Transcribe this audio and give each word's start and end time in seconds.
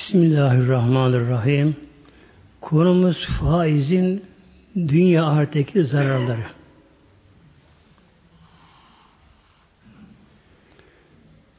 Bismillahirrahmanirrahim. 0.00 1.76
Konumuz 2.60 3.26
faizin 3.40 4.24
dünya 4.76 5.26
ahiretteki 5.26 5.84
zararları. 5.84 6.44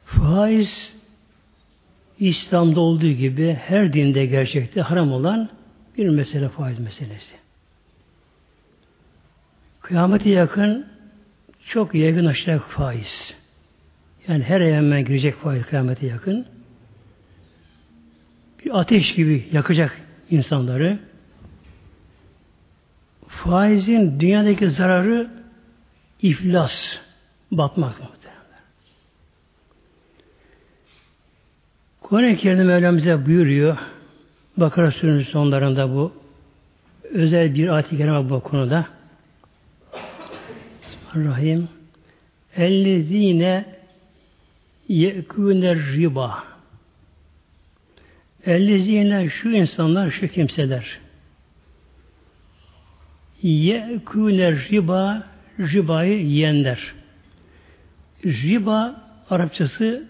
Faiz 0.04 0.94
İslam'da 2.18 2.80
olduğu 2.80 3.10
gibi 3.10 3.58
her 3.64 3.92
dinde 3.92 4.26
gerçekte 4.26 4.80
haram 4.80 5.12
olan 5.12 5.48
bir 5.98 6.08
mesele 6.08 6.48
faiz 6.48 6.78
meselesi. 6.78 7.34
Kıyamete 9.80 10.30
yakın 10.30 10.86
çok 11.68 11.94
yaygın 11.94 12.26
aşacak 12.26 12.62
faiz. 12.62 13.34
Yani 14.28 14.44
her 14.44 14.60
hemen 14.60 15.04
girecek 15.04 15.36
faiz 15.36 15.66
kıyamete 15.66 16.06
yakın. 16.06 16.51
Bir 18.64 18.80
ateş 18.80 19.14
gibi 19.14 19.48
yakacak 19.52 20.00
insanları. 20.30 20.98
Faizin 23.28 24.20
dünyadaki 24.20 24.70
zararı 24.70 25.30
iflas, 26.22 26.72
batmak 27.52 28.00
muhtemelen. 28.00 28.62
Kur'an-ı 32.00 32.36
Kerim'de 32.36 32.64
Mevlamıza 32.64 33.26
buyuruyor, 33.26 33.78
Bakara 34.56 34.90
Suresi 34.92 35.30
sonlarında 35.30 35.94
bu 35.94 36.12
özel 37.04 37.54
bir 37.54 37.68
ayet-i 37.68 37.96
kerime 37.96 38.30
bu 38.30 38.40
konuda. 38.40 38.86
Bismillahirrahmanirrahim. 40.82 41.68
Ellezine 42.56 43.64
yekûner 44.88 45.78
riba. 45.78 46.51
Ellezine 48.46 49.28
şu 49.28 49.50
insanlar, 49.50 50.10
şu 50.10 50.28
kimseler. 50.28 50.98
Yekûner 53.42 54.68
riba, 54.70 55.26
ribayı 55.58 56.22
yiyenler. 56.26 56.92
Riba, 58.24 59.02
Arapçası 59.30 60.04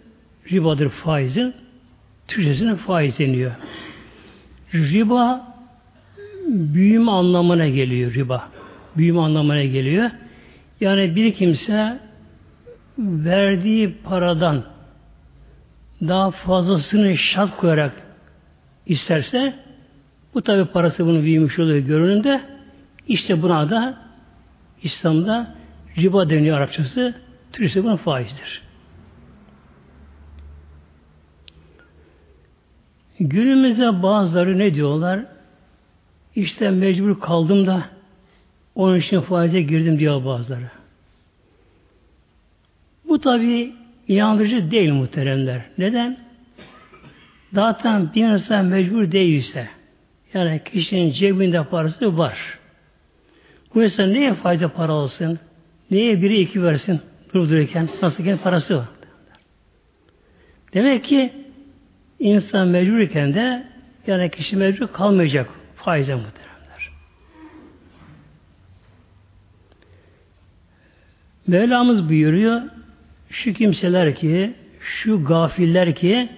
ribadır 0.52 0.88
faizin. 0.88 1.54
Türkçesine 2.28 2.76
faiz 2.76 3.18
deniyor. 3.18 3.52
Riba 4.74 5.54
büyüme 6.48 7.10
anlamına 7.10 7.68
geliyor 7.68 8.14
riba. 8.14 8.48
Büyüme 8.96 9.20
anlamına 9.20 9.64
geliyor. 9.64 10.10
Yani 10.80 11.16
bir 11.16 11.34
kimse 11.34 11.98
verdiği 12.98 13.94
paradan 14.04 14.64
daha 16.00 16.30
fazlasını 16.30 17.16
şart 17.16 17.56
koyarak 17.56 18.01
isterse 18.86 19.54
bu 20.34 20.42
tabi 20.42 20.64
parası 20.64 21.06
bunu 21.06 21.22
büyümüş 21.22 21.58
oluyor 21.58 21.78
görünümde. 21.78 22.40
İşte 23.08 23.42
buna 23.42 23.70
da 23.70 23.98
İslam'da 24.82 25.54
riba 25.98 26.30
deniyor 26.30 26.56
Arapçası. 26.56 27.14
Türkçesi 27.52 27.84
buna 27.84 27.96
faizdir. 27.96 28.62
Günümüzde 33.20 34.02
bazıları 34.02 34.58
ne 34.58 34.74
diyorlar? 34.74 35.24
İşte 36.36 36.70
mecbur 36.70 37.20
kaldım 37.20 37.66
da 37.66 37.84
onun 38.74 38.98
için 38.98 39.20
faize 39.20 39.62
girdim 39.62 39.98
diyor 39.98 40.24
bazıları. 40.24 40.70
Bu 43.08 43.20
tabi 43.20 43.72
inandırıcı 44.08 44.70
değil 44.70 44.92
muhteremler. 44.92 45.62
Neden? 45.78 46.31
Zaten 47.52 48.14
bir 48.14 48.24
insan 48.24 48.64
mecbur 48.64 49.12
değilse, 49.12 49.68
yani 50.34 50.60
kişinin 50.64 51.10
cebinde 51.10 51.64
parası 51.64 52.18
var. 52.18 52.58
Bu 53.74 53.82
insan 53.82 54.14
neye 54.14 54.34
fayda 54.34 54.68
para 54.68 54.92
olsun? 54.92 55.38
Neye 55.90 56.22
biri 56.22 56.40
iki 56.40 56.62
versin 56.62 57.00
durdururken? 57.34 57.88
Nasıl 58.02 58.24
ki 58.24 58.38
parası 58.42 58.76
var. 58.76 58.88
Demek 60.74 61.04
ki 61.04 61.32
insan 62.18 62.68
mecburken 62.68 63.34
de 63.34 63.66
yani 64.06 64.30
kişi 64.30 64.56
mecbur 64.56 64.86
kalmayacak 64.86 65.50
faize 65.76 66.14
muhteremler. 66.14 66.90
Mevlamız 71.46 72.08
buyuruyor 72.08 72.62
şu 73.30 73.52
kimseler 73.52 74.14
ki 74.14 74.54
şu 74.80 75.24
gafiller 75.24 75.94
ki 75.94 76.28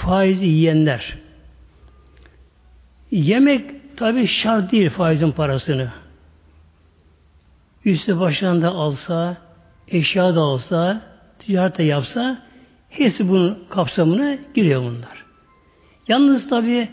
faizi 0.00 0.46
yiyenler 0.46 1.22
yemek 3.12 3.96
tabi 3.96 4.26
şart 4.26 4.72
değil 4.72 4.90
faizin 4.90 5.30
parasını. 5.30 5.90
Üstü 7.84 8.20
başlarında 8.20 8.68
alsa, 8.68 9.36
eşya 9.88 10.34
da 10.34 10.40
alsa, 10.40 11.02
ticaret 11.38 11.78
de 11.78 11.82
yapsa 11.82 12.42
hepsi 12.90 13.28
bunun 13.28 13.64
kapsamına 13.70 14.38
giriyor 14.54 14.82
bunlar. 14.82 15.24
Yalnız 16.08 16.48
tabi 16.48 16.88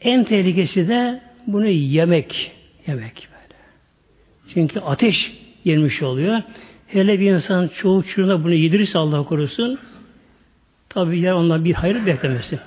en 0.00 0.24
tehlikesi 0.24 0.88
de 0.88 1.20
bunu 1.46 1.66
yemek. 1.66 2.52
Yemek 2.86 3.28
böyle. 3.32 3.60
Çünkü 4.54 4.80
ateş 4.80 5.32
yenmiş 5.64 6.02
oluyor. 6.02 6.42
Hele 6.86 7.20
bir 7.20 7.30
insan 7.30 7.68
çoğu 7.68 8.02
çocuğuna 8.02 8.44
bunu 8.44 8.54
yedirirse 8.54 8.98
Allah 8.98 9.24
korusun 9.24 9.78
tabi 10.94 11.18
yer 11.18 11.32
ondan 11.32 11.64
bir 11.64 11.74
hayır 11.74 12.06
beklemesin. 12.06 12.60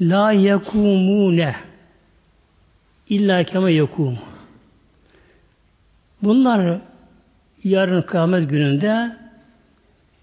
La 0.00 0.32
yekumune 0.32 1.56
illa 3.08 3.44
keme 3.44 3.72
yekum. 3.72 4.18
Bunlar 6.22 6.80
yarın 7.64 8.02
kıyamet 8.02 8.50
gününde 8.50 9.16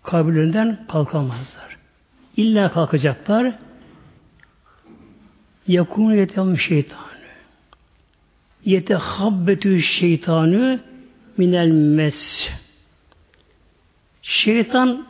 kabirlerinden 0.04 0.86
kalkamazlar. 0.88 1.78
İlla 2.38 2.72
kalkacaklar. 2.72 3.54
Yakunu 5.68 6.16
yetem 6.16 6.60
şeytanı. 6.60 7.02
Yetehabbetü 8.66 9.82
şeytanı 9.82 10.80
minel 11.38 11.68
mes. 11.68 12.50
Şeytan, 14.22 15.07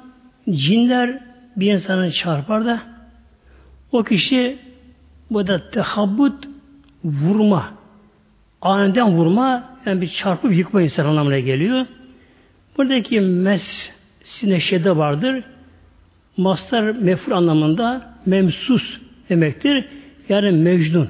cinler 0.50 1.20
bir 1.56 1.74
insanı 1.74 2.12
çarpar 2.12 2.66
da 2.66 2.82
o 3.92 4.04
kişi 4.04 4.58
bu 5.32 5.48
da 5.48 5.70
tehabbut 5.70 6.48
vurma. 7.04 7.74
Aniden 8.62 9.18
vurma 9.18 9.70
yani 9.86 10.02
bir 10.02 10.08
çarpıp 10.08 10.56
yıkma 10.56 10.82
insan 10.82 11.06
anlamına 11.06 11.40
geliyor. 11.40 11.86
Buradaki 12.78 13.22
mes 13.22 13.92
sineşede 14.24 14.98
vardır. 14.98 15.44
Mastar 16.38 16.84
mefur 16.84 17.32
anlamında 17.32 18.16
memsus 18.26 19.00
demektir. 19.30 19.86
Yani 20.30 20.52
mecnun. 20.52 21.10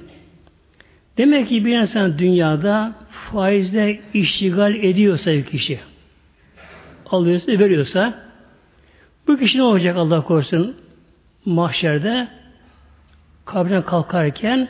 Demek 1.17 1.49
ki 1.49 1.65
bir 1.65 1.77
insan 1.77 2.17
dünyada 2.17 2.93
faizle 3.09 3.99
iştigal 4.13 4.75
ediyorsa 4.75 5.31
bir 5.31 5.45
kişi 5.45 5.79
alıyorsa, 7.05 7.51
veriyorsa 7.51 8.26
bu 9.27 9.37
kişi 9.37 9.57
ne 9.57 9.63
olacak 9.63 9.97
Allah 9.97 10.23
korusun 10.23 10.75
mahşerde 11.45 12.27
kabrine 13.45 13.81
kalkarken 13.81 14.67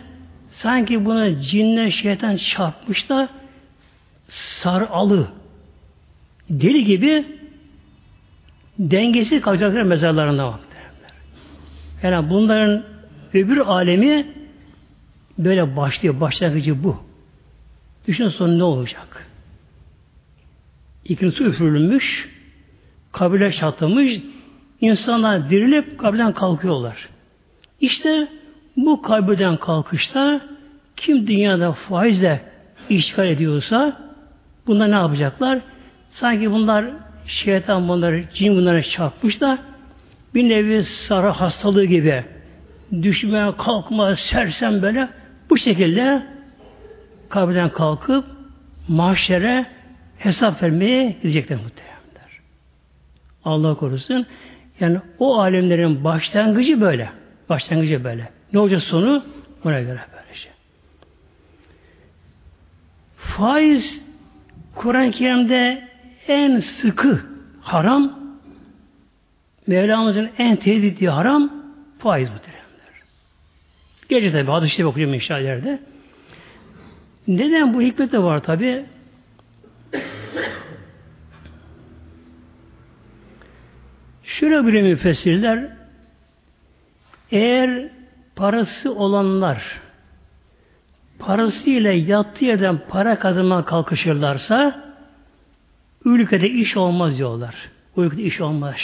sanki 0.50 1.06
buna 1.06 1.41
cinle 1.41 1.91
şeytan 1.91 2.35
çarpmış 2.35 3.09
da 3.09 3.29
sar 4.28 4.81
alı 4.81 5.28
deli 6.50 6.85
gibi 6.85 7.25
dengesiz 8.79 9.41
kalacaklar 9.41 9.81
mezarlarında 9.81 10.47
var. 10.47 10.59
Yani 12.03 12.29
bunların 12.29 12.83
öbür 13.33 13.57
alemi 13.57 14.27
böyle 15.38 15.75
başlıyor. 15.75 16.19
Başlangıcı 16.19 16.83
bu. 16.83 16.98
Düşün 18.07 18.27
sonu 18.30 18.59
ne 18.59 18.63
olacak? 18.63 19.27
İkincisi 21.06 21.44
üfürülmüş, 21.44 22.30
kabirler 23.12 23.51
çatlamış, 23.51 24.21
insanlar 24.81 25.50
dirilip 25.50 26.00
kabirden 26.00 26.33
kalkıyorlar. 26.33 27.09
İşte 27.81 28.27
bu 28.77 29.01
kabirden 29.01 29.57
kalkışta 29.57 30.41
kim 30.95 31.27
dünyada 31.27 31.71
faizle 31.71 32.41
işgal 32.89 33.27
ediyorsa 33.27 33.97
bunlar 34.68 34.91
ne 34.91 34.95
yapacaklar? 34.95 35.59
Sanki 36.09 36.51
bunlar 36.51 36.85
şeytan 37.25 37.88
bunları, 37.88 38.24
cin 38.33 38.56
bunlara 38.56 38.83
çarpmış 38.83 39.41
da 39.41 39.57
bir 40.35 40.50
nevi 40.50 40.83
sarı 40.83 41.27
hastalığı 41.27 41.85
gibi 41.85 42.23
düşme, 42.91 43.51
kalkma, 43.57 44.15
sersem 44.15 44.81
böyle 44.81 45.09
bu 45.50 45.57
şekilde 45.57 46.23
kabirden 47.30 47.69
kalkıp 47.69 48.25
mahşere 48.88 49.65
hesap 50.18 50.63
vermeye 50.63 51.15
gidecekler 51.21 51.57
muhtemelenler. 51.57 52.41
Allah 53.45 53.75
korusun. 53.75 54.25
Yani 54.79 54.97
o 55.19 55.39
alemlerin 55.39 56.03
başlangıcı 56.03 56.81
böyle. 56.81 57.09
Başlangıcı 57.50 58.03
böyle. 58.03 58.29
Ne 58.53 58.59
olacak 58.59 58.81
sonu? 58.81 59.25
Buna 59.63 59.81
göre 59.81 60.00
böylece. 60.13 60.50
Faiz 63.18 64.03
Kur'an-ı 64.75 65.12
Kerim'de 65.12 65.88
en 66.27 66.59
sıkı 66.59 67.21
haram 67.62 68.18
Mevlamızın 69.68 70.29
en 70.38 70.56
tehdit 70.56 71.07
haram 71.07 71.51
faiz 72.00 72.30
muhteremler. 72.30 72.68
Gece 74.09 74.31
tabi 74.31 74.51
hadis-i 74.51 74.75
şerif 74.75 74.88
okuyacağım 74.88 75.13
inşallah 75.13 75.77
Neden 77.27 77.73
bu 77.73 77.81
hikmet 77.81 78.12
de 78.12 78.23
var 78.23 78.39
tabi? 78.44 78.85
Şöyle 84.39 84.68
bile 84.68 84.81
müfessirler 84.81 85.69
eğer 87.31 87.89
parası 88.36 88.95
olanlar 88.95 89.80
parasıyla 91.19 91.92
yattığı 91.92 92.45
yerden 92.45 92.80
para 92.89 93.19
kazanmaya 93.19 93.66
kalkışırlarsa 93.66 94.86
ülkede 96.06 96.50
iş 96.50 96.78
olmaz 96.78 97.18
diyorlar. 97.18 97.56
Ülkede 97.98 98.24
iş 98.24 98.42
olmaz. 98.42 98.75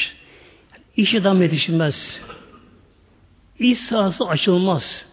İş 0.98 1.16
adam 1.16 1.42
yetişmez. 1.42 2.22
İş 3.60 3.80
sahası 3.80 4.26
açılmaz. 4.26 5.06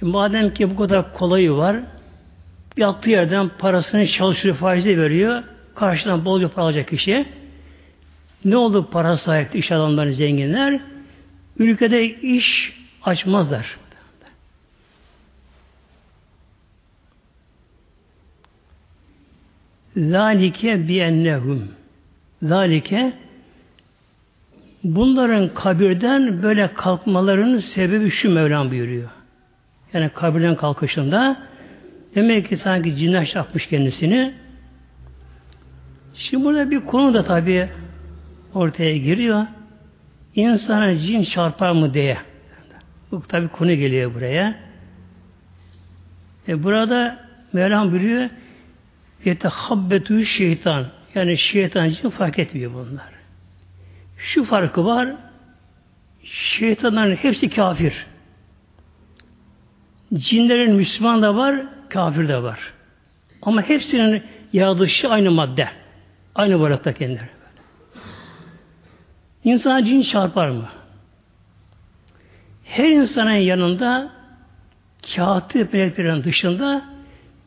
Madem 0.00 0.54
ki 0.54 0.70
bu 0.70 0.76
kadar 0.76 1.14
kolayı 1.14 1.52
var, 1.52 1.76
yattığı 2.76 3.10
yerden 3.10 3.48
parasını 3.58 4.06
çalışıyor, 4.06 4.56
faizi 4.56 5.00
veriyor, 5.00 5.42
karşıdan 5.74 6.24
bolca 6.24 6.48
para 6.48 6.66
alacak 6.66 6.88
kişi. 6.88 7.41
Ne 8.44 8.56
oldu 8.56 8.88
para 8.90 9.16
sahibi 9.16 9.58
iş 9.58 9.72
adamları, 9.72 10.14
zenginler? 10.14 10.80
Ülkede 11.58 12.04
iş 12.04 12.72
açmazlar. 13.02 13.76
Zalike 19.96 20.88
biennehum. 20.88 21.68
Zalike 22.42 23.12
bunların 24.84 25.54
kabirden 25.54 26.42
böyle 26.42 26.74
kalkmalarının 26.74 27.58
sebebi 27.58 28.10
şu 28.10 28.30
Mevlam 28.30 28.70
buyuruyor. 28.70 29.08
Yani 29.92 30.08
kabirden 30.08 30.56
kalkışında 30.56 31.36
demek 32.14 32.48
ki 32.48 32.56
sanki 32.56 32.96
cinler 32.96 33.32
yapmış 33.34 33.66
kendisini. 33.66 34.34
Şimdi 36.14 36.44
burada 36.44 36.70
bir 36.70 36.80
konu 36.80 37.14
da 37.14 37.24
tabi 37.24 37.68
ortaya 38.54 38.96
giriyor. 38.96 39.46
İnsana 40.34 40.98
cin 40.98 41.22
çarpar 41.22 41.72
mı 41.72 41.94
diye. 41.94 42.18
Bu 43.10 43.22
tabi 43.22 43.48
konu 43.48 43.74
geliyor 43.74 44.14
buraya. 44.14 44.54
E 46.48 46.62
burada 46.64 47.18
Mevlam 47.52 47.94
biliyor 47.94 48.30
yetehabbetü 49.24 50.26
şeytan. 50.26 50.86
Yani 51.14 51.38
şeytan 51.38 51.90
cin 51.90 52.10
fark 52.10 52.38
etmiyor 52.38 52.72
bunlar. 52.74 53.12
Şu 54.18 54.44
farkı 54.44 54.84
var. 54.84 55.08
Şeytanların 56.24 57.16
hepsi 57.16 57.50
kafir. 57.50 58.06
Cinlerin 60.14 60.74
Müslüman 60.74 61.22
da 61.22 61.36
var, 61.36 61.66
kafir 61.88 62.28
de 62.28 62.42
var. 62.42 62.72
Ama 63.42 63.62
hepsinin 63.62 64.22
yaratılışı 64.52 65.08
aynı 65.08 65.30
madde. 65.30 65.68
Aynı 66.34 66.60
varlıkta 66.60 66.92
kendileri. 66.92 67.41
İnsan 69.44 69.84
cin 69.84 70.02
çarpar 70.02 70.48
mı? 70.48 70.68
Her 72.64 72.88
insanın 72.88 73.30
yanında 73.30 74.10
katip 75.16 75.72
meleklerin 75.72 76.24
dışında 76.24 76.82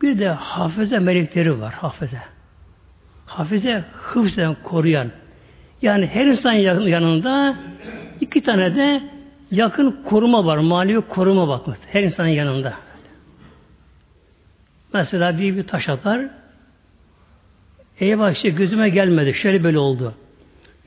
bir 0.01 0.19
de 0.19 0.29
hafıza 0.29 0.99
melekleri 0.99 1.61
var. 1.61 1.73
Hafıza. 1.73 2.23
Hafıza 3.25 3.83
hıfzen 3.93 4.55
koruyan. 4.63 5.11
Yani 5.81 6.07
her 6.07 6.25
insan 6.25 6.53
yanında 6.53 7.55
iki 8.21 8.41
tane 8.43 8.75
de 8.75 9.03
yakın 9.51 10.03
koruma 10.05 10.45
var. 10.45 10.57
Mali 10.57 11.01
koruma 11.01 11.47
bakmak. 11.47 11.77
Her 11.91 12.03
insanın 12.03 12.27
yanında. 12.27 12.73
Mesela 14.93 15.37
bir 15.37 15.57
bir 15.57 15.67
taş 15.67 15.89
atar. 15.89 16.21
Eyvah 17.99 18.31
işte 18.31 18.49
gözüme 18.49 18.89
gelmedi. 18.89 19.33
Şöyle 19.33 19.63
böyle 19.63 19.79
oldu. 19.79 20.13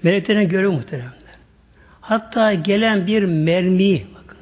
Meleklerin 0.02 0.48
görevi 0.48 0.68
muhteremler. 0.68 1.12
Hatta 2.00 2.54
gelen 2.54 3.06
bir 3.06 3.22
mermiyi 3.22 4.06
bakın, 4.14 4.38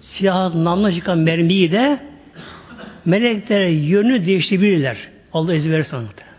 siyah 0.00 0.54
namla 0.54 0.92
çıkan 0.92 1.18
mermiyi 1.18 1.72
de 1.72 2.00
melekler 3.04 3.66
yönü 3.66 4.26
değiştirebilirler. 4.26 4.96
Allah 5.32 5.54
izin 5.54 5.72
verirse 5.72 5.96
muhterem 5.98 6.32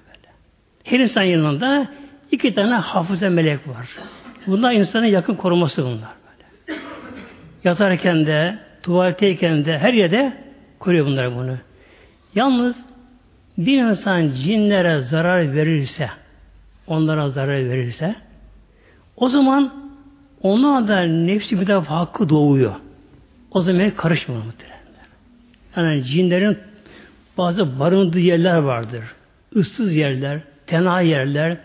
Her 0.83 0.99
insan 0.99 1.23
yanında 1.23 1.87
iki 2.31 2.53
tane 2.53 2.73
hafıza 2.73 3.29
melek 3.29 3.67
var. 3.67 3.89
Bunlar 4.47 4.73
insanın 4.73 5.05
yakın 5.05 5.35
koruması 5.35 5.83
bunlar. 5.83 6.09
Böyle. 6.67 6.79
Yatarken 7.63 8.25
de, 8.25 8.59
tuvaletteyken 8.83 9.65
de, 9.65 9.79
her 9.79 9.93
yerde 9.93 10.33
koruyor 10.79 11.05
bunlar 11.05 11.35
bunu. 11.35 11.57
Yalnız 12.35 12.75
bir 13.57 13.77
insan 13.83 14.31
cinlere 14.31 14.99
zarar 14.99 15.55
verirse, 15.55 16.09
onlara 16.87 17.29
zarar 17.29 17.69
verirse, 17.69 18.15
o 19.19 19.29
zaman 19.29 19.73
ona 20.41 20.87
da 20.87 21.01
nefsi 21.01 21.55
müdafaa 21.55 21.99
hakkı 21.99 22.29
doğuyor. 22.29 22.75
O 23.51 23.61
zaman 23.61 23.89
karışmıyor 23.89 24.43
muhtemelen. 24.43 24.79
Yani 25.77 26.03
cinlerin 26.03 26.57
bazı 27.37 27.79
barındığı 27.79 28.19
yerler 28.19 28.57
vardır. 28.57 29.03
Issız 29.55 29.95
yerler, 29.95 30.39
tenha 30.67 31.01
yerler, 31.01 31.57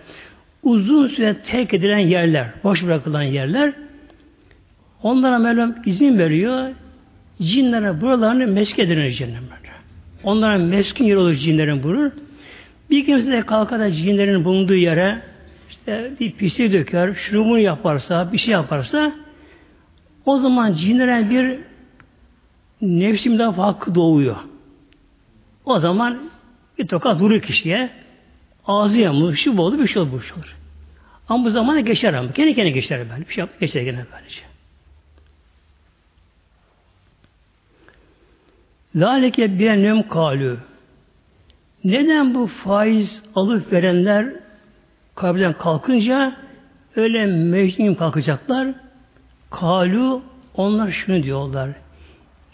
uzun 0.62 1.06
süre 1.06 1.34
terk 1.34 1.74
edilen 1.74 1.98
yerler, 1.98 2.46
boş 2.64 2.84
bırakılan 2.84 3.22
yerler. 3.22 3.72
Onlara 5.02 5.38
Mevlam 5.38 5.74
izin 5.86 6.18
veriyor. 6.18 6.70
Cinlere 7.42 8.00
buralarını 8.00 8.46
mesk 8.46 8.78
edilir 8.78 9.12
cennetlerde. 9.12 9.64
Onlara 10.24 10.58
meskin 10.58 11.04
yer 11.04 11.16
olur 11.16 11.34
cinlerin 11.34 11.82
bulur. 11.82 12.10
Bir 12.90 13.06
kimse 13.06 13.32
de 13.32 13.42
kalkar 13.42 13.80
da 13.80 13.92
cinlerin 13.92 14.44
bulunduğu 14.44 14.74
yere 14.74 15.22
işte 15.84 16.12
bir 16.20 16.32
pislik 16.32 16.72
döker, 16.72 17.14
şurubunu 17.14 17.58
yaparsa, 17.58 18.32
bir 18.32 18.38
şey 18.38 18.52
yaparsa 18.52 19.12
o 20.26 20.38
zaman 20.38 20.72
cinlere 20.72 21.30
bir 21.30 21.58
nefsimden 22.82 23.52
hakkı 23.52 23.94
doğuyor. 23.94 24.36
O 25.64 25.78
zaman 25.78 26.30
bir 26.78 26.86
tokat 26.86 27.20
vurur 27.20 27.40
kişiye. 27.40 27.90
Ağzı 28.66 29.00
yamulur, 29.00 29.34
şu 29.34 29.58
oldu, 29.58 29.78
bir 29.78 29.88
şey 29.88 30.02
bir 30.02 30.20
şey 30.20 30.32
olur. 30.32 30.56
Ama 31.28 31.44
bu 31.44 31.50
zamana 31.50 31.80
geçer 31.80 32.14
ama. 32.14 32.32
Kendi 32.32 32.54
kendine 32.54 32.74
geçer 32.74 33.10
böyle. 33.10 33.28
Bir 33.28 33.34
şey 33.34 33.42
yapıp 33.42 33.60
geçer 33.60 33.82
gene 33.82 34.06
böylece. 34.12 34.40
Zalike 38.94 39.58
biennem 39.58 40.08
kalü. 40.08 40.58
Neden 41.84 42.34
bu 42.34 42.46
faiz 42.46 43.22
alıp 43.34 43.72
verenler 43.72 44.43
kabirden 45.14 45.52
kalkınca 45.52 46.36
öyle 46.96 47.26
mecnun 47.26 47.94
kalkacaklar? 47.94 48.68
Kalu 49.50 50.22
onlar 50.54 50.90
şunu 50.90 51.22
diyorlar. 51.22 51.70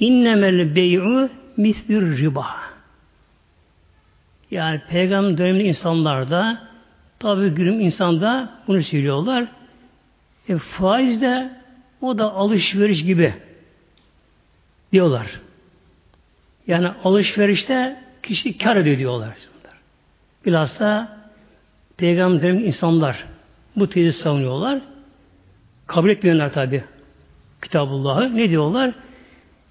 İnnemel 0.01 0.75
bey'u 0.75 1.31
mislir 1.57 2.19
riba. 2.19 2.47
Yani 4.51 4.81
peygamber 4.89 5.39
döneminde 5.39 5.65
insanlarda 5.65 6.69
tabi 7.19 7.49
günüm 7.49 7.81
insanda 7.81 8.51
bunu 8.67 8.83
söylüyorlar. 8.83 9.47
E, 10.49 10.59
faiz 10.59 11.21
de 11.21 11.51
o 12.01 12.19
da 12.19 12.33
alışveriş 12.33 13.05
gibi 13.05 13.35
diyorlar. 14.93 15.41
Yani 16.67 16.89
alışverişte 17.05 17.97
kişi 18.23 18.59
kar 18.59 18.77
ediyor 18.77 18.99
diyorlar. 18.99 19.35
Bilhassa 20.47 21.20
peygamber 22.01 22.43
döneminde 22.43 22.67
insanlar 22.67 23.25
bu 23.77 23.89
tezi 23.89 24.13
savunuyorlar. 24.13 24.81
Kabul 25.87 26.11
etmiyorlar 26.11 26.53
tabi 26.53 26.85
Kitabullah'ı. 27.63 28.37
Ne 28.37 28.51
diyorlar? 28.51 28.93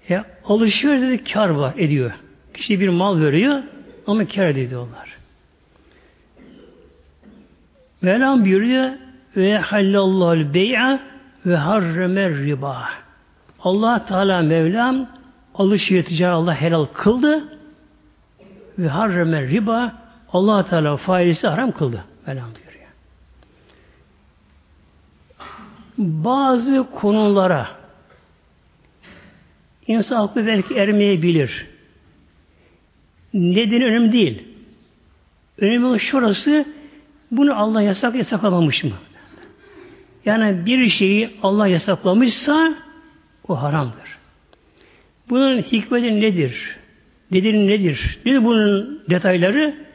Ya 0.08 0.24
alışveriş 0.44 1.02
dedi 1.02 1.24
kar 1.24 1.48
var 1.48 1.74
ediyor. 1.76 2.12
Kişi 2.54 2.80
bir 2.80 2.88
mal 2.88 3.20
veriyor 3.20 3.62
ama 4.06 4.26
kar 4.26 4.46
ediyor 4.46 4.70
diyorlar. 4.70 5.16
Mevlam 8.02 8.44
buyuruyor 8.44 8.90
ve 9.36 9.58
hallallahu 9.58 10.54
bey'a 10.54 11.00
ve 11.46 11.56
harreme 11.56 12.30
riba. 12.30 12.88
Allah 13.60 14.04
Teala 14.04 14.42
Mevlam 14.42 15.06
alışveriş 15.54 16.06
ticaret 16.06 16.34
Allah 16.34 16.54
helal 16.54 16.84
kıldı 16.84 17.44
ve 18.78 18.88
harreme 18.88 19.42
riba 19.42 19.92
Allah 20.32 20.64
Teala 20.64 20.96
faizi 20.96 21.46
haram 21.46 21.72
kıldı. 21.72 22.04
Mevlam 22.34 22.50
buyuruyor. 22.54 22.90
bazı 25.98 26.86
konulara 26.94 27.68
insan 29.86 30.24
aklı 30.24 30.46
belki 30.46 30.74
ermeyebilir. 30.74 31.66
Nedeni 33.34 33.84
önemli 33.84 34.12
değil. 34.12 34.42
Önemli 35.58 35.86
olan 35.86 35.96
şurası 35.96 36.64
bunu 37.30 37.58
Allah 37.58 37.82
yasak 37.82 38.14
yasaklamamış 38.14 38.84
mı? 38.84 38.92
Yani 40.24 40.66
bir 40.66 40.88
şeyi 40.88 41.30
Allah 41.42 41.66
yasaklamışsa 41.66 42.74
o 43.48 43.62
haramdır. 43.62 44.18
Bunun 45.30 45.62
hikmeti 45.62 46.20
nedir? 46.20 46.76
Nedir 47.30 47.54
nedir? 47.54 48.18
Nedir 48.26 48.44
bunun 48.44 49.02
detayları? 49.10 49.89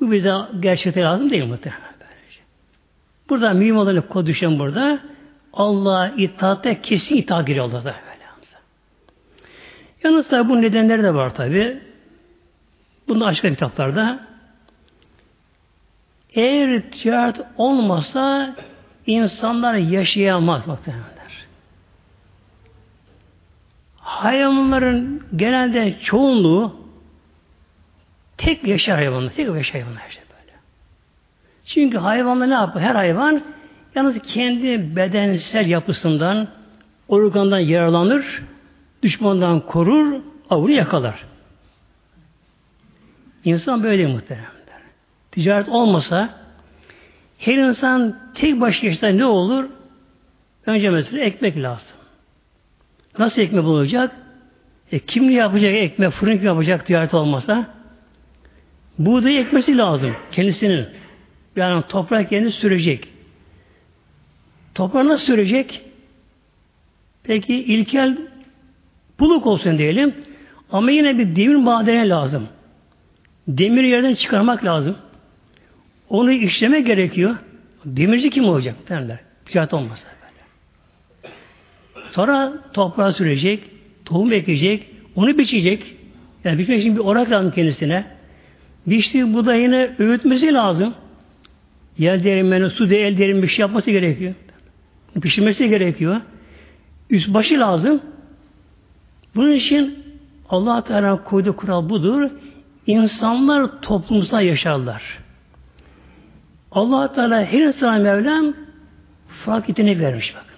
Bu 0.00 0.12
bize 0.12 0.34
gerçekten 0.60 1.04
lazım 1.04 1.30
değil 1.30 1.44
muhtemelen. 1.44 1.86
Burada 3.28 3.52
mühim 3.52 3.76
olan 3.76 4.00
kod 4.00 4.26
düşen 4.26 4.58
burada 4.58 4.98
Allah'a 5.52 6.08
itaatte 6.08 6.80
kesin 6.80 7.16
itaat 7.16 7.46
giriyor 7.46 7.64
Allah'ta. 7.64 7.94
Yalnız 10.04 10.28
tabi 10.28 10.48
bu 10.48 10.62
nedenleri 10.62 11.02
de 11.02 11.14
var 11.14 11.34
tabi. 11.34 11.80
Bunu 13.08 13.24
başka 13.24 13.50
kitaplarda. 13.50 14.20
Eğer 16.34 16.90
ticaret 16.90 17.40
olmasa 17.56 18.54
insanlar 19.06 19.74
yaşayamaz 19.74 20.66
muhtemelenler. 20.66 21.46
Hayvanların 23.96 25.22
genelde 25.36 25.98
çoğunluğu 26.02 26.85
tek 28.38 28.66
yaşar 28.66 28.96
hayvanlar. 28.96 29.32
Tek 29.32 29.48
yaşar 29.48 29.72
hayvanlar 29.72 30.02
işte 30.08 30.22
böyle. 30.30 30.58
Çünkü 31.64 31.98
hayvanlar 31.98 32.50
ne 32.50 32.54
yapıyor? 32.54 32.84
Her 32.84 32.94
hayvan 32.94 33.42
yalnız 33.94 34.18
kendi 34.22 34.96
bedensel 34.96 35.66
yapısından 35.66 36.48
organdan 37.08 37.58
yararlanır, 37.58 38.42
düşmandan 39.02 39.60
korur, 39.60 40.20
avını 40.50 40.72
yakalar. 40.72 41.24
İnsan 43.44 43.82
böyle 43.82 44.06
muhteremler. 44.06 44.56
Ticaret 45.32 45.68
olmasa 45.68 46.34
her 47.38 47.54
insan 47.54 48.18
tek 48.34 48.60
başına 48.60 48.88
yaşta 48.88 49.08
ne 49.08 49.24
olur? 49.24 49.64
Önce 50.66 50.90
mesela 50.90 51.24
ekmek 51.24 51.56
lazım. 51.56 51.96
Nasıl 53.18 53.42
ekmek 53.42 53.64
bulacak? 53.64 54.16
E, 54.92 54.98
kim 54.98 55.30
yapacak 55.30 55.74
ekmek, 55.74 56.12
fırın 56.12 56.36
kim 56.36 56.46
yapacak 56.46 56.86
ticaret 56.86 57.14
olmasa? 57.14 57.66
Buğday 58.98 59.38
ekmesi 59.40 59.78
lazım 59.78 60.16
kendisinin. 60.32 60.86
Yani 61.56 61.82
toprak 61.88 62.30
kendi 62.30 62.52
sürecek. 62.52 63.08
Toprağı 64.74 65.08
nasıl 65.08 65.24
sürecek? 65.26 65.82
Peki 67.22 67.54
ilkel 67.54 68.18
buluk 69.20 69.46
olsun 69.46 69.78
diyelim. 69.78 70.14
Ama 70.70 70.90
yine 70.90 71.18
bir 71.18 71.36
demir 71.36 71.54
madeni 71.54 72.08
lazım. 72.08 72.48
Demir 73.48 73.84
yerden 73.84 74.14
çıkarmak 74.14 74.64
lazım. 74.64 74.96
Onu 76.08 76.32
işleme 76.32 76.80
gerekiyor. 76.80 77.36
Demirci 77.84 78.30
kim 78.30 78.44
olacak 78.44 78.76
derler. 78.88 79.18
Ticaret 79.46 79.74
olmazsa 79.74 80.08
böyle. 80.22 80.42
Sonra 82.10 82.52
toprağa 82.72 83.12
sürecek, 83.12 83.62
tohum 84.04 84.32
ekecek, 84.32 84.86
onu 85.16 85.38
biçecek. 85.38 85.96
Yani 86.44 86.58
biçmek 86.58 86.80
için 86.80 86.96
bir 86.96 87.00
orak 87.00 87.30
lazım 87.30 87.50
kendisine. 87.50 88.15
Biçtiği 88.86 89.34
bu 89.34 89.46
da 89.46 89.54
yine 89.54 89.94
öğütmesi 89.98 90.54
lazım. 90.54 90.94
Yer 91.98 92.24
değirmeni, 92.24 92.70
su 92.70 92.90
de 92.90 93.06
el 93.06 93.18
değirmeni 93.18 93.42
bir 93.42 93.48
şey 93.48 93.60
yapması 93.60 93.90
gerekiyor. 93.90 94.34
Pişirmesi 95.20 95.68
gerekiyor. 95.68 96.20
Üst 97.10 97.34
başı 97.34 97.60
lazım. 97.60 98.00
Bunun 99.34 99.52
için 99.52 100.04
Allah 100.48 100.84
Teala 100.84 101.24
koyduğu 101.24 101.56
kural 101.56 101.88
budur. 101.88 102.30
İnsanlar 102.86 103.80
toplumsal 103.82 104.42
yaşarlar. 104.42 105.18
Allah 106.72 107.12
Teala 107.12 107.44
her 107.44 107.60
insana 107.60 107.98
Mevlam 107.98 108.54
farklı 109.44 109.64
yetenek 109.68 110.00
vermiş 110.00 110.34
bakın. 110.34 110.56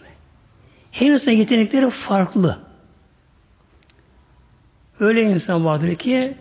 Her 0.90 1.06
insan 1.06 1.32
yetenekleri 1.32 1.90
farklı. 1.90 2.58
Öyle 5.00 5.22
insan 5.22 5.64
vardır 5.64 5.94
ki 5.94 6.34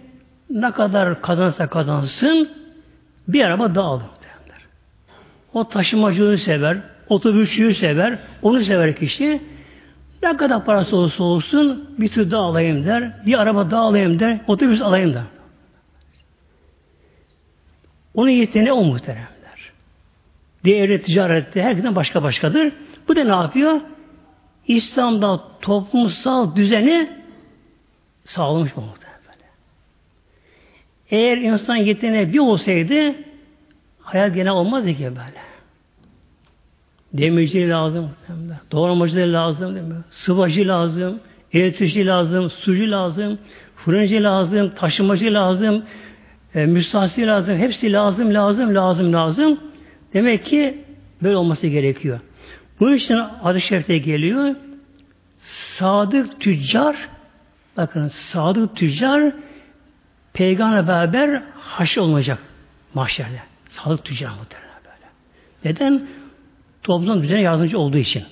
ne 0.50 0.72
kadar 0.72 1.22
kazansa 1.22 1.68
kazansın 1.68 2.50
bir 3.28 3.46
araba 3.46 3.76
daha 3.76 3.88
alır. 3.88 4.18
O 5.54 5.70
taşımacılığı 5.70 6.38
sever, 6.38 6.78
otobüsçüyü 7.10 7.76
sever, 7.76 8.20
onu 8.42 8.64
sever 8.64 8.96
kişi. 8.96 9.42
Ne 10.24 10.38
kadar 10.38 10.66
parası 10.66 10.96
olursa 10.96 11.24
olsun 11.24 11.90
bir 11.98 12.10
tür 12.10 12.32
daha 12.32 12.42
alayım 12.42 12.84
der, 12.86 13.12
bir 13.26 13.40
araba 13.40 13.72
daha 13.72 13.82
alayım 13.82 14.20
der, 14.20 14.40
otobüs 14.48 14.82
alayım 14.82 15.14
der. 15.14 15.24
Onun 18.16 18.30
yeteneği 18.30 18.72
o 18.72 18.84
muhteremler. 18.84 19.28
Değeri 20.66 21.04
ticarette 21.04 21.64
herkesten 21.64 21.96
başka 21.96 22.24
başkadır. 22.24 22.74
Bu 23.08 23.16
da 23.16 23.24
ne 23.24 23.36
yapıyor? 23.36 23.82
İslam'da 24.68 25.42
toplumsal 25.62 26.56
düzeni 26.56 27.10
sağlamış 28.26 28.76
bu 28.76 28.82
muhtemelen. 28.82 29.07
Eğer 31.12 31.38
insan 31.38 31.76
yeteneği 31.76 32.34
bir 32.34 32.40
olsaydı 32.40 33.16
hayat 34.02 34.36
gene 34.36 34.52
olmazdı 34.52 34.94
ki 34.94 35.04
böyle. 35.04 35.48
Demirci 37.14 37.70
lazım, 37.70 38.10
doğramacı 38.72 39.18
lazım, 39.18 39.76
değil 39.76 39.88
mi? 39.88 39.96
sıvacı 40.12 40.68
lazım, 40.68 41.20
elektrikçi 41.54 42.06
lazım, 42.06 42.50
sucu 42.50 42.92
lazım, 42.92 43.40
fırıncı 43.76 44.24
lazım, 44.24 44.70
taşımacı 44.76 45.34
lazım, 45.34 45.84
e, 46.56 46.66
müstahsi 46.66 47.28
lazım, 47.28 47.58
hepsi 47.58 47.94
lazım, 47.94 48.34
lazım, 48.34 48.76
lazım, 48.76 49.14
lazım. 49.14 49.60
Demek 50.14 50.46
ki 50.46 50.78
böyle 51.24 51.38
olması 51.38 51.68
gerekiyor. 51.68 52.20
Bu 52.80 52.94
için 52.94 53.18
adı 53.44 53.62
şerifte 53.62 53.98
geliyor. 53.98 54.56
Sadık 55.78 56.40
tüccar 56.40 57.10
bakın 57.78 58.08
sadık 58.08 58.76
tüccar 58.76 59.34
peygamber 60.38 60.88
beraber 60.88 61.44
haş 61.56 61.98
olmayacak 61.98 62.40
mahşerde. 62.94 63.40
Sadık 63.70 64.06
tüccar 64.06 64.30
muhtemelen 64.30 64.82
böyle. 64.86 65.08
Neden? 65.66 66.08
Toplum 66.84 67.24
düzene 67.24 67.42
yardımcı 67.42 67.80
olduğu 67.80 67.98
için. 67.98 68.24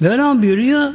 Mevlam 0.00 0.42
buyuruyor 0.42 0.94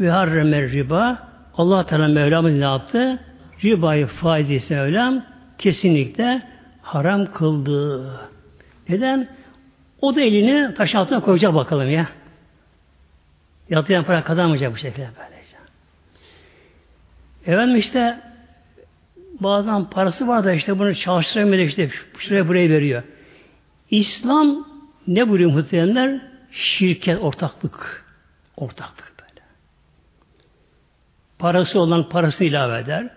ve 0.00 0.10
harremer 0.10 0.70
riba 0.70 1.28
Allah 1.56 1.86
Teala 1.86 2.08
Mevlamız 2.08 2.54
ne 2.54 2.64
yaptı? 2.64 3.18
Ribayı 3.64 4.06
faizi 4.06 4.74
Mevlam 4.74 5.24
kesinlikle 5.58 6.42
haram 6.82 7.32
kıldı. 7.32 8.10
Neden? 8.88 9.28
O 10.00 10.16
da 10.16 10.20
elini 10.20 10.74
taş 10.74 10.94
altına 10.94 11.20
koyacak 11.20 11.54
bakalım 11.54 11.90
ya. 11.90 12.08
Yatıyan 13.68 14.04
para 14.04 14.24
kazanmayacak 14.24 14.72
bu 14.72 14.76
şekilde 14.76 15.08
böylece. 15.18 15.33
Efendim 17.46 17.76
işte 17.76 18.20
bazen 19.40 19.84
parası 19.84 20.28
var 20.28 20.44
da 20.44 20.52
işte 20.52 20.78
bunu 20.78 20.94
çalıştıramıyor 20.94 21.62
işte 21.62 21.90
şuraya 22.18 22.48
buraya 22.48 22.70
veriyor. 22.70 23.02
İslam 23.90 24.68
ne 25.06 25.28
buyuruyor 25.28 25.52
muhtemelenler? 25.52 26.20
Şirket, 26.50 27.18
ortaklık. 27.20 28.04
Ortaklık 28.56 29.12
böyle. 29.20 29.46
Parası 31.38 31.80
olan 31.80 32.08
parasını 32.08 32.48
ilave 32.48 32.80
eder. 32.80 33.08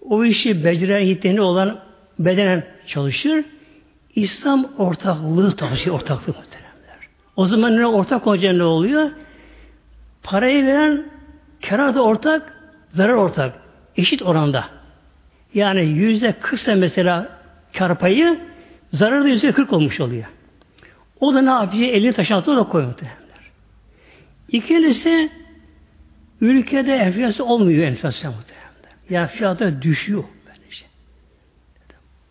O 0.00 0.24
işi 0.24 0.64
beceren 0.64 1.00
yeteneği 1.00 1.40
olan 1.40 1.80
bedenen 2.18 2.66
çalışır. 2.86 3.44
İslam 4.14 4.72
ortaklığı 4.78 5.56
tavsiye 5.56 5.94
ortaklık 5.94 6.36
muhteremler. 6.36 7.08
O 7.36 7.46
zaman 7.46 7.76
ne 7.76 7.86
ortak 7.86 8.26
olacak 8.26 8.54
ne 8.54 8.62
oluyor? 8.62 9.10
Parayı 10.22 10.66
veren 10.66 11.04
kâra 11.68 11.94
da 11.94 12.02
ortak, 12.02 12.57
zarar 12.98 13.12
ortak. 13.12 13.54
Eşit 13.96 14.22
oranda. 14.22 14.64
Yani 15.54 15.80
yüzde 15.80 16.32
kırksa 16.32 16.74
mesela 16.74 17.28
kar 17.72 17.98
payı 17.98 18.40
Zararı 18.92 19.24
da 19.24 19.28
yüzde 19.28 19.52
kırk 19.52 19.72
olmuş 19.72 20.00
oluyor. 20.00 20.24
O 21.20 21.34
da 21.34 21.42
ne 21.42 21.50
yapıyor? 21.50 21.88
Elini 21.88 22.12
taş 22.12 22.30
altına 22.30 22.56
da 22.56 22.64
koyuyor. 22.64 22.94
İkincisi 24.48 25.30
ülkede 26.40 26.94
enflasyon 26.94 27.46
olmuyor 27.46 27.84
enflasyon 27.84 28.34
muhtemelenler. 28.34 28.92
Yani 29.10 29.28
fiyatı 29.28 29.82
düşüyor. 29.82 30.24
Böylece. 30.46 30.84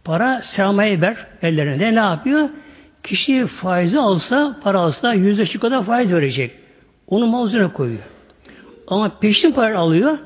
Para 0.04 0.42
sermaye 0.42 1.02
ver 1.02 1.28
ellerinde 1.42 1.96
ne 1.96 2.00
yapıyor? 2.00 2.50
Kişi 3.04 3.48
faizi 3.48 4.00
alsa, 4.00 4.60
para 4.64 4.80
alsa 4.80 5.14
yüzde 5.14 5.46
şu 5.46 5.60
kadar 5.60 5.84
faiz 5.84 6.14
verecek. 6.14 6.52
Onu 7.08 7.28
mal 7.28 7.70
koyuyor. 7.70 8.04
Ama 8.88 9.20
peşin 9.20 9.52
para 9.52 9.78
alıyor, 9.78 10.18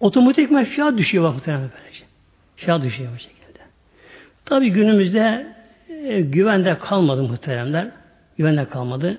otomatikman 0.00 0.64
fiyat 0.64 0.98
düşüyor 0.98 1.24
bak 1.24 1.34
muhtemelen 1.34 1.70
böylece. 1.78 2.04
Fiyat 2.56 2.82
düşüyor 2.82 3.10
bu 3.14 3.18
şekilde. 3.18 3.58
Tabi 4.44 4.70
günümüzde 4.70 5.46
e, 5.88 6.20
güvende 6.20 6.78
kalmadı 6.78 7.22
muhteremler. 7.22 7.90
Güvende 8.38 8.64
kalmadı. 8.64 9.18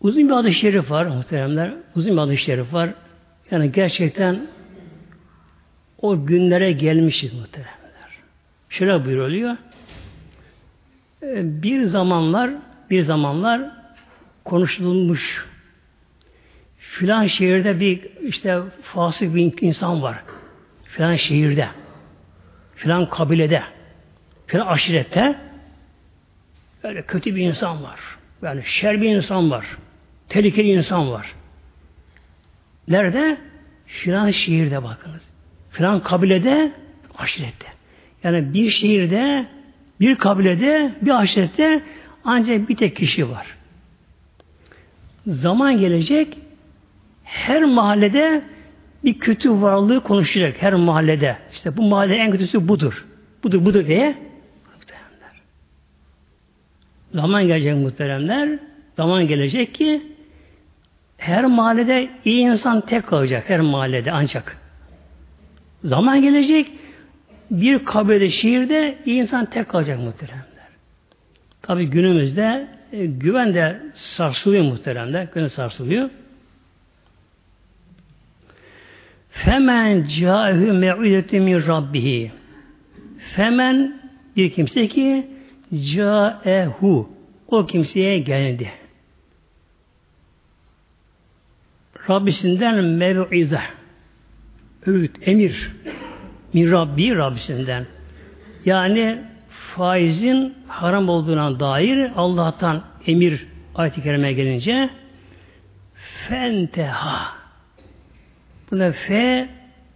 Uzun 0.00 0.28
bir 0.28 0.32
adı 0.32 0.52
şerif 0.52 0.90
var 0.90 1.06
muhteremler. 1.06 1.74
Uzun 1.96 2.12
bir 2.12 2.18
adı 2.18 2.36
şerif 2.36 2.72
var. 2.72 2.94
Yani 3.50 3.72
gerçekten 3.72 4.46
o 6.02 6.26
günlere 6.26 6.72
gelmişiz 6.72 7.34
muhteremler. 7.34 7.72
Şöyle 8.68 9.04
buyuruluyor. 9.04 9.56
Ee, 11.22 11.62
bir 11.62 11.84
zamanlar 11.84 12.50
bir 12.90 13.02
zamanlar 13.02 13.70
konuşulmuş 14.44 15.46
filan 16.92 17.26
şehirde 17.26 17.80
bir 17.80 18.00
işte 18.22 18.60
fasık 18.82 19.34
bir 19.34 19.62
insan 19.62 20.02
var. 20.02 20.22
Filan 20.84 21.14
şehirde 21.14 21.68
filan 22.74 23.10
kabilede 23.10 23.62
filan 24.46 24.66
aşirette 24.66 25.36
böyle 26.84 27.02
kötü 27.02 27.36
bir 27.36 27.42
insan 27.42 27.82
var. 27.82 28.00
Yani 28.42 28.62
şer 28.64 29.00
bir 29.00 29.16
insan 29.16 29.50
var. 29.50 29.66
Tehlikeli 30.28 30.68
insan 30.68 31.10
var. 31.10 31.34
Nerede? 32.88 33.38
Filan 33.86 34.30
şehirde 34.30 34.82
bakınız. 34.82 35.22
Filan 35.70 36.02
kabilede 36.02 36.72
aşirette. 37.18 37.66
Yani 38.24 38.54
bir 38.54 38.70
şehirde, 38.70 39.46
bir 40.00 40.16
kabilede, 40.16 40.94
bir 41.02 41.20
aşirette 41.20 41.82
ancak 42.24 42.68
bir 42.68 42.76
tek 42.76 42.96
kişi 42.96 43.30
var. 43.30 43.46
Zaman 45.26 45.78
gelecek 45.78 46.38
her 47.32 47.64
mahallede 47.64 48.42
bir 49.04 49.18
kötü 49.18 49.50
varlığı 49.50 50.02
konuşacak 50.02 50.62
her 50.62 50.74
mahallede. 50.74 51.36
İşte 51.52 51.76
bu 51.76 51.82
mahalle 51.82 52.14
en 52.16 52.30
kötüsü 52.30 52.68
budur. 52.68 53.06
Budur, 53.42 53.64
budur 53.64 53.86
diye. 53.86 54.16
Muhteremler. 54.74 55.40
Zaman 57.14 57.46
gelecek 57.46 57.76
muhteremler. 57.76 58.58
Zaman 58.96 59.28
gelecek 59.28 59.74
ki 59.74 60.02
her 61.16 61.44
mahallede 61.44 62.08
iyi 62.24 62.40
insan 62.40 62.80
tek 62.80 63.06
kalacak. 63.06 63.44
Her 63.48 63.60
mahallede 63.60 64.12
ancak. 64.12 64.58
Zaman 65.84 66.22
gelecek 66.22 66.66
bir 67.50 67.84
kabile 67.84 68.30
şehirde 68.30 68.98
iyi 69.06 69.20
insan 69.20 69.44
tek 69.44 69.68
kalacak 69.68 69.98
muhteremler. 69.98 70.46
Tabi 71.62 71.86
günümüzde 71.86 72.66
e, 72.92 73.06
güven 73.06 73.54
de 73.54 73.80
sarsılıyor 73.94 74.64
muhteremler. 74.64 75.28
Güven 75.34 75.48
sarsılıyor. 75.48 76.10
Femen 79.32 80.06
câhü 80.06 80.72
me'udeti 80.72 81.40
min 81.40 81.66
rabbihi. 81.66 82.30
Femen 83.36 84.00
bir 84.36 84.52
kimse 84.52 84.88
ki 84.88 85.26
câehu 85.74 87.08
o 87.48 87.66
kimseye 87.66 88.18
geldi. 88.18 88.72
Rabbisinden 92.10 92.84
mev'ize 92.84 93.60
öğüt, 94.86 95.28
emir 95.28 95.70
min 96.52 96.72
Rabbi 96.72 97.16
Rabbisinden. 97.16 97.86
Yani 98.64 99.18
faizin 99.76 100.54
haram 100.68 101.08
olduğuna 101.08 101.60
dair 101.60 102.12
Allah'tan 102.16 102.82
emir 103.06 103.46
ayet-i 103.74 104.02
kerime 104.02 104.32
gelince 104.32 104.90
fenteha 106.28 107.41
buna 108.72 108.92
fe 108.92 109.48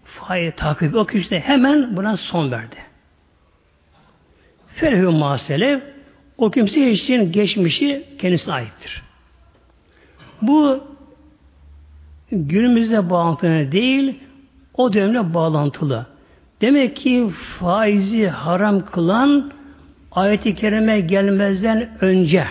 fa'yı 0.05 0.53
takip 0.53 0.95
o 0.95 1.07
kişi 1.07 1.39
hemen 1.39 1.97
buna 1.97 2.17
son 2.17 2.51
verdi. 2.51 2.77
Ferhü 4.75 5.09
maselev 5.09 5.81
o 6.39 6.51
kimse 6.51 6.91
için 6.91 7.33
geçmişi 7.33 8.05
kendisine 8.19 8.55
aittir. 8.55 9.03
Bu 10.43 10.85
günümüzde 12.33 13.11
bağlantılı 13.11 13.73
değil, 13.73 14.21
o 14.75 14.93
dönemle 14.93 15.35
bağlantılı. 15.35 16.07
Demek 16.61 16.97
ki 16.97 17.31
faizi 17.59 18.29
haram 18.29 18.85
kılan 18.85 19.53
ayet-i 20.13 20.55
kerime 20.55 21.01
gelmezden 21.01 21.91
önce 22.01 22.47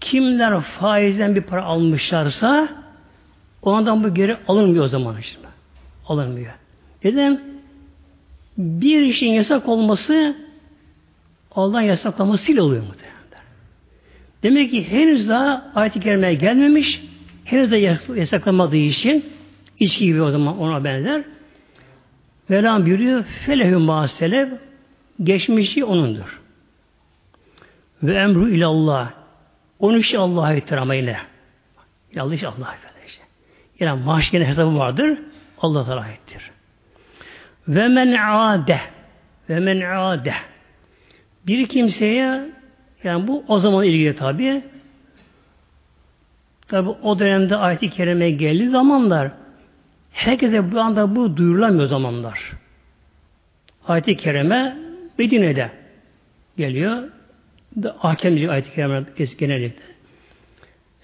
kimler 0.00 0.60
faizden 0.60 1.34
bir 1.34 1.42
para 1.42 1.62
almışlarsa 1.62 2.79
ondan 3.62 4.04
bu 4.04 4.14
geri 4.14 4.36
alınmıyor 4.48 4.84
o 4.84 4.88
zaman 4.88 5.18
işte. 5.18 5.40
Alınmıyor. 6.06 6.52
Neden? 7.04 7.40
Bir 8.58 9.02
işin 9.02 9.30
yasak 9.30 9.68
olması 9.68 10.36
Allah'ın 11.54 11.82
yasaklamasıyla 11.82 12.62
oluyor 12.62 12.82
muhtemelen. 12.82 13.20
Demek 14.42 14.70
ki 14.70 14.90
henüz 14.90 15.28
daha 15.28 15.72
ayet-i 15.74 16.00
kerimeye 16.00 16.34
gelmemiş, 16.34 17.02
henüz 17.44 17.70
de 17.70 17.76
yasaklamadığı 18.16 18.76
için 18.76 19.24
içki 19.78 20.04
gibi 20.04 20.22
o 20.22 20.30
zaman 20.30 20.58
ona 20.58 20.84
benzer. 20.84 21.22
Velam 22.50 22.86
buyuruyor, 22.86 23.24
felehü 23.24 23.76
mâselev 23.76 24.48
geçmişi 25.22 25.84
onundur. 25.84 26.40
Ve 28.02 28.14
emru 28.14 28.48
ilallah. 28.48 29.10
Onun 29.78 29.98
işi 29.98 30.18
Allah'a 30.18 30.44
aittir 30.44 30.76
ama 30.76 30.94
yine. 30.94 31.16
Yalnız 32.14 32.34
iş 32.34 32.44
Allah'a 32.44 32.89
Yani 33.80 34.04
mahşerin 34.04 34.44
hesabı 34.44 34.78
vardır. 34.78 35.18
Allah 35.58 35.84
Teala 35.84 36.00
aittir. 36.00 36.50
Ve 37.68 37.88
men 37.88 38.12
ade 38.12 38.80
ve 39.48 39.60
men 39.60 39.80
ade 39.80 40.34
bir 41.46 41.66
kimseye 41.66 42.50
yani 43.04 43.28
bu 43.28 43.44
o 43.48 43.58
zaman 43.58 43.84
ilgili 43.84 44.16
tabi 44.16 44.62
tabi 46.68 46.88
o 46.88 47.18
dönemde 47.18 47.56
ayet-i 47.56 47.90
kerime 47.90 48.30
geldiği 48.30 48.68
zamanlar 48.68 49.30
herkese 50.12 50.72
bu 50.72 50.80
anda 50.80 51.16
bu 51.16 51.36
duyurulamıyor 51.36 51.88
zamanlar. 51.88 52.52
Ayet-i 53.88 54.16
kerime 54.16 54.76
Medine'de 55.18 55.70
geliyor. 56.56 57.02
Hakem 57.98 58.50
ayet-i 58.50 58.74
kerime 58.74 59.04
genellikle. 59.38 59.89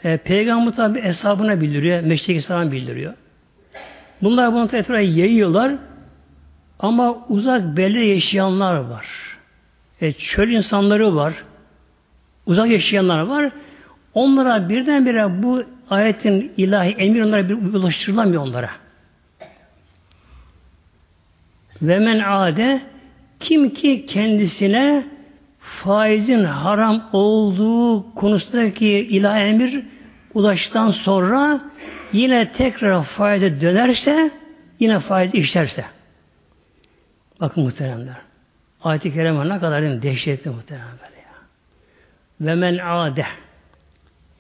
E, 0.05 0.17
Peygamber 0.17 0.73
tabi 0.73 1.03
hesabına 1.03 1.61
bildiriyor. 1.61 2.01
Meşrik 2.01 2.37
hesabına 2.37 2.73
bildiriyor. 2.73 3.15
Bunlar 4.23 4.53
bunu 4.53 4.65
etrafa 4.65 5.01
yayıyorlar. 5.01 5.75
Ama 6.79 7.27
uzak 7.29 7.77
belli 7.77 8.07
yaşayanlar 8.07 8.75
var. 8.75 9.07
E, 10.01 10.13
çöl 10.13 10.49
insanları 10.49 11.17
var. 11.17 11.35
Uzak 12.47 12.71
yaşayanlar 12.71 13.21
var. 13.21 13.51
Onlara 14.15 14.69
birdenbire 14.69 15.43
bu 15.43 15.63
ayetin 15.91 16.53
ilahi 16.57 16.91
emir 16.91 17.23
onlara 17.23 17.49
bir 17.49 17.55
ulaştırılamıyor 17.55 18.43
onlara. 18.43 18.71
Ve 21.83 21.99
men 21.99 22.19
ade 22.19 22.83
kim 23.41 23.71
ki 23.71 24.07
kendisine 24.07 25.07
faizin 25.85 26.45
haram 26.45 27.09
olduğu 27.12 28.15
konusundaki 28.15 28.89
ilahi 28.89 29.41
emir 29.41 29.85
ulaştıktan 30.35 30.91
sonra 30.91 31.61
yine 32.12 32.53
tekrar 32.53 33.05
faize 33.05 33.61
dönerse 33.61 34.31
yine 34.81 35.01
faiz 35.01 35.35
işlerse. 35.35 35.85
Bakın 37.41 37.65
muhteremler. 37.65 38.17
Ayet-i 38.83 39.15
Kerime 39.15 39.49
ne 39.49 39.59
kadar 39.59 40.03
dehşetli 40.03 40.51
muhterem 40.51 40.87
böyle 41.03 41.21
ya. 41.21 41.37
Ve 42.41 42.55
men 42.55 42.79
ade 42.79 43.27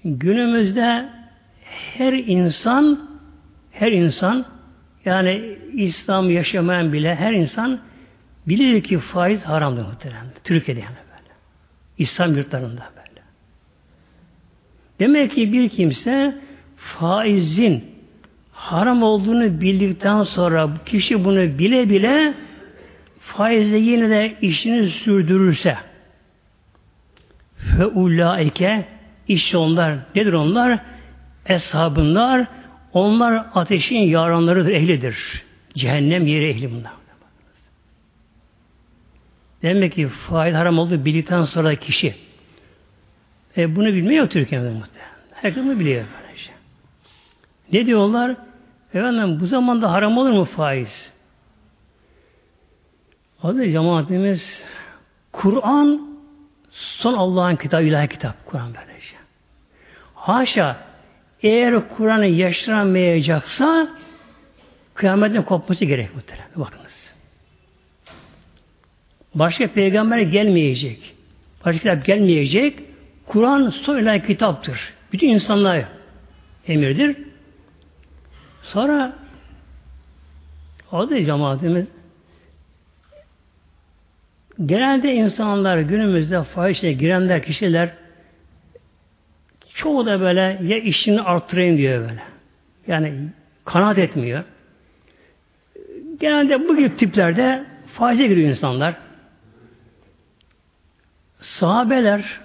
günümüzde 0.04 1.08
her 1.98 2.12
insan 2.12 3.10
her 3.72 3.92
insan 3.92 4.44
yani 5.04 5.58
İslam 5.72 6.30
yaşamayan 6.30 6.92
bile 6.92 7.14
her 7.14 7.32
insan 7.32 7.80
bilir 8.46 8.82
ki 8.82 8.98
faiz 8.98 9.44
haramdır 9.44 9.82
muhterem. 9.86 10.26
Türkiye'de 10.44 10.80
yani. 10.80 11.05
İslam 11.98 12.36
yurtlarında 12.36 12.82
böyle. 12.96 13.22
Demek 14.98 15.34
ki 15.34 15.52
bir 15.52 15.68
kimse 15.68 16.38
faizin 16.76 17.84
haram 18.52 19.02
olduğunu 19.02 19.60
bildikten 19.60 20.22
sonra 20.22 20.70
kişi 20.86 21.24
bunu 21.24 21.58
bile 21.58 21.90
bile 21.90 22.34
faizle 23.20 23.78
yine 23.78 24.10
de 24.10 24.36
işini 24.40 24.88
sürdürürse 24.88 25.76
fe 27.56 27.86
ulaike 27.86 28.84
işte 29.28 29.58
onlar 29.58 29.98
nedir 30.14 30.32
onlar? 30.32 30.78
Eshabınlar 31.46 32.46
onlar 32.92 33.46
ateşin 33.54 33.98
yaranlarıdır, 33.98 34.70
ehlidir. 34.70 35.44
Cehennem 35.74 36.26
yeri 36.26 36.50
ehli 36.50 36.70
bunlar. 36.70 36.92
Demek 39.62 39.92
ki 39.92 40.08
faiz 40.08 40.54
haram 40.54 40.78
olduğu 40.78 41.04
bildikten 41.04 41.44
sonra 41.44 41.74
kişi 41.74 42.14
e, 43.56 43.76
bunu 43.76 43.86
bilmiyor 43.86 44.28
Türkiye'de 44.28 44.70
muhtemelen. 44.70 45.10
Herkes 45.32 45.64
bunu 45.64 45.80
biliyor 45.80 46.04
böylece. 46.22 46.50
Ne 47.72 47.86
diyorlar? 47.86 48.36
Efendim 48.94 49.40
bu 49.40 49.46
zamanda 49.46 49.92
haram 49.92 50.18
olur 50.18 50.30
mu 50.30 50.44
faiz? 50.44 51.12
Adı 53.42 53.70
cemaatimiz 53.70 54.62
Kur'an 55.32 56.18
son 56.70 57.14
Allah'ın 57.14 57.56
kitabı, 57.56 57.82
ilahi 57.82 58.08
kitap. 58.08 58.46
Kur'an 58.46 58.74
böylece. 58.74 59.16
Haşa 60.14 60.76
eğer 61.42 61.88
Kur'an'ı 61.88 62.26
yaşayamayacaksa 62.26 63.88
kıyametin 64.94 65.42
kopması 65.42 65.84
gerek 65.84 66.14
muhtemelen. 66.14 66.48
Bakınız. 66.56 66.85
Başka 69.36 69.66
peygamber 69.72 70.18
gelmeyecek. 70.18 71.14
Başka 71.64 71.78
kitap 71.78 72.04
gelmeyecek. 72.04 72.78
Kur'an 73.26 73.70
son 73.70 73.98
ilahi 73.98 74.26
kitaptır. 74.26 74.80
Bütün 75.12 75.28
insanlara 75.28 75.88
emirdir. 76.68 77.16
Sonra 78.62 79.16
adı 80.92 81.22
cemaatimiz 81.22 81.86
genelde 84.64 85.14
insanlar 85.14 85.78
günümüzde 85.78 86.42
fahişe 86.42 86.92
girenler 86.92 87.42
kişiler 87.42 87.90
çoğu 89.74 90.06
da 90.06 90.20
böyle 90.20 90.58
ya 90.62 90.78
işini 90.78 91.22
arttırayım 91.22 91.76
diyor 91.76 92.08
böyle. 92.08 92.22
Yani 92.86 93.12
kanat 93.64 93.98
etmiyor. 93.98 94.44
Genelde 96.20 96.68
bu 96.68 96.76
gibi 96.76 96.96
tiplerde 96.96 97.64
faize 97.86 98.26
giriyor 98.26 98.50
insanlar. 98.50 99.05
Sahabeler 101.40 102.40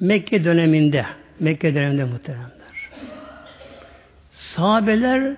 Mekke 0.00 0.44
döneminde 0.44 1.06
Mekke 1.40 1.74
döneminde 1.74 2.04
muhteremler. 2.04 2.90
Sahabeler 4.30 5.36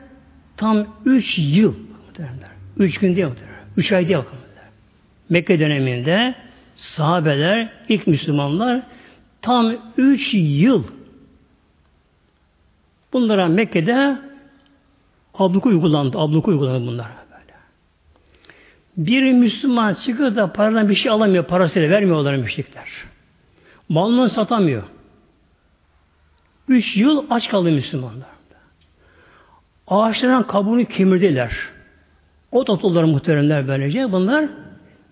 tam 0.56 0.86
üç 1.04 1.38
yıl 1.38 1.74
muhteremler. 2.06 2.50
Üç 2.76 2.98
gün 2.98 3.16
değil 3.16 3.26
muhteremler. 3.26 3.60
Üç 3.76 3.92
ay 3.92 4.08
değil 4.08 4.18
bakın. 4.18 4.38
Mekke 5.28 5.60
döneminde 5.60 6.34
sahabeler, 6.74 7.72
ilk 7.88 8.06
Müslümanlar 8.06 8.82
tam 9.42 9.76
üç 9.96 10.34
yıl 10.34 10.84
bunlara 13.12 13.48
Mekke'de 13.48 14.18
abluku 15.34 15.68
uygulandı. 15.68 16.18
Abluku 16.18 16.50
uygulandı 16.50 16.86
bunlar. 16.86 17.25
Bir 18.96 19.32
Müslüman 19.32 19.94
çıkıp 19.94 20.36
da 20.36 20.52
paradan 20.52 20.88
bir 20.88 20.94
şey 20.94 21.12
alamıyor. 21.12 21.44
Parasıyla 21.44 21.90
vermiyorlar 21.90 22.36
müşrikler. 22.36 22.88
Malını 23.88 24.30
satamıyor. 24.30 24.82
Üç 26.68 26.96
yıl 26.96 27.26
aç 27.30 27.48
kaldı 27.48 27.70
Müslümanlar. 27.70 28.28
Ağaçların 29.88 30.42
kabuğunu 30.42 30.84
kemirdiler. 30.84 31.52
O 32.52 32.64
topluluklar 32.64 33.04
muhteremler 33.04 33.68
böylece. 33.68 34.12
Bunlar 34.12 34.48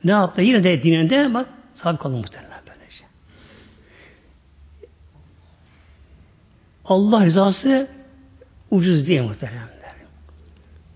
ne 0.04 0.10
yaptı? 0.10 0.42
Yine 0.42 0.64
de 0.64 0.82
dininde 0.82 1.34
bak 1.34 1.46
sabit 1.74 2.00
kalın 2.00 2.16
muhteremler 2.16 2.58
böylece. 2.66 3.04
Allah 6.84 7.26
rızası 7.26 7.88
ucuz 8.70 9.08
değil 9.08 9.22
muhteremler. 9.22 9.68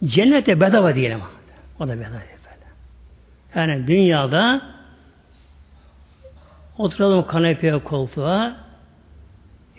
Cennete 0.05 0.61
bedava 0.61 0.95
diyelim. 0.95 1.21
O 1.81 1.89
da 1.89 2.01
bedava. 2.01 2.38
Yani 3.55 3.87
dünyada 3.87 4.63
oturalım 6.79 7.27
kanepeye 7.27 7.79
koltuğa 7.79 8.57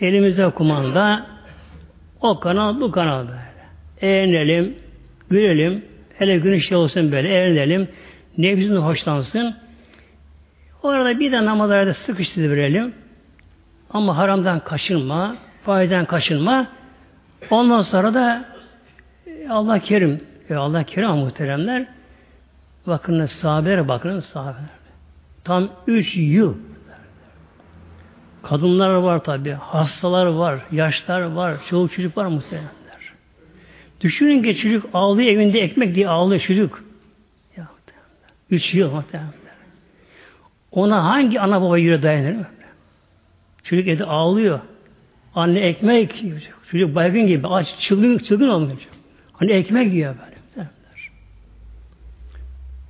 elimizde 0.00 0.50
kumanda 0.50 1.26
o 2.20 2.40
kanal 2.40 2.80
bu 2.80 2.90
kanal 2.90 3.28
böyle. 3.28 3.50
Eğlenelim, 4.00 4.76
gülelim, 5.30 5.84
hele 6.18 6.36
güneş 6.36 6.72
olsun 6.72 7.12
böyle 7.12 7.28
eğlenelim, 7.28 7.88
nefsimiz 8.38 8.78
hoşlansın. 8.78 9.54
Orada 10.82 11.20
bir 11.20 11.32
de 11.32 11.44
namazlarda 11.44 11.94
sıkıştırıverelim. 11.94 12.94
Ama 13.90 14.16
haramdan 14.16 14.60
kaçınma, 14.60 15.36
faizden 15.62 16.04
kaçınma. 16.04 16.66
Ondan 17.50 17.82
sonra 17.82 18.14
da 18.14 18.44
e, 19.26 19.48
Allah 19.48 19.78
kerim, 19.78 20.20
e 20.50 20.54
Allah 20.54 20.84
kerim 20.84 21.10
muhteremler. 21.10 21.86
Bakın 22.86 23.26
sahabeler 23.26 23.88
bakın 23.88 24.20
sahabeler. 24.20 24.80
Tam 25.44 25.68
üç 25.86 26.16
yıl 26.16 26.54
Kadınlar 28.42 28.94
var 28.94 29.24
tabi, 29.24 29.50
hastalar 29.50 30.26
var, 30.26 30.60
yaşlar 30.72 31.20
var, 31.22 31.56
çoluk 31.70 31.92
çocuk 31.92 32.16
var 32.16 32.26
muhtemelenler. 32.26 32.70
Düşünün 34.00 34.42
ki 34.42 34.56
çocuk 34.56 34.90
ağlıyor 34.92 35.28
evinde 35.28 35.60
ekmek 35.60 35.94
diye 35.94 36.08
ağlıyor 36.08 36.40
çocuk. 36.40 36.84
Ya, 37.56 37.68
Üç 38.50 38.74
yıl 38.74 38.90
muhtemelenler. 38.90 39.34
Ona 40.72 41.04
hangi 41.04 41.40
ana 41.40 41.62
baba 41.62 41.78
yüreği 41.78 42.02
dayanır 42.02 42.32
mı? 42.32 42.46
Çocuk 43.64 43.88
evde 43.88 44.04
ağlıyor. 44.04 44.60
Anne 45.34 45.60
ekmek 45.60 46.22
yiyor. 46.22 46.40
Çocuk 46.70 46.94
baygın 46.94 47.26
gibi 47.26 47.46
aç, 47.46 47.78
çılgın, 47.78 48.18
çılgın 48.18 48.48
olmuyor. 48.48 48.78
Hani 49.32 49.52
ekmek 49.52 49.92
yiyor 49.92 50.14
böyle. 50.24 50.29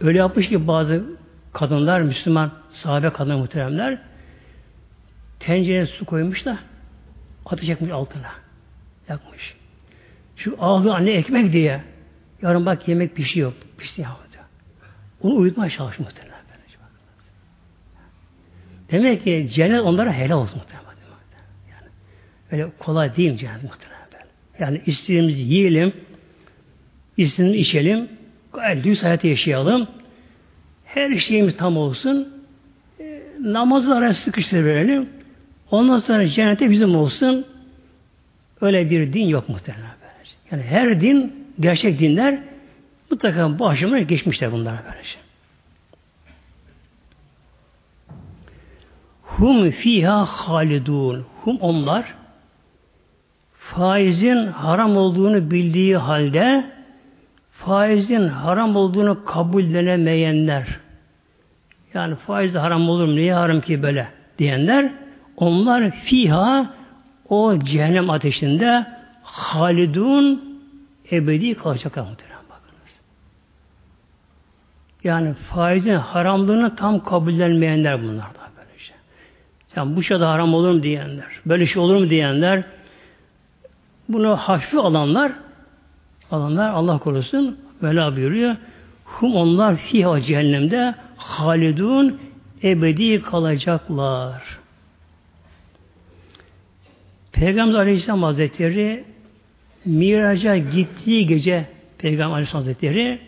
Öyle 0.01 0.19
yapmış 0.19 0.49
ki 0.49 0.67
bazı 0.67 1.05
kadınlar, 1.53 2.01
Müslüman 2.01 2.53
sahabe 2.73 3.11
kadın 3.11 3.39
muhteremler 3.39 3.99
tencereye 5.41 5.87
su 5.87 6.05
koymuş 6.05 6.45
da 6.45 6.59
ateş 7.47 7.69
yakmış 7.69 7.91
altına. 7.91 8.33
Yakmış. 9.09 9.55
Şu 10.37 10.57
ağlı 10.59 10.95
anne 10.95 11.11
ekmek 11.11 11.53
diye 11.53 11.83
yarın 12.43 12.67
bak 12.67 12.89
yemek 12.89 13.17
pişiyor. 13.17 13.53
Pişti 13.79 14.01
ya. 14.01 14.17
Onu 15.23 15.35
uyutmaya 15.35 15.71
çalışmış 15.71 16.09
muhtemelen. 16.09 16.41
Demek 18.91 19.25
ki 19.25 19.49
cennet 19.55 19.81
onlara 19.81 20.13
helal 20.13 20.39
olsun 20.39 20.59
muhtemelen. 20.59 20.91
Yani 21.71 21.89
öyle 22.53 22.73
kolay 22.79 23.17
değil 23.17 23.37
cennet 23.37 23.63
muhtemelen. 23.63 24.01
Yani 24.59 24.83
istediğimizi 24.87 25.41
yiyelim, 25.41 25.93
istediğimizi 27.17 27.61
içelim, 27.61 28.09
gayet 28.53 29.03
hayatı 29.03 29.27
yaşayalım. 29.27 29.89
Her 30.85 31.19
şeyimiz 31.19 31.57
tam 31.57 31.77
olsun. 31.77 32.29
E, 33.01 33.23
namazı 33.41 33.95
araya 33.95 34.15
sıkıştırıverelim. 34.15 35.09
Ondan 35.71 35.99
sonra 35.99 36.29
cennete 36.29 36.71
bizim 36.71 36.97
olsun. 36.97 37.47
Öyle 38.61 38.91
bir 38.91 39.13
din 39.13 39.27
yok 39.27 39.49
muhtemelen. 39.49 39.91
Yani 40.51 40.63
her 40.63 41.01
din, 41.01 41.47
gerçek 41.61 41.99
dinler 42.01 42.39
mutlaka 43.11 43.59
bu 43.59 43.69
aşamaya 43.69 44.03
geçmişler 44.03 44.53
bunlar 44.53 44.77
böylece. 44.85 45.19
Hum 49.23 49.71
fiha 49.71 50.25
halidun. 50.25 51.27
Hum 51.45 51.57
onlar 51.61 52.15
faizin 53.53 54.47
haram 54.47 54.97
olduğunu 54.97 55.51
bildiği 55.51 55.97
halde 55.97 56.65
faizin 57.64 58.29
haram 58.29 58.77
olduğunu 58.77 59.25
kabullenemeyenler 59.25 60.66
yani 61.94 62.14
faiz 62.14 62.55
haram 62.55 62.88
olur 62.88 63.05
mu? 63.05 63.16
Niye 63.16 63.35
haram 63.35 63.61
ki 63.61 63.83
böyle? 63.83 64.20
diyenler 64.40 64.92
onlar 65.37 65.90
fiha 65.90 66.70
o 67.29 67.59
cehennem 67.59 68.11
ateşinde 68.11 68.87
halidun 69.23 70.61
ebedi 71.12 71.55
kalacaklar 71.55 72.03
muhtemelen 72.03 72.42
bakınız. 72.51 73.01
Yani 75.05 75.35
faizin 75.35 75.94
haramlığını 75.94 76.77
tam 76.77 77.05
kabullenmeyenler 77.05 78.03
bunlar 78.03 78.27
da 78.27 78.40
böylece. 78.57 78.92
Yani 79.77 79.96
bu 79.96 80.03
şey 80.03 80.20
de 80.20 80.25
haram 80.25 80.55
olur 80.55 80.70
mu 80.70 80.83
diyenler, 80.83 81.27
böyle 81.46 81.66
şey 81.66 81.83
olur 81.83 81.96
mu 81.96 82.11
diyenler, 82.11 82.62
bunu 84.09 84.37
hafife 84.37 84.79
alanlar, 84.79 85.33
alanlar 86.31 86.71
Allah 86.71 86.99
korusun, 86.99 87.59
Vela 87.83 88.16
buyuruyor. 88.16 88.57
Hum 89.05 89.37
onlar 89.37 89.77
fiha 89.77 90.21
cehennemde 90.21 90.95
halidun 91.16 92.21
ebedi 92.62 93.23
kalacaklar. 93.23 94.43
Peygamber 97.33 97.79
Aleyhisselam 97.79 98.23
Hazretleri 98.23 99.05
Miraca 99.85 100.57
gittiği 100.57 101.27
gece 101.27 101.66
Peygamber 101.99 102.35
Aleyhisselam 102.35 102.62
Hazretleri 102.62 103.19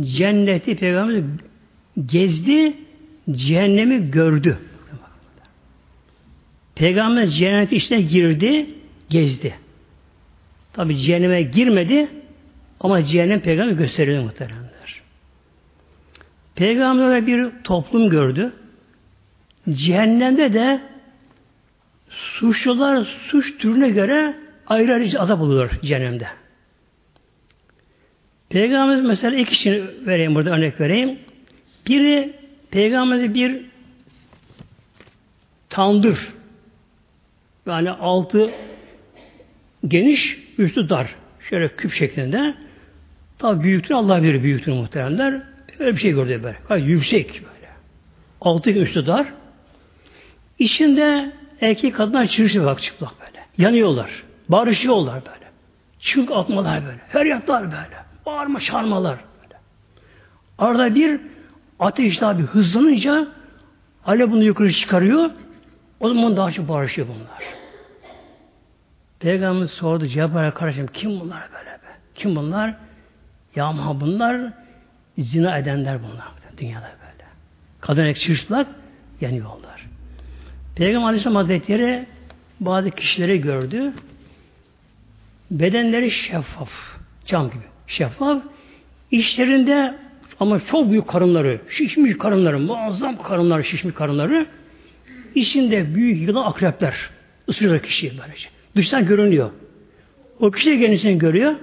cenneti 0.00 0.76
Peygamber 0.76 1.22
gezdi, 2.06 2.76
cehennemi 3.30 4.10
gördü. 4.10 4.58
Peygamber 6.74 7.26
cenneti 7.26 7.76
içine 7.76 8.00
girdi, 8.00 8.66
gezdi. 9.10 9.54
Tabi 10.72 10.98
cehenneme 10.98 11.42
girmedi 11.42 12.08
ama 12.80 13.04
cehennem 13.04 13.40
peygamber 13.40 13.72
gösterildi 13.72 14.24
muhteremler. 14.24 15.02
Peygamber 16.54 17.26
bir 17.26 17.50
toplum 17.64 18.10
gördü. 18.10 18.52
Cehennemde 19.70 20.52
de 20.52 20.80
suçlular 22.08 23.06
suç 23.28 23.58
türüne 23.58 23.88
göre 23.88 24.34
ayrı 24.66 24.94
ayrı 24.94 25.20
azap 25.20 25.40
oluyor 25.40 25.70
cehennemde. 25.82 26.26
Peygamberimiz 28.48 29.06
mesela 29.06 29.36
iki 29.36 29.50
kişi 29.50 29.84
vereyim 30.06 30.34
burada 30.34 30.50
örnek 30.50 30.80
vereyim. 30.80 31.18
Biri 31.86 32.32
Peygamberimiz 32.70 33.34
bir 33.34 33.62
tandır. 35.68 36.18
Yani 37.66 37.90
altı 37.90 38.50
geniş, 39.88 40.38
üstü 40.60 40.88
dar. 40.88 41.14
Şöyle 41.50 41.76
küp 41.76 41.92
şeklinde. 41.92 42.54
Tabi 43.38 43.64
büyüklüğünü 43.64 43.98
Allah 43.98 44.22
bilir 44.22 44.42
büyüklüğünü 44.42 44.76
muhteremler. 44.76 45.42
Öyle 45.78 45.96
bir 45.96 46.00
şey 46.00 46.12
gördü 46.12 46.40
böyle. 46.42 46.82
Yüksek 46.84 47.32
böyle. 47.34 47.68
Altı 48.40 48.70
üstü 48.70 49.06
dar. 49.06 49.26
İçinde 50.58 51.32
erkek 51.60 51.94
kadınlar 51.94 52.26
çırışıyor 52.26 52.66
bak 52.66 52.82
çıplak 52.82 53.12
böyle. 53.20 53.44
Yanıyorlar. 53.58 54.10
Barışıyorlar 54.48 55.14
böyle. 55.14 55.50
Çığlık 56.00 56.30
atmalar 56.30 56.86
böyle. 56.86 56.98
Feryatlar 57.08 57.62
böyle. 57.64 57.96
Bağırma 58.26 58.60
çağırmalar 58.60 59.18
böyle. 59.42 59.54
Arada 60.58 60.94
bir 60.94 61.20
ateş 61.78 62.18
tabi 62.18 62.42
hızlanınca 62.42 63.28
Alev 64.06 64.30
bunu 64.30 64.44
yukarı 64.44 64.72
çıkarıyor. 64.72 65.30
O 66.00 66.08
zaman 66.08 66.36
daha 66.36 66.52
çok 66.52 66.68
barışıyor 66.68 67.06
bunlar. 67.08 67.59
Peygamberimiz 69.20 69.70
sordu 69.70 70.06
Cebrail'e 70.06 70.54
kardeşim 70.54 70.86
kim 70.86 71.20
bunlar 71.20 71.42
böyle 71.52 71.70
be? 71.70 71.96
Kim 72.14 72.36
bunlar? 72.36 72.74
Ya 73.56 73.72
ma 73.72 74.00
bunlar 74.00 74.52
zina 75.18 75.58
edenler 75.58 75.98
bunlar 76.02 76.28
dünyada 76.58 76.90
böyle. 77.00 77.28
Kadın 77.80 78.04
ek 78.04 78.20
çırçlak 78.20 78.66
yanıyorlar. 79.20 79.86
Peygamber 80.76 81.06
Aleyhisselam 81.06 81.36
Hazretleri 81.36 82.06
bazı 82.60 82.90
kişileri 82.90 83.40
gördü. 83.40 83.92
Bedenleri 85.50 86.10
şeffaf. 86.10 86.70
Cam 87.26 87.50
gibi. 87.50 87.62
Şeffaf. 87.86 88.42
İşlerinde 89.10 89.94
ama 90.40 90.60
çok 90.66 90.90
büyük 90.90 91.08
karınları, 91.08 91.60
şişmiş 91.68 92.18
karınları, 92.18 92.58
muazzam 92.58 93.22
karınları, 93.22 93.64
şişmiş 93.64 93.94
karınları. 93.94 94.46
İçinde 95.34 95.94
büyük 95.94 96.28
yılan 96.28 96.50
akrepler. 96.50 97.10
Isırıyor 97.48 97.82
kişiyi 97.82 98.12
böylece. 98.18 98.59
Dıştan 98.76 99.06
görünüyor. 99.06 99.50
O 100.40 100.50
kişi 100.50 100.70
de 100.70 100.80
kendisini 100.80 101.18
görüyor. 101.18 101.54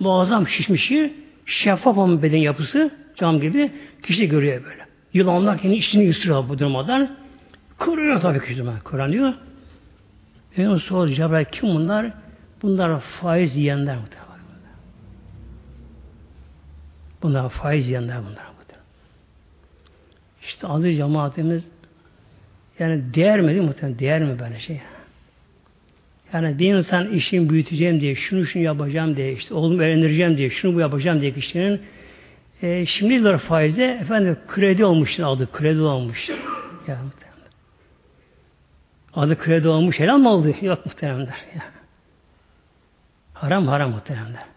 Muazzam 0.00 0.48
şişmişi, 0.48 1.14
şeffaf 1.46 1.98
olan 1.98 2.22
beden 2.22 2.38
yapısı, 2.38 2.90
cam 3.16 3.40
gibi 3.40 3.70
kişi 4.02 4.28
görüyor 4.28 4.64
böyle. 4.64 4.86
Yılanlar 5.14 5.58
kendi 5.58 5.74
içini 5.74 6.10
ısırıyor 6.10 6.48
bu 6.48 6.58
durmadan. 6.58 7.16
Kırıyor 7.78 8.20
tabii 8.20 8.46
ki 8.46 8.56
durmadan. 8.58 8.80
Kıranıyor. 8.80 9.34
Benim 10.58 10.80
soru 10.80 11.10
Cebrail 11.10 11.44
kim 11.44 11.68
bunlar? 11.68 12.12
Bunlar 12.62 13.00
faiz 13.00 13.56
yiyenler 13.56 13.96
muhtemelen. 13.96 14.22
Bunlar 17.22 17.48
faiz 17.48 17.86
yiyenler 17.86 18.18
bunlar. 18.18 18.52
İşte 20.42 20.66
adı 20.66 20.92
cemaatimiz 20.92 21.64
yani 22.78 23.14
değer 23.14 23.40
mi 23.40 23.48
değil 23.48 23.62
mi? 23.62 23.98
Değer 23.98 24.22
mi 24.22 24.38
böyle 24.38 24.58
şey? 24.60 24.80
Yani 26.32 26.58
bir 26.58 26.74
insan 26.74 27.12
işini 27.12 27.50
büyüteceğim 27.50 28.00
diye, 28.00 28.14
şunu 28.14 28.46
şunu 28.46 28.62
yapacağım 28.62 29.16
diye, 29.16 29.32
işte 29.32 29.54
oğlumu 29.54 29.82
öğrendireceğim 29.82 30.38
diye, 30.38 30.50
şunu 30.50 30.74
bu 30.74 30.80
yapacağım 30.80 31.20
diye 31.20 31.32
kişinin 31.32 31.80
e, 32.62 32.86
şimdiler 32.86 33.38
faizde 33.38 33.84
efendim 33.84 34.38
kredi 34.48 34.84
olmuştur 34.84 35.24
adı, 35.26 35.52
kredi 35.52 35.80
olmuş. 35.80 36.28
Ya, 36.88 36.98
adı 39.14 39.38
kredi 39.38 39.68
olmuş, 39.68 40.00
helal 40.00 40.18
mı 40.18 40.30
oldu? 40.30 40.54
Yok 40.62 40.86
muhteremler. 40.86 41.44
Ya. 41.54 41.62
Haram 43.34 43.66
haram 43.66 43.90
muhteremler. 43.90 44.51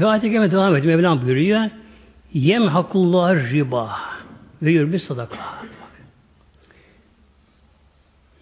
Ve 0.00 0.06
ayet-i 0.06 0.30
kerime 0.30 0.50
devam 0.50 0.76
ediyor. 0.76 0.94
Mevlam 0.94 1.22
buyuruyor. 1.22 1.70
Yem 2.32 2.66
hakullah 2.66 3.52
riba 3.52 3.90
ve 4.62 4.72
yürbi 4.72 4.98
sadaka. 4.98 5.38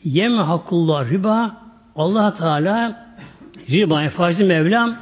Yem 0.05 0.37
hakullah 0.38 1.11
riba 1.11 1.57
Allah 1.97 2.35
Teala 2.35 3.07
riba 3.71 4.11
faizi 4.11 4.44
Mevlam 4.44 4.97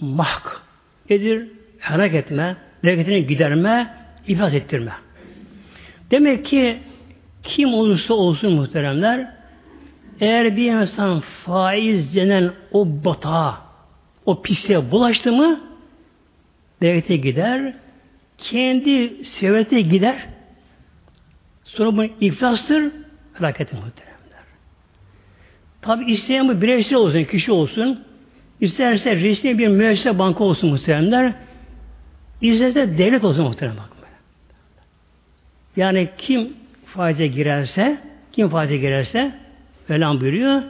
mahk 0.00 0.62
edir, 1.08 1.48
helak 1.78 2.14
etme, 2.14 2.56
bereketini 2.84 3.26
giderme, 3.26 3.94
iflas 4.26 4.54
ettirme. 4.54 4.92
Demek 6.10 6.46
ki 6.46 6.78
kim 7.42 7.74
olursa 7.74 8.14
olsun 8.14 8.52
muhteremler 8.52 9.30
eğer 10.20 10.56
bir 10.56 10.72
insan 10.72 11.20
faiz 11.20 12.14
denen 12.14 12.52
o 12.72 12.86
batağa 13.04 13.73
o 14.26 14.42
pisliğe 14.42 14.90
bulaştı 14.90 15.32
mı 15.32 15.60
devlete 16.82 17.16
gider, 17.16 17.74
kendi 18.38 19.24
sevete 19.24 19.80
gider, 19.80 20.26
sonra 21.64 21.96
bu 21.96 22.04
iflastır, 22.04 22.92
felaketin 23.34 23.78
muhteremler. 23.78 24.44
Tabi 25.82 26.12
isteyen 26.12 26.48
bu 26.48 26.62
bireysel 26.62 26.98
olsun, 26.98 27.24
kişi 27.24 27.52
olsun, 27.52 28.04
isterse 28.60 29.16
resmi 29.16 29.58
bir 29.58 29.68
müessese 29.68 30.18
banka 30.18 30.44
olsun 30.44 30.70
muhteremler, 30.70 31.32
isterse 32.40 32.98
devlet 32.98 33.24
olsun 33.24 33.44
muhterem. 33.44 33.74
Yani 35.76 36.08
kim 36.18 36.52
faize 36.86 37.26
girerse, 37.26 37.98
kim 38.32 38.48
faize 38.48 38.76
girerse, 38.76 39.32
Velan 39.90 40.20
buyuruyor, 40.20 40.62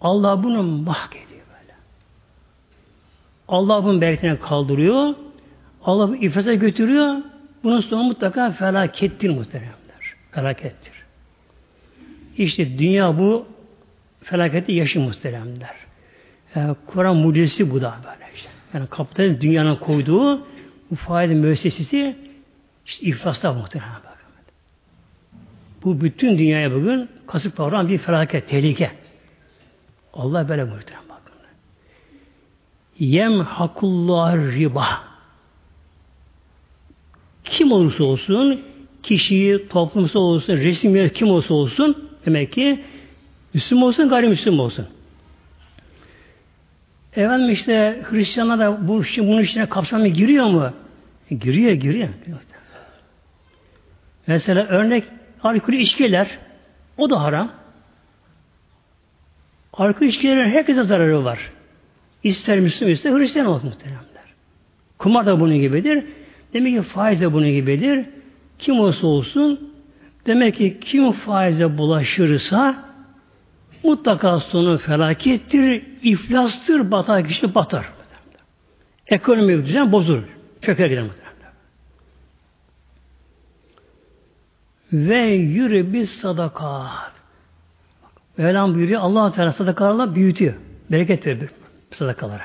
Allah 0.00 0.42
bunu 0.42 0.62
mahkediyor. 0.62 1.39
Allah 3.50 4.00
bereketini 4.00 4.40
kaldırıyor. 4.40 5.14
Allah 5.84 6.08
bunu 6.08 6.58
götürüyor. 6.58 7.16
Bunun 7.64 7.80
sonu 7.80 8.02
mutlaka 8.02 8.50
felakettir 8.50 9.30
muhteremler. 9.30 9.74
Felakettir. 10.30 10.92
İşte 12.36 12.78
dünya 12.78 13.18
bu 13.18 13.46
felaketi 14.22 14.72
yaşı 14.72 15.00
muhteremler. 15.00 15.74
Yani 16.54 16.76
Kur'an 16.86 17.16
mucizesi 17.16 17.70
bu 17.70 17.80
da 17.80 17.94
böyle 18.04 18.34
işte. 18.34 18.48
Yani 18.74 18.86
kapitalizm 18.86 19.40
dünyanın 19.40 19.76
koyduğu 19.76 20.46
bu 20.90 20.96
faiz 20.96 21.32
müessesesi 21.32 22.16
işte 22.86 23.06
iflasta 23.06 23.52
muhterem 23.52 23.88
bakın. 23.98 24.30
Bu 25.84 26.00
bütün 26.00 26.38
dünyaya 26.38 26.72
bugün 26.72 27.08
kasıp 27.26 27.56
kavran 27.56 27.88
bir 27.88 27.98
felaket, 27.98 28.48
tehlike. 28.48 28.90
Allah 30.12 30.48
böyle 30.48 30.64
muhterem. 30.64 31.09
Yem 33.00 33.40
hakullah 33.40 34.34
riba. 34.34 34.86
Kim 37.44 37.72
olursa 37.72 38.04
olsun, 38.04 38.62
kişiyi, 39.02 39.68
toplumsal 39.68 40.20
olsun, 40.20 40.56
resmi 40.56 41.12
kim 41.12 41.28
olursa 41.30 41.54
olsun, 41.54 42.10
demek 42.26 42.52
ki 42.52 42.84
Müslüman 43.54 43.84
olsun, 43.84 44.08
gayrimüslim 44.08 44.60
olsun. 44.60 44.88
Efendim 47.16 47.50
işte 47.50 48.02
Hristiyanlar 48.10 48.58
da 48.58 48.88
bu, 48.88 49.02
bunun 49.18 49.42
içine 49.42 49.68
kapsamı 49.68 50.08
giriyor 50.08 50.46
mu? 50.46 50.72
E, 51.30 51.34
giriyor, 51.34 51.72
giriyor. 51.72 52.08
Mesela 54.26 54.66
örnek 54.66 55.04
alkolü 55.42 55.76
içkiler, 55.76 56.38
o 56.96 57.10
da 57.10 57.22
haram. 57.22 57.52
Alkol 59.72 60.06
içkilerin 60.06 60.50
herkese 60.50 60.82
zararı 60.82 61.24
var. 61.24 61.52
İster 62.24 62.60
Müslüman 62.60 62.94
ister 62.94 63.12
Hristiyan 63.12 63.46
olsun 63.46 63.68
muhteremler. 63.68 64.00
Kumar 64.98 65.26
da 65.26 65.40
bunun 65.40 65.60
gibidir. 65.60 66.04
Demek 66.52 66.76
ki 66.76 66.82
faiz 66.82 67.20
de 67.20 67.32
bunun 67.32 67.50
gibidir. 67.50 68.06
Kim 68.58 68.80
olsa 68.80 69.06
olsun 69.06 69.72
demek 70.26 70.56
ki 70.56 70.78
kim 70.80 71.12
faize 71.12 71.78
bulaşırsa 71.78 72.84
mutlaka 73.82 74.40
sonu 74.40 74.78
felakettir, 74.78 75.82
iflastır, 76.02 76.90
batar 76.90 77.28
kişi 77.28 77.54
batar. 77.54 77.92
Ekonomi 79.06 79.66
düzen 79.66 79.92
bozulur. 79.92 80.22
Çöker 80.62 80.86
gider. 80.90 81.04
Ve 84.92 85.26
yürü 85.28 85.92
bir 85.92 86.06
sadakat. 86.06 87.12
Mevlam 88.36 88.74
buyuruyor 88.74 89.00
allah 89.00 89.32
Teala 89.32 89.52
sadakalarla 89.52 90.14
büyütüyor. 90.14 90.54
Bereket 90.90 91.26
verir 91.26 91.50
sadakalara. 91.90 92.44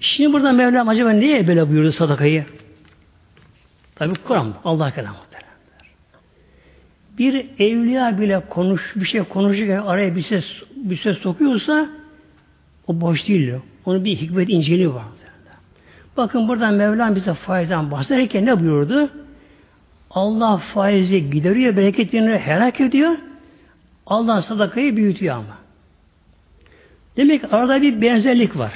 Şimdi 0.00 0.32
burada 0.32 0.52
Mevlam 0.52 0.88
acaba 0.88 1.10
niye 1.10 1.46
böyle 1.46 1.68
buyurdu 1.68 1.92
sadakayı? 1.92 2.44
Tabi 3.94 4.14
Kur'an, 4.14 4.54
Allah 4.64 4.90
kelamı. 4.90 5.16
Bir 7.18 7.46
evliya 7.58 8.20
bile 8.20 8.40
konuş, 8.50 8.92
bir 8.96 9.04
şey 9.04 9.22
konuşurken 9.22 9.80
araya 9.80 10.16
bir 10.16 10.22
ses, 10.22 10.44
bir 10.76 10.96
ses 10.96 11.18
sokuyorsa 11.18 11.88
o 12.86 13.00
boş 13.00 13.28
değil. 13.28 13.52
Onun 13.84 14.04
bir 14.04 14.16
hikmet 14.16 14.48
inceliği 14.48 14.94
var. 14.94 15.04
Bakın 16.16 16.48
burada 16.48 16.70
Mevlam 16.70 17.16
bize 17.16 17.34
faizden 17.34 17.90
bahsederken 17.90 18.46
ne 18.46 18.60
buyurdu? 18.60 19.10
Allah 20.10 20.56
faizi 20.56 21.30
gideriyor, 21.30 21.76
bereketini 21.76 22.38
helak 22.38 22.80
ediyor. 22.80 23.16
Allah 24.06 24.42
sadakayı 24.42 24.96
büyütüyor 24.96 25.34
ama. 25.34 25.59
Demek 27.20 27.52
arada 27.52 27.82
bir 27.82 28.02
benzerlik 28.02 28.58
var. 28.58 28.72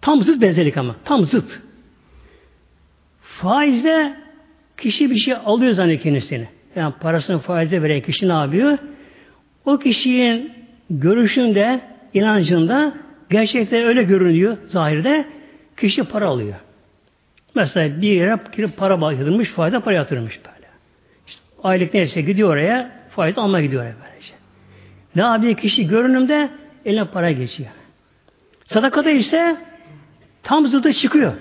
Tam 0.00 0.22
zıt 0.22 0.42
benzerlik 0.42 0.76
ama. 0.76 0.96
Tam 1.04 1.24
zıt. 1.24 1.60
Faizde 3.22 4.16
kişi 4.76 5.10
bir 5.10 5.16
şey 5.16 5.34
alıyor 5.34 5.72
zannediyor 5.72 6.00
kendisini. 6.00 6.48
Yani 6.76 6.94
parasını 7.00 7.38
faize 7.38 7.82
veren 7.82 8.00
kişi 8.00 8.28
ne 8.28 8.32
yapıyor? 8.32 8.78
O 9.64 9.78
kişinin 9.78 10.52
görüşünde, 10.90 11.80
inancında 12.14 12.94
gerçekten 13.30 13.84
öyle 13.84 14.02
görünüyor 14.02 14.56
zahirde. 14.66 15.24
Kişi 15.76 16.04
para 16.04 16.26
alıyor. 16.26 16.54
Mesela 17.54 18.02
bir 18.02 18.12
yere 18.12 18.38
girip 18.56 18.76
para 18.76 19.12
yatırmış, 19.12 19.48
faize 19.48 19.80
para 19.80 19.94
yatırmış 19.94 20.40
böyle. 20.44 20.66
İşte 21.26 21.42
aylık 21.62 21.94
neyse 21.94 22.20
gidiyor 22.20 22.50
oraya, 22.50 22.90
faiz 23.10 23.38
alma 23.38 23.60
gidiyor 23.60 23.82
oraya 23.82 23.94
böylece. 24.04 24.34
Ne 25.16 25.22
yapıyor 25.22 25.54
kişi 25.54 25.86
görünümde 25.86 26.50
eline 26.84 27.04
para 27.04 27.32
geçiyor. 27.32 27.70
Sadakada 28.66 29.10
ise 29.10 29.56
tam 30.42 30.68
zıddı 30.68 30.92
çıkıyor. 30.92 31.32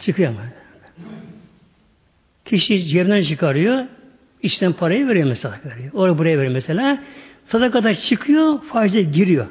Çıkıyor 0.00 0.30
ama. 0.30 0.40
Kişi 2.44 2.84
cebinden 2.84 3.22
çıkarıyor, 3.22 3.84
içten 4.42 4.72
parayı 4.72 5.08
veriyor 5.08 5.28
mesela. 5.28 5.60
Veriyor. 5.64 5.92
Oraya 5.92 6.18
buraya 6.18 6.38
veriyor 6.38 6.52
mesela. 6.52 6.98
Sadakada 7.48 7.94
çıkıyor, 7.94 8.62
faize 8.62 9.02
giriyor. 9.02 9.46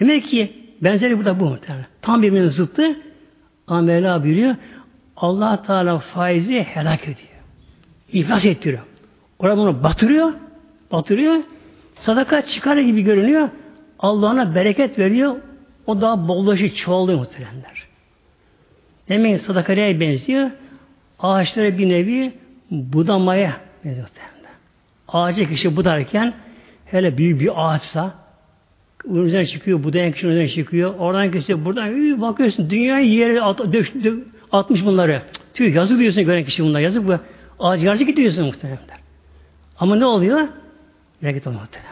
Demek 0.00 0.24
ki 0.24 0.52
benzeri 0.80 1.18
burada 1.18 1.40
bu 1.40 1.44
muhtemelen. 1.44 1.86
Tam 2.02 2.22
birbirinin 2.22 2.48
zıttı. 2.48 2.96
Ama 3.66 3.82
Mevla 3.82 4.24
buyuruyor, 4.24 4.56
allah 5.16 5.62
Teala 5.62 5.98
faizi 5.98 6.62
helak 6.62 7.02
ediyor. 7.02 7.28
İflas 8.12 8.44
ettiriyor. 8.44 8.82
Orada 9.38 9.56
bunu 9.56 9.82
batırıyor, 9.82 10.32
batırıyor. 10.92 11.36
Sadaka 12.02 12.42
çıkar 12.42 12.76
gibi 12.76 13.02
görünüyor. 13.02 13.48
Allah'ına 13.98 14.54
bereket 14.54 14.98
veriyor. 14.98 15.36
O 15.86 16.00
daha 16.00 16.28
bollaşıyor, 16.28 16.70
çoğalıyor 16.70 17.18
muhteremler. 17.18 17.86
Demek 19.08 19.38
ki 19.38 19.46
sadaka 19.46 19.72
neye 19.72 20.00
benziyor? 20.00 20.50
Ağaçlara 21.18 21.78
bir 21.78 21.88
nevi 21.88 22.32
budamaya 22.70 23.56
benziyor 23.84 24.06
muhteremler. 24.08 24.52
Ağaca 25.08 25.44
kişi 25.48 25.76
budarken 25.76 26.34
hele 26.84 27.18
büyük 27.18 27.40
bir 27.40 27.50
ağaçsa 27.56 28.14
Önünden 29.08 29.44
çıkıyor, 29.44 29.84
budayan 29.84 30.12
kişi 30.12 30.26
önünden 30.26 30.46
çıkıyor. 30.46 30.94
Oradan 30.98 31.30
kişi 31.30 31.64
buradan 31.64 32.20
bakıyorsun 32.20 32.70
dünyayı 32.70 33.08
yere 33.08 33.40
at, 33.40 33.58
döş, 33.72 33.92
dö, 34.04 34.18
atmış 34.52 34.84
bunları. 34.84 35.22
Tüy 35.54 35.74
yazık 35.74 35.98
diyorsun 35.98 36.24
gören 36.24 36.44
kişi 36.44 36.64
bunlar 36.64 36.80
yazık 36.80 37.08
bu. 37.08 37.18
Ağacı 37.58 37.86
yarıcı 37.86 38.04
gidiyorsun 38.04 38.44
muhteremler. 38.44 38.98
Ama 39.78 39.96
ne 39.96 40.06
oluyor? 40.06 40.48
Bereket 41.22 41.46
oluyor 41.46 41.60
muhteremler. 41.60 41.91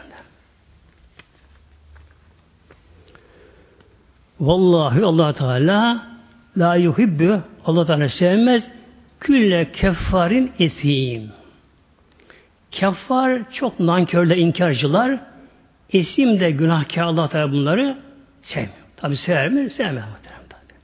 Vallahi 4.41 5.05
allah 5.05 5.33
Teala 5.33 6.07
la 6.57 6.77
yuhibbu 6.77 7.41
allah 7.65 7.87
Teala 7.87 8.09
sevmez 8.09 8.69
külle 9.21 9.73
keffarin 9.73 10.53
esim. 10.59 11.33
Keffar 12.71 13.53
çok 13.53 13.81
nankörler, 13.81 14.37
inkarcılar 14.37 15.21
İsim 15.93 16.41
de 16.41 16.51
günahkar 16.51 17.03
Allah 17.03 17.29
Teala 17.29 17.53
bunları 17.53 17.99
sevmiyor. 18.43 18.75
Tabi 18.97 19.17
sever 19.17 19.49
mi? 19.49 19.71
Sevmez 19.71 20.05
muhterem 20.05 20.43
tabi. 20.49 20.79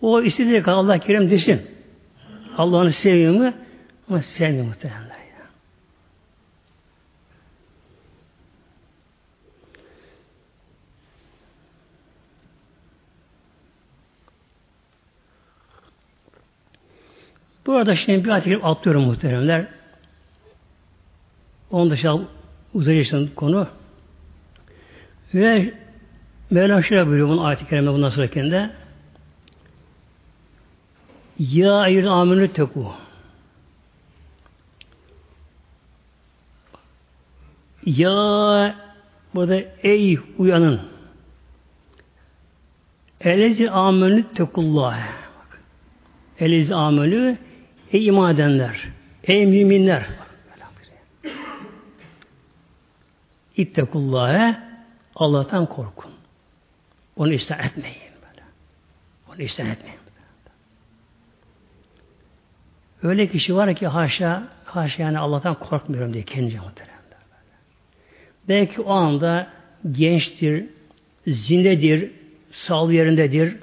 O 0.00 0.22
istediği 0.22 0.62
kadar 0.62 0.76
Allah 0.76 0.98
Kerim 0.98 1.30
desin. 1.30 1.62
Allah'ını 2.56 2.92
seviyor 2.92 3.34
mu? 3.34 3.52
Ama 4.08 4.22
sevmiyor 4.22 4.66
muhteremler 4.66 5.08
ya. 5.08 5.18
Burada 17.68 17.96
şimdi 17.96 18.24
bir 18.24 18.28
ayet 18.28 18.64
atlıyorum 18.64 19.02
muhteremler. 19.02 19.66
Onun 21.70 21.90
dışında 21.90 22.20
uzayışın 22.74 23.26
konu. 23.36 23.68
Ve 25.34 25.74
Mevlam 26.50 26.84
şöyle 26.84 27.06
buyuruyor 27.06 27.28
bunun 27.28 27.44
ayet-i 27.44 27.68
kerime 27.68 27.92
bundan 27.92 28.10
sonrakinde. 28.10 28.70
Ya 31.38 31.86
eyyül 31.86 32.10
amenü 32.10 32.52
teku. 32.52 32.92
Ya 37.86 38.76
burada 39.34 39.56
ey 39.82 40.18
uyanın. 40.38 40.80
Elezi 43.20 43.70
amenü 43.70 44.34
tekullah. 44.34 45.08
Elezi 46.38 46.74
amenü 46.74 47.38
ey 47.92 48.06
iman 48.06 48.34
edenler. 48.34 48.88
Ey 49.24 49.46
müminler. 49.46 50.06
İttekullâhe 53.56 54.58
Allah'tan 55.14 55.66
korkun. 55.66 56.12
Onu 57.16 57.32
isyan 57.32 57.60
etmeyin. 57.60 58.08
Onu 59.28 59.42
isyan 59.42 59.68
etmeyin. 59.68 59.98
Öyle 63.02 63.28
kişi 63.28 63.56
var 63.56 63.74
ki 63.74 63.86
haşa 63.86 64.48
haşa 64.64 65.02
yani 65.02 65.18
Allah'tan 65.18 65.54
korkmuyorum 65.54 66.12
diye 66.14 66.22
kendi 66.22 66.54
muhteremler. 66.54 66.98
Belki 68.48 68.80
o 68.80 68.92
anda 68.92 69.50
gençtir, 69.92 70.64
zindedir, 71.26 72.10
sağlığı 72.50 72.94
yerindedir, 72.94 73.56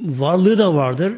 varlığı 0.00 0.58
da 0.58 0.74
vardır, 0.74 1.12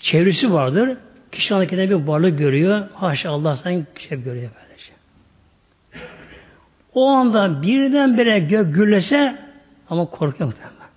çevresi 0.00 0.52
vardır. 0.52 0.96
Kişi 1.32 1.54
anda 1.54 1.68
bir 1.90 1.94
varlık 1.94 2.38
görüyor. 2.38 2.88
Haşa 2.94 3.30
Allah 3.30 3.56
sen 3.56 3.86
şey 4.08 4.22
görüyor 4.22 4.50
böylece. 4.60 4.92
O 6.94 7.08
anda 7.08 7.62
birdenbire 7.62 8.38
gök 8.38 8.74
gürlese 8.74 9.38
ama 9.90 10.06
korkuyor 10.06 10.48
muhtemelen. 10.48 10.90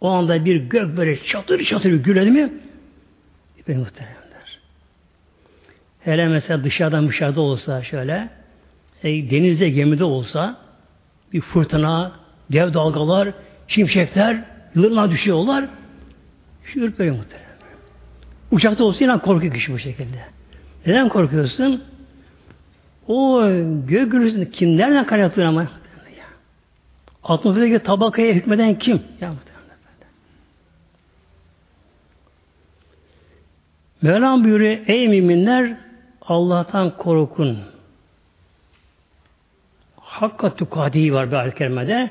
O 0.00 0.08
anda 0.10 0.44
bir 0.44 0.56
gök 0.56 0.96
böyle 0.96 1.24
çatır 1.24 1.64
çatır 1.64 1.92
gürledi 1.92 2.30
mi 2.30 2.52
benim 3.68 3.80
muhteremler. 3.80 4.22
Hele 6.00 6.28
mesela 6.28 6.64
dışarıdan 6.64 7.08
dışarıda 7.08 7.40
olsa 7.40 7.82
şöyle 7.82 8.28
e, 9.02 9.30
denizde 9.30 9.68
gemide 9.68 10.04
olsa 10.04 10.56
bir 11.32 11.40
fırtına, 11.40 12.12
dev 12.52 12.74
dalgalar, 12.74 13.28
şimşekler 13.68 14.44
yıllarına 14.74 15.10
düşüyorlar. 15.10 15.68
Şu 16.64 16.80
ürperiyor 16.80 17.16
muhtemelen. 17.16 17.51
Uçakta 18.52 18.84
olsa 18.84 19.04
yine 19.04 19.18
korkuyor 19.18 19.54
kişi 19.54 19.72
bu 19.72 19.78
şekilde. 19.78 20.24
Neden 20.86 21.08
korkuyorsun? 21.08 21.84
O 23.08 23.42
gök 23.86 24.12
gürültüsünü 24.12 24.50
kim 24.50 24.76
nereden 24.76 25.06
kaynaklanıyor 25.06 25.52
ama? 25.52 25.68
Atmosferdeki 27.24 27.78
tabakaya 27.78 28.32
hükmeden 28.32 28.78
kim? 28.78 29.02
Ya 29.20 29.34
Mevlam 34.02 34.44
buyuruyor, 34.44 34.78
ey 34.86 35.08
müminler 35.08 35.76
Allah'tan 36.22 36.96
korkun. 36.96 37.58
Hakka 39.96 40.54
tukadi 40.54 41.14
var 41.14 41.30
bir 41.30 41.36
ayet 41.36 41.54
kerimede. 41.54 42.10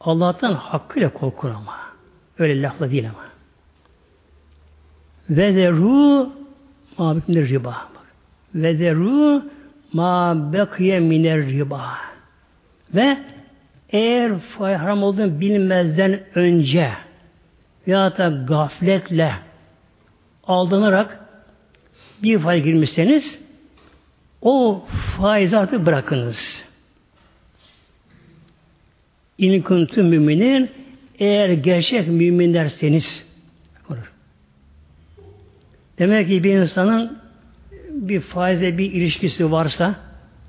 Allah'tan 0.00 0.52
hakkıyla 0.52 1.12
korkun 1.12 1.50
ama. 1.50 1.76
Öyle 2.38 2.62
lafla 2.62 2.90
değil 2.90 3.10
ama. 3.10 3.29
Ve 5.30 5.56
deru 5.56 6.32
mabikinde 6.98 7.48
riba. 7.48 7.88
Ve 8.54 8.78
deru 8.78 9.44
ma 9.92 10.52
bekiye 10.52 11.00
miner 11.00 11.46
riba. 11.46 11.96
Ve 12.94 13.18
eğer 13.90 14.30
haram 14.58 15.02
olduğunu 15.02 15.40
bilmezden 15.40 16.20
önce 16.34 16.92
ya 17.86 18.18
da 18.18 18.28
gafletle 18.48 19.34
aldanarak 20.44 21.20
bir 22.22 22.38
faiz 22.38 22.64
girmişseniz 22.64 23.40
o 24.42 24.84
faiz 25.16 25.54
artık 25.54 25.86
bırakınız. 25.86 26.64
İn 29.38 29.62
kuntum 29.62 30.06
müminin 30.06 30.70
eğer 31.18 31.48
gerçek 31.48 32.08
müminlerseniz. 32.08 33.29
Demek 36.00 36.28
ki 36.28 36.44
bir 36.44 36.54
insanın 36.54 37.18
bir 37.90 38.20
faizle 38.20 38.78
bir 38.78 38.92
ilişkisi 38.92 39.50
varsa, 39.50 39.94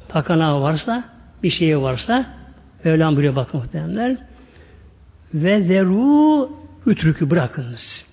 takanağı 0.07 0.61
varsa, 0.61 1.03
bir 1.43 1.49
şeyi 1.49 1.81
varsa, 1.81 2.25
Mevlam 2.83 3.15
buraya 3.15 3.35
bakın 3.35 3.59
muhtemelenler. 3.59 4.17
Ve 5.33 5.61
zeru 5.61 6.51
ütrükü 6.85 7.29
bırakınız. 7.29 8.05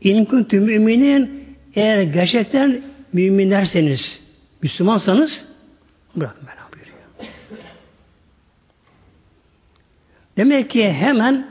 İn 0.00 0.24
kuntum 0.24 0.64
müminin 0.64 1.46
eğer 1.74 2.02
gerçekten 2.02 2.82
müminlerseniz, 3.12 4.20
Müslümansanız 4.62 5.44
bırakın 6.16 6.44
Mevlam 6.44 6.72
buyuruyor. 6.72 7.32
Demek 10.36 10.70
ki 10.70 10.92
hemen 10.92 11.50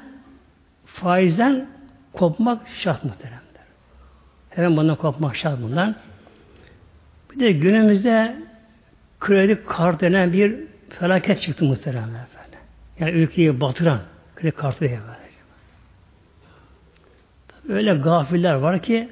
faizden 0.86 1.74
kopmak 2.16 2.68
şart 2.84 3.03
muhteremler. 3.03 3.41
Hemen 4.49 4.78
bundan 4.78 4.95
kopmak 4.95 5.36
şart 5.36 5.61
bundan. 5.61 5.95
Bir 7.32 7.39
de 7.39 7.51
günümüzde 7.51 8.36
kredi 9.20 9.66
kart 9.68 10.01
denen 10.01 10.34
bir 10.34 10.55
felaket 10.89 11.41
çıktı 11.41 11.66
muhteremler. 11.66 12.26
Böyle. 12.36 12.57
Yani 12.99 13.11
ülkeyi 13.11 13.61
batıran 13.61 13.99
kredi 14.36 14.51
kartı 14.51 14.80
diye. 14.80 14.99
Öyle 17.70 17.93
gafiller 17.93 18.53
var 18.53 18.82
ki 18.82 19.09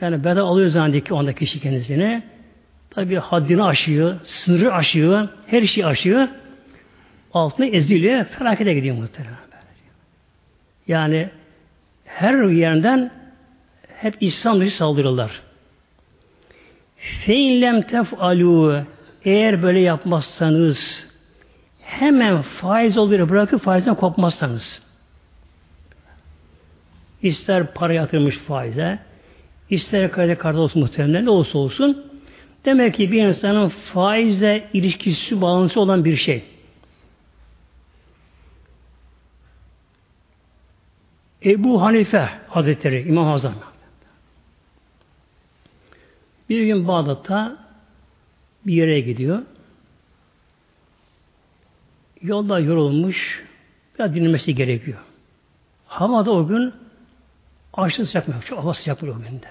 yani 0.00 0.24
bedava 0.24 0.48
alıyor 0.48 0.68
zannediyor 0.68 1.04
ki 1.04 1.14
onda 1.14 1.32
kişi 1.32 1.60
kendisini. 1.60 2.22
Tabi 2.90 3.16
haddini 3.16 3.62
aşıyor, 3.62 4.20
sınırı 4.24 4.74
aşıyor, 4.74 5.28
her 5.46 5.62
şeyi 5.62 5.86
aşıyor. 5.86 6.28
Altına 7.32 7.66
eziliyor, 7.66 8.24
felakete 8.24 8.74
gidiyor 8.74 8.96
muhtemelen. 8.96 9.36
Yani 10.88 11.30
her 12.06 12.42
yerden 12.42 13.10
hep 13.96 14.16
İslam 14.20 14.60
dışı 14.60 14.76
saldırırlar. 14.76 15.42
Fe'inlem 16.96 17.80
tef'alû 17.80 18.84
eğer 19.24 19.62
böyle 19.62 19.80
yapmazsanız 19.80 21.06
hemen 21.82 22.42
faiz 22.42 22.98
olur 22.98 23.28
bırakıp 23.28 23.62
faizden 23.62 23.94
kopmazsanız 23.94 24.82
ister 27.22 27.74
para 27.74 27.92
yatırmış 27.92 28.38
faize 28.38 28.98
ister 29.70 30.12
kredi 30.12 30.34
kartı 30.34 30.60
olsun 30.60 30.82
muhtemelen 30.82 31.24
ne 31.24 31.30
olursa 31.30 31.58
olsun 31.58 32.06
demek 32.64 32.94
ki 32.94 33.12
bir 33.12 33.22
insanın 33.22 33.68
faizle 33.68 34.68
ilişkisi 34.72 35.40
bağlantısı 35.40 35.80
olan 35.80 36.04
bir 36.04 36.16
şey. 36.16 36.44
Ebu 41.46 41.82
Hanife 41.82 42.28
Hazretleri 42.48 43.08
İmam 43.08 43.26
Hazam 43.26 43.54
bir 46.48 46.66
gün 46.66 46.88
Bağdat'ta 46.88 47.56
bir 48.66 48.74
yere 48.74 49.00
gidiyor. 49.00 49.42
Yolda 52.22 52.58
yorulmuş, 52.58 53.44
biraz 53.98 54.14
dinlemesi 54.14 54.54
gerekiyor. 54.54 54.98
Hava 55.86 56.26
da 56.26 56.30
o 56.30 56.46
gün 56.46 56.72
aşırı 57.74 58.06
sıcak 58.06 58.28
mı? 58.28 58.34
Çok 58.48 58.58
hava 58.58 58.74
sıcak 58.74 59.02
o 59.02 59.06
günde. 59.06 59.48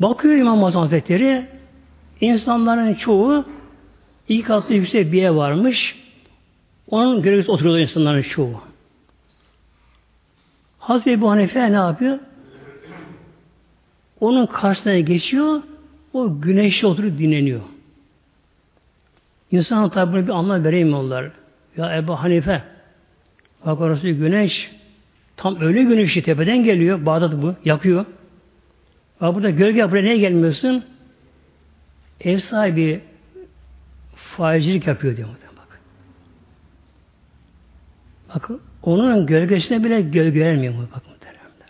Bakıyor 0.00 0.34
İmam 0.34 0.64
Azam 0.64 0.82
Hazretleri, 0.82 1.46
insanların 2.20 2.94
çoğu 2.94 3.44
ilk 4.28 4.46
katlı 4.46 4.74
yüksek 4.74 5.12
bir 5.12 5.22
ev 5.22 5.36
varmış. 5.36 5.96
Onun 6.90 7.22
görevlisi 7.22 7.50
oturuyor 7.50 7.78
insanların 7.78 8.22
çoğu. 8.22 8.71
Hazreti 10.82 11.10
Ebu 11.10 11.30
Hanife 11.30 11.72
ne 11.72 11.76
yapıyor? 11.76 12.18
Onun 14.20 14.46
karşısına 14.46 14.98
geçiyor, 14.98 15.62
o 16.12 16.40
güneşe 16.40 16.86
oturup 16.86 17.18
dinleniyor. 17.18 17.60
İnsan 19.50 19.88
tabi 19.88 20.26
bir 20.26 20.32
anlam 20.32 20.64
vereyim 20.64 20.94
onlar. 20.94 21.30
Ya 21.76 21.96
Ebu 21.96 22.22
Hanife, 22.22 22.62
bak 23.66 23.80
orası 23.80 24.08
güneş, 24.08 24.70
tam 25.36 25.60
öyle 25.60 25.82
güneşi 25.82 26.22
tepeden 26.22 26.64
geliyor, 26.64 27.06
Bağdat 27.06 27.42
bu, 27.42 27.54
yakıyor. 27.64 28.04
Bak 29.20 29.34
burada 29.34 29.50
gölge 29.50 29.90
buraya 29.90 30.02
niye 30.02 30.16
gelmiyorsun? 30.16 30.84
Ev 32.20 32.38
sahibi 32.38 33.00
faizcilik 34.14 34.86
yapıyor 34.86 35.16
diyor 35.16 35.28
bak. 38.34 38.50
Bak 38.50 38.60
onun 38.82 39.26
gölgesine 39.26 39.84
bile 39.84 40.00
gölge 40.00 40.40
vermiyor 40.40 40.74
mu 40.74 40.88
bak 40.94 41.02
muhteremler. 41.08 41.68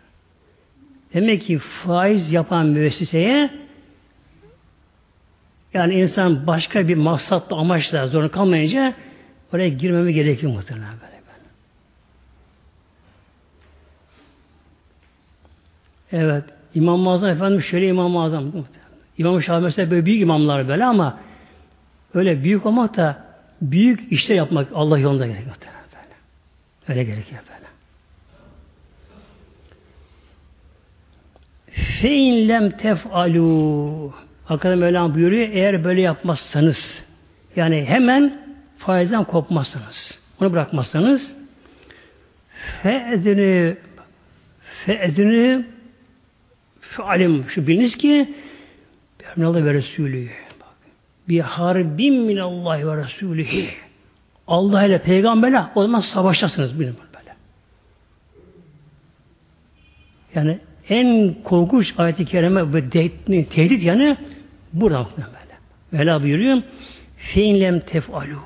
Demek 1.14 1.42
ki 1.42 1.58
faiz 1.58 2.32
yapan 2.32 2.66
müesseseye 2.66 3.50
yani 5.74 5.94
insan 5.94 6.46
başka 6.46 6.88
bir 6.88 6.96
maksatla 6.96 7.56
amaçla 7.56 8.06
zorunda 8.06 8.30
kalmayınca 8.30 8.94
oraya 9.52 9.68
girmeme 9.68 10.12
gerekiyor 10.12 10.52
muhtemelen 10.52 10.92
böyle. 10.92 11.12
Evet. 16.12 16.44
İmam-ı 16.74 17.10
Azam 17.10 17.30
Efendimiz 17.30 17.64
şöyle 17.64 17.88
İmam-ı 17.88 18.22
Azam. 18.22 18.52
İmam-ı 19.18 19.42
Şafii 19.42 19.64
mesela 19.64 19.90
böyle 19.90 20.06
büyük 20.06 20.22
imamlar 20.22 20.68
böyle 20.68 20.84
ama 20.84 21.18
öyle 22.14 22.44
büyük 22.44 22.66
olmak 22.66 22.96
da 22.96 23.24
büyük 23.62 24.12
işler 24.12 24.36
yapmak 24.36 24.68
Allah 24.74 24.98
yolunda 24.98 25.26
gerekiyor. 25.26 25.56
Öyle 26.88 27.04
gerekiyor 27.04 27.40
böyle. 27.48 27.72
Fein 32.00 32.48
lem 32.48 32.70
tef'alu 32.70 34.12
Hakikaten 34.44 34.78
Mevlam 34.78 35.14
buyuruyor 35.14 35.48
eğer 35.48 35.84
böyle 35.84 36.00
yapmazsanız 36.00 37.02
yani 37.56 37.84
hemen 37.84 38.42
faizden 38.78 39.24
kopmazsanız 39.24 40.20
onu 40.40 40.52
bırakmazsanız 40.52 41.34
fe'edini 42.82 43.76
fe'edini 44.86 45.66
fe'alim 46.80 47.44
şu 47.48 47.66
biliniz 47.66 47.96
ki 47.96 48.34
Allah 49.38 49.64
ve 49.64 49.74
Resulü 49.74 50.28
bir 51.28 51.40
harbin 51.40 52.14
min 52.22 52.36
Allah 52.36 52.86
ve 52.86 53.04
Resulühi 53.04 53.68
Allah 54.52 54.84
ile 54.84 55.02
peygamberle 55.02 55.62
o 55.74 55.82
zaman 55.82 56.00
savaştasınız 56.00 56.80
bilin 56.80 56.96
böyle. 57.14 57.34
Yani 60.34 60.58
en 60.88 61.34
korkunç 61.44 61.94
ayet-i 61.98 62.24
kerime 62.24 62.74
ve 62.74 62.90
tehdit 63.44 63.82
yani 63.82 64.16
burada 64.72 65.06
böyle. 65.16 65.56
Vela 65.92 66.22
buyuruyor 66.22 66.62
feinlem 67.16 67.80
tef'alu 67.80 68.38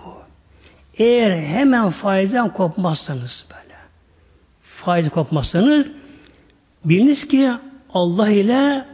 eğer 0.98 1.38
hemen 1.38 1.90
faizden 1.90 2.52
kopmazsanız 2.52 3.46
böyle 3.50 3.74
faiz 4.62 5.09
kopmazsanız 5.09 5.86
biliniz 6.84 7.28
ki 7.28 7.50
Allah 7.94 8.30
ile 8.30 8.84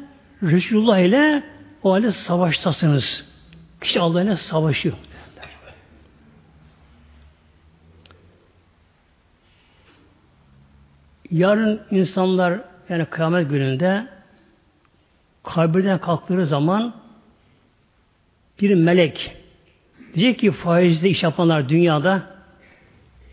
Resulullah 0.42 0.98
ile 0.98 1.42
o 1.82 1.92
halde 1.92 2.12
savaştasınız. 2.12 3.26
Kişi 3.80 4.00
Allah 4.00 4.22
ile 4.22 4.36
savaşıyor. 4.36 4.94
Yarın 11.32 11.80
insanlar 11.90 12.60
yani 12.88 13.04
kıyamet 13.04 13.50
gününde 13.50 14.06
kabirden 15.42 15.98
kalktığı 15.98 16.46
zaman 16.46 16.94
bir 18.60 18.74
melek 18.74 19.36
diyecek 20.14 20.38
ki 20.38 20.50
faizde 20.52 21.08
iş 21.08 21.22
yapanlar 21.22 21.68
dünyada 21.68 22.22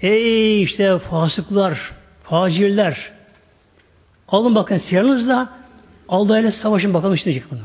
ey 0.01 0.63
işte 0.63 0.99
fasıklar, 0.99 1.91
facirler 2.23 3.11
alın 4.27 4.55
bakın 4.55 4.77
silahınızla 4.77 5.59
Allah 6.09 6.39
ile 6.39 6.51
savaşın 6.51 6.93
bakalım 6.93 7.13
işte 7.13 7.31
diyecek 7.31 7.51
bunu. 7.51 7.59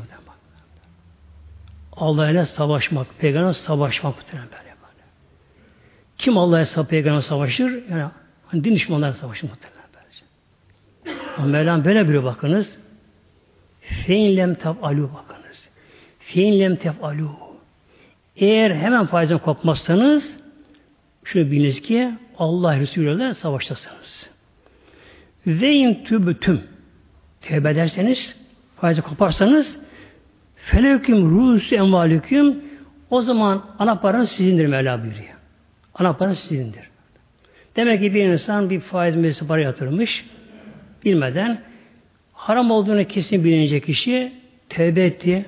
Allah 1.97 2.29
ile 2.29 2.45
savaşmak, 2.45 3.07
peygamber 3.19 3.53
savaşmak 3.53 4.15
böyle. 4.33 4.45
Kim 6.17 6.37
Allah 6.37 6.61
ile 6.61 6.83
peygamber 6.83 7.21
savaşır? 7.21 7.89
Yani 7.89 8.11
hani 8.47 8.63
din 8.63 8.75
düşmanlarla 8.75 9.13
savaşır 9.13 9.49
muhtemelen. 9.49 9.74
Ama 11.37 11.47
Mevlam 11.47 11.85
böyle 11.85 12.09
bir 12.09 12.23
bakınız. 12.23 12.77
Fein 13.81 14.37
lem 14.37 14.55
tef'alu 14.55 15.09
bakınız. 15.13 15.69
Fein 16.19 16.59
lem 16.59 16.75
tef'alu. 16.75 17.29
Eğer 18.35 18.71
hemen 18.71 19.05
faizden 19.05 19.37
kopmazsanız 19.37 20.37
şunu 21.23 21.51
biliniz 21.51 21.81
ki 21.81 22.11
Allah 22.37 22.79
Resulü 22.79 23.15
ile 23.15 23.33
savaştasınız. 23.33 24.29
Ve 25.47 25.73
in 25.73 26.03
tübütüm 26.03 26.61
tevbe 27.41 27.69
ederseniz 27.69 28.35
faizi 28.75 29.01
koparsanız 29.01 29.77
felevküm 30.55 31.29
ruhusu 31.29 31.75
envalüküm 31.75 32.63
o 33.09 33.21
zaman 33.21 33.65
ana 33.79 33.95
paranız 33.99 34.31
sizindir 34.31 34.65
Mevla 34.65 35.03
buyuruyor. 35.03 35.35
Ana 35.95 36.13
paranız 36.13 36.39
sizindir. 36.39 36.89
Demek 37.75 38.01
ki 38.01 38.13
bir 38.13 38.23
insan 38.23 38.69
bir 38.69 38.79
faiz 38.79 39.15
meclisi 39.15 39.47
para 39.47 39.61
yatırmış 39.61 40.25
bilmeden 41.05 41.61
haram 42.33 42.71
olduğunu 42.71 43.05
kesin 43.07 43.43
bilinecek 43.43 43.85
kişi 43.85 44.33
tevbe 44.69 45.05
etti, 45.05 45.45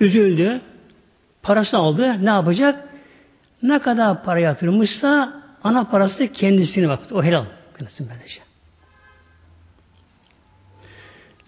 üzüldü, 0.00 0.60
parasını 1.42 1.80
aldı, 1.80 2.24
ne 2.24 2.30
yapacak? 2.30 2.88
Ne 3.62 3.78
kadar 3.78 4.24
para 4.24 4.40
yatırmışsa 4.40 5.42
ana 5.64 5.84
parası 5.84 6.28
kendisine 6.28 6.88
bak. 6.88 7.00
O 7.12 7.24
helal. 7.24 7.44
Kendisi 7.78 8.04
böylece. 8.08 8.40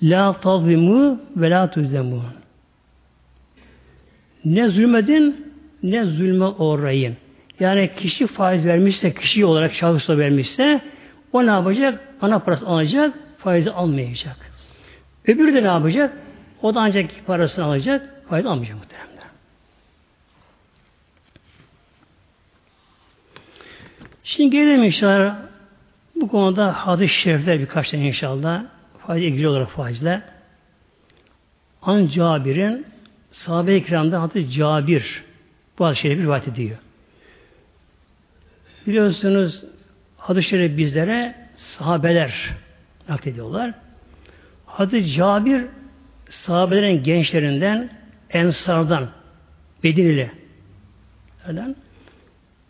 La 0.02 0.40
tazlimu 0.40 1.20
ve 1.36 1.50
la 1.50 1.70
tuzlemun. 1.70 2.22
Ne 4.44 4.68
zulmedin 4.68 5.54
ne 5.82 6.04
zulme 6.04 6.44
uğrayın. 6.44 7.16
Yani 7.60 7.90
kişi 7.96 8.26
faiz 8.26 8.66
vermişse, 8.66 9.14
kişi 9.14 9.44
olarak 9.44 9.74
şahısla 9.74 10.18
vermişse 10.18 10.80
o 11.32 11.46
ne 11.46 11.50
yapacak? 11.50 12.00
Ana 12.24 12.38
parası 12.38 12.66
alacak, 12.66 13.14
faizi 13.38 13.70
almayacak. 13.70 14.36
Öbürü 15.26 15.54
de 15.54 15.62
ne 15.62 15.66
yapacak? 15.66 16.16
O 16.62 16.74
da 16.74 16.80
ancak 16.80 17.10
parasını 17.26 17.64
alacak, 17.64 18.28
faiz 18.28 18.46
almayacak 18.46 18.76
muhtemelen. 18.76 19.28
Şimdi 24.24 24.50
gelelim 24.50 24.84
inşallah 24.84 25.36
bu 26.16 26.28
konuda 26.28 26.72
hadis-i 26.72 27.14
şerifler 27.14 27.60
birkaç 27.60 27.90
tane 27.90 28.08
inşallah 28.08 28.64
faiz 29.06 29.24
ilgili 29.24 29.48
olarak 29.48 29.70
faizle. 29.70 30.22
An 31.82 32.06
Cabir'in 32.06 32.86
sahabe-i 33.30 33.84
kiramda 33.84 34.20
adı 34.20 34.48
Cabir 34.48 35.24
bu 35.78 35.84
hadis-i 35.84 36.02
şerifi 36.02 36.22
rivayet 36.22 36.48
ediyor. 36.48 36.78
Biliyorsunuz 38.86 39.64
hadis-i 40.16 40.48
şerif 40.48 40.78
bizlere 40.78 41.43
sahabeler 41.64 42.54
naklediyorlar. 43.08 43.74
Hazreti 44.66 45.12
Cabir 45.12 45.66
sahabelerin 46.30 47.02
gençlerinden 47.02 47.90
Ensardan 48.30 49.10
Medineli 49.82 50.30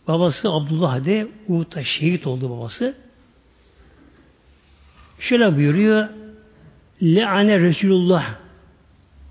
babası 0.08 0.48
Abdullah 0.48 1.04
de 1.04 1.28
Uhud'da 1.48 1.84
şehit 1.84 2.26
oldu 2.26 2.50
babası. 2.50 2.94
Şöyle 5.18 5.56
buyuruyor 5.56 6.08
Le'ane 7.02 7.60
Resulullah 7.60 8.34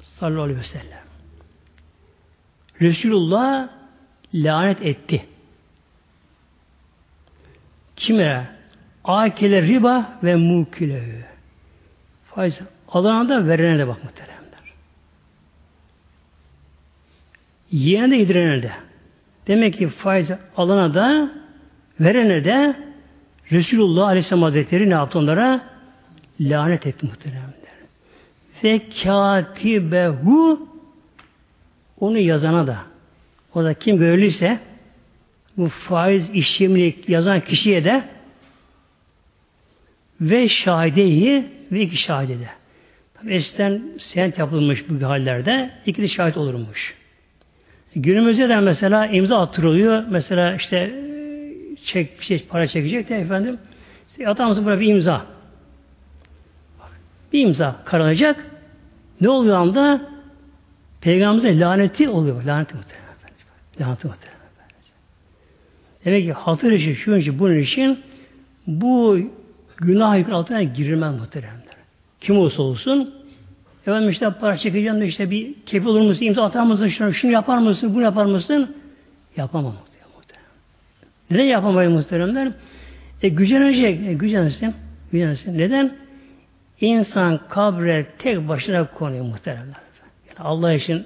sallallahu 0.02 0.44
aleyhi 0.44 0.60
ve 0.60 0.64
sellem. 0.64 1.04
Resulullah 2.82 3.70
lanet 4.34 4.82
etti. 4.82 5.26
Kime? 7.96 8.63
Akile 9.04 9.62
riba 9.62 10.20
ve 10.24 10.36
mukile. 10.36 11.04
Faiz 12.26 12.60
alana 12.88 13.30
da 13.30 13.48
verene 13.48 13.80
de 13.80 13.88
bak 13.88 14.04
muhteremler. 14.04 14.34
Yiyene 17.72 18.12
de 18.12 18.16
yedirene 18.16 18.64
de. 18.64 18.72
Demek 19.48 19.78
ki 19.78 19.88
faiz 19.88 20.32
alana 20.58 20.94
da 20.94 21.32
verene 22.00 22.46
de 22.46 22.76
Resulullah 23.52 24.08
Aleyhisselam 24.08 24.44
Hazretleri 24.44 24.90
ne 24.90 24.94
yaptı 24.94 25.20
onlara? 25.20 25.62
Lanet 26.40 26.88
etti 26.88 27.06
muhteremler. 27.06 27.54
Ve 28.64 28.82
katibehu 29.04 30.68
onu 32.00 32.18
yazana 32.18 32.68
da 32.68 32.78
o 33.56 33.64
da 33.64 33.74
kim 33.74 33.98
görülürse 33.98 34.60
bu 35.58 35.70
faiz 35.70 36.30
işlemini 36.30 36.96
yazan 37.08 37.42
kişiye 37.42 37.86
de 37.86 38.04
ve 40.30 40.50
şahideyi 40.50 41.46
ve 41.72 41.82
iki 41.82 41.98
şahide 41.98 42.40
de. 42.40 42.48
Tabi 43.14 43.34
eskiden 43.34 43.82
seyahat 43.98 44.38
yapılmış 44.38 44.90
bu 44.90 45.06
hallerde 45.06 45.72
iki 45.86 46.02
de 46.02 46.08
şahit 46.08 46.38
olurmuş. 46.38 46.96
Günümüzde 47.96 48.50
de 48.50 48.60
mesela 48.60 49.08
imza 49.08 49.40
attırılıyor. 49.40 50.04
Mesela 50.10 50.56
işte 50.56 50.96
çek 51.86 52.20
bir 52.20 52.26
şey 52.26 52.46
para 52.50 52.68
çekecek 52.68 53.10
de 53.10 53.18
efendim 53.18 53.58
işte 54.10 54.30
atamızın 54.30 54.66
buraya 54.66 54.80
bir 54.80 54.88
imza. 54.88 55.26
Bir 57.34 57.42
imza 57.42 57.76
karalacak. 57.86 58.46
Ne 59.22 59.30
oluyor 59.30 59.58
anda? 59.58 60.02
Peygamberimize 61.02 61.60
laneti 61.60 62.10
oluyor. 62.10 62.44
Laneti 62.44 62.76
muhtemelen. 62.76 63.14
Laneti 63.82 64.08
muhtemelen. 64.08 64.34
Demek 66.06 66.26
ki 66.26 66.34
hatır 66.34 66.72
için, 66.72 66.94
şu 66.94 67.16
için, 67.16 67.40
bunun 67.40 67.58
için 67.58 68.00
bu 68.68 69.20
günah 69.78 70.18
yükün 70.18 70.32
altına 70.32 70.64
girilmez 70.64 71.20
muhteremler. 71.20 71.76
Kim 72.22 72.38
olsa 72.38 72.62
olsun 72.62 73.14
efendim 73.82 74.10
işte 74.10 74.32
para 74.42 74.58
çekeceğim 74.58 75.02
de 75.02 75.08
işte 75.08 75.32
bir 75.32 75.54
kefil 75.66 75.86
olur 75.86 76.02
musun, 76.02 76.26
imza 76.26 76.44
atar 76.44 76.64
mısın, 76.64 76.88
şunu, 76.88 77.14
şunu 77.14 77.32
yapar 77.32 77.58
mısın, 77.58 77.96
bunu 77.96 78.04
yapar 78.04 78.26
mısın? 78.26 78.76
Yapamam 79.38 79.76
muhterem. 80.16 80.44
Neden 81.32 81.44
yapamayız 81.44 81.94
muhteremler? 81.94 82.52
E 83.22 83.30
gücenecek, 83.30 84.08
e 84.08 84.14
gücensin, 84.14 84.74
gücensin. 85.12 85.58
Neden? 85.58 85.96
İnsan 86.82 87.40
kabre 87.50 88.06
tek 88.20 88.48
başına 88.48 88.88
konuyor 88.88 89.26
muhteremler. 89.26 89.82
Yani 90.28 90.40
Allah 90.40 90.74
için 90.74 91.06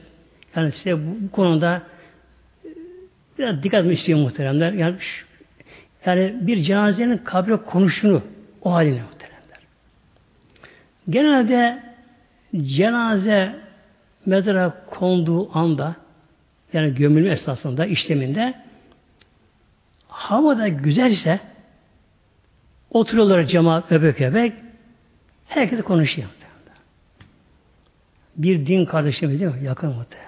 yani 0.55 0.71
size 0.71 0.97
bu, 0.97 1.17
bu 1.21 1.31
konuda 1.31 1.81
e, 2.65 2.69
biraz 3.39 3.63
dikkat 3.63 3.81
etmek 3.81 3.97
istiyor 3.97 4.19
muhteremler. 4.19 4.73
Yani, 4.73 4.95
yani 6.05 6.35
bir 6.41 6.61
cenazenin 6.61 7.17
kabre 7.17 7.55
konuşunu 7.55 8.21
o 8.67 8.71
haline 8.73 9.01
muhteremler. 9.01 9.59
Genelde 11.09 11.83
cenaze 12.55 13.55
mezara 14.25 14.85
konduğu 14.89 15.57
anda 15.57 15.95
yani 16.73 16.95
gömülme 16.95 17.29
esnasında 17.29 17.85
işleminde 17.85 18.53
havada 20.07 20.67
güzelse 20.67 21.39
oturuyorlar 22.89 23.43
cemaat 23.43 23.91
öbek 23.91 24.21
öbek 24.21 24.53
herkes 25.47 25.81
konuşuyor. 25.81 26.27
Bir 28.37 28.65
din 28.67 28.85
kardeşimiz 28.85 29.39
değil 29.39 29.51
mi? 29.51 29.63
Yakın 29.63 29.89
muhtemelen. 29.89 30.27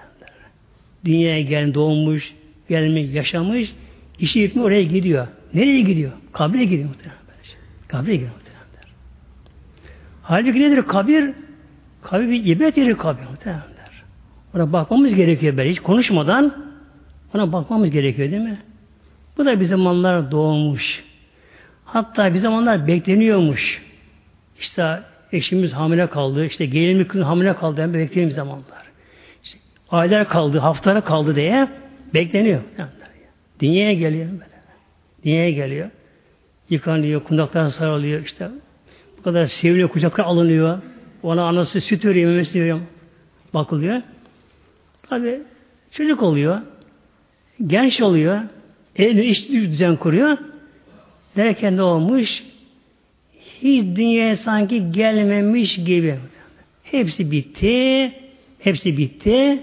Dünyaya 1.04 1.42
gelen 1.42 1.74
doğmuş, 1.74 2.34
gelmiş, 2.68 3.14
yaşamış, 3.14 3.74
işi 4.18 4.42
bitmiyor 4.42 4.66
oraya 4.68 4.82
gidiyor. 4.82 5.26
Nereye 5.54 5.80
gidiyor? 5.80 6.12
Kabre 6.32 6.64
gidiyor 6.64 6.88
muhtemelen. 6.88 7.19
Kabre 7.90 8.16
girer 8.16 8.28
muhtemelenler. 8.28 8.88
Halbuki 10.22 10.60
nedir 10.60 10.82
kabir? 10.82 11.30
Kabir 12.02 12.28
bir 12.28 12.44
ibadet 12.44 12.76
yeri 12.76 12.96
kabir 12.96 13.22
muhtemelenler. 13.22 14.02
Ona 14.54 14.72
bakmamız 14.72 15.14
gerekiyor 15.14 15.56
böyle. 15.56 15.70
Hiç 15.70 15.80
konuşmadan 15.80 16.66
ona 17.34 17.52
bakmamız 17.52 17.90
gerekiyor 17.90 18.30
değil 18.30 18.42
mi? 18.42 18.58
Bu 19.38 19.46
da 19.46 19.60
bir 19.60 19.64
zamanlar 19.66 20.30
doğmuş. 20.30 21.04
Hatta 21.84 22.34
bir 22.34 22.38
zamanlar 22.38 22.86
bekleniyormuş. 22.86 23.82
İşte 24.60 25.00
eşimiz 25.32 25.72
hamile 25.72 26.06
kaldı, 26.06 26.46
işte 26.46 26.66
gelinimiz 26.66 27.08
kızın 27.08 27.24
hamile 27.24 27.56
kaldı, 27.56 27.80
yani 27.80 27.94
beklediğimiz 27.94 28.34
zamanlar. 28.34 28.90
İşte 29.44 29.58
aylar 29.90 30.28
kaldı, 30.28 30.58
haftalar 30.58 31.04
kaldı 31.04 31.36
diye 31.36 31.68
bekleniyor. 32.14 32.60
Dünyaya 33.60 33.92
geliyor 33.92 34.30
böyle. 34.30 34.44
Dünyaya 35.24 35.50
geliyor 35.50 35.90
yıkanıyor, 36.70 37.24
kundaklar 37.24 37.66
sarılıyor 37.66 38.24
işte. 38.24 38.48
Bu 39.18 39.22
kadar 39.22 39.46
seviliyor, 39.46 39.88
kucaklar 39.88 40.24
alınıyor. 40.24 40.78
Ona 41.22 41.44
anası 41.48 41.80
süt 41.80 42.04
veriyor, 42.04 42.30
memesi 42.30 42.60
veriyor. 42.60 42.80
Bakılıyor. 43.54 44.02
Tabi 45.02 45.40
çocuk 45.90 46.22
oluyor. 46.22 46.60
Genç 47.66 48.00
oluyor. 48.00 48.40
Evli 48.96 49.24
iş 49.24 49.48
düzen 49.48 49.96
kuruyor. 49.96 50.38
Derken 51.36 51.76
ne 51.76 51.82
olmuş? 51.82 52.42
Hiç 53.62 53.96
dünyaya 53.96 54.36
sanki 54.36 54.92
gelmemiş 54.92 55.76
gibi. 55.76 56.18
Hepsi 56.82 57.30
bitti. 57.30 58.12
Hepsi 58.58 58.96
bitti. 58.96 59.62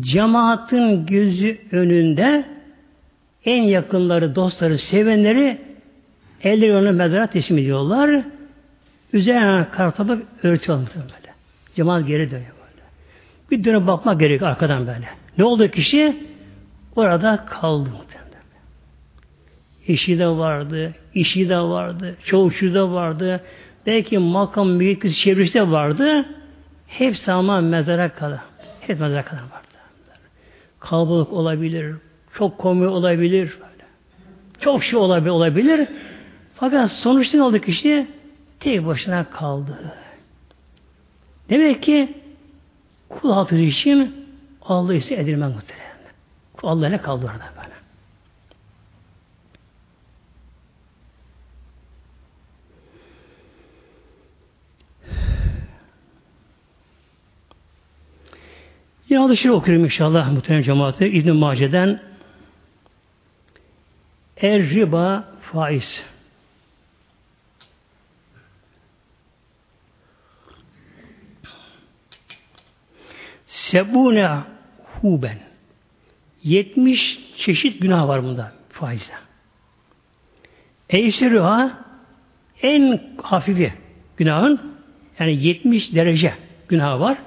Cemaatin 0.00 1.06
gözü 1.06 1.58
önünde 1.72 2.44
en 3.44 3.62
yakınları, 3.62 4.34
dostları, 4.34 4.78
sevenleri 4.78 5.58
Elleri 6.44 6.76
onu 6.76 6.92
mezara 6.92 7.26
teslim 7.26 7.58
ediyorlar. 7.58 8.24
Üzerine 9.12 9.66
kartabı 9.72 10.22
örtüyorlar 10.42 10.88
böyle. 10.94 11.32
Cemaat 11.74 12.06
geri 12.06 12.30
dönüyor 12.30 12.52
böyle. 12.52 12.82
Bir 13.50 13.64
dönüp 13.64 13.86
bakmak 13.86 14.20
gerekiyor 14.20 14.50
arkadan 14.50 14.86
böyle. 14.86 15.08
Ne 15.38 15.44
oldu 15.44 15.68
kişi? 15.68 16.16
Orada 16.96 17.44
kaldı 17.46 17.88
muhtemelen. 17.90 18.22
Eşi 19.88 20.18
de 20.18 20.28
vardı, 20.28 20.94
işi 21.14 21.48
de 21.48 21.58
vardı, 21.58 22.16
çoğuşu 22.24 22.74
da 22.74 22.92
vardı. 22.92 23.40
Belki 23.86 24.18
makam 24.18 24.70
mülkisi 24.70 25.20
çevresi 25.20 25.54
de 25.54 25.70
vardı. 25.70 26.26
Hepsi 26.86 27.32
ama 27.32 27.60
mezara 27.60 28.08
kalır. 28.08 28.40
Hep 28.80 29.00
mezara 29.00 29.24
kalır 29.24 29.40
vardı. 29.40 29.66
Kalabalık 30.80 31.32
olabilir, 31.32 31.94
çok 32.34 32.58
komik 32.58 32.90
olabilir. 32.90 33.58
Böyle. 33.60 33.84
Çok 34.60 34.84
şey 34.84 34.98
olabilir, 34.98 35.30
olabilir. 35.30 35.88
Fakat 36.62 36.92
sonuçta 36.92 37.38
ne 37.38 37.44
oldu 37.44 37.58
kişi? 37.58 38.06
Tek 38.60 38.86
başına 38.86 39.24
kaldı. 39.24 39.94
Demek 41.50 41.82
ki 41.82 42.14
kul 43.08 43.32
hatırı 43.32 43.60
için 43.60 44.26
Allah 44.62 44.94
ise 44.94 45.14
edilmez 45.14 45.54
muhtemelen. 45.54 45.96
Allah 46.62 46.88
ne 46.88 46.98
kaldı 46.98 47.26
orada 47.26 47.52
böyle. 47.56 47.74
Yine 59.08 59.20
adı 59.20 59.52
okuyorum 59.52 59.84
inşallah 59.84 60.32
muhtemelen 60.32 60.62
cemaati. 60.62 61.06
İbn-i 61.06 61.32
Mace'den 61.32 62.00
Er 64.36 64.62
riba 64.62 65.28
faiz. 65.40 66.11
Sebune 73.72 74.30
huben. 75.00 75.38
70 76.42 77.20
çeşit 77.36 77.82
günah 77.82 78.08
var 78.08 78.24
bunda 78.24 78.52
faizde. 78.68 79.12
Eysirüha 80.90 81.84
en 82.62 83.00
hafifi 83.22 83.72
günahın 84.16 84.60
yani 85.18 85.44
70 85.44 85.94
derece 85.94 86.34
günah 86.68 87.00
var. 87.00 87.18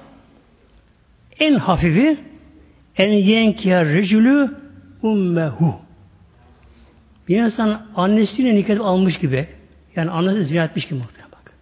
En 1.38 1.54
hafifi 1.54 2.18
en 2.96 3.08
yenkiyar 3.08 3.86
rejülü 3.86 4.56
ummehu. 5.02 5.74
Bir 7.28 7.42
insan 7.42 7.86
annesiyle 7.96 8.54
nikah 8.54 8.80
almış 8.80 9.18
gibi 9.18 9.48
yani 9.96 10.10
annesi 10.10 10.44
zina 10.44 10.64
etmiş 10.64 10.84
gibi 10.84 10.98
muhtemelen 10.98 11.32
bak. 11.32 11.52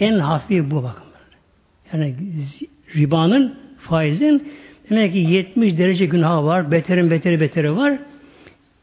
En 0.00 0.18
hafifi 0.18 0.70
bu 0.70 0.82
bakın. 0.82 1.06
Yani 1.92 2.14
ribanın, 2.94 3.58
faizin 3.78 4.52
demek 4.90 5.12
ki 5.12 5.18
70 5.18 5.78
derece 5.78 6.06
günah 6.06 6.44
var. 6.44 6.70
Beterin 6.70 7.10
beteri 7.10 7.40
beteri 7.40 7.76
var. 7.76 7.98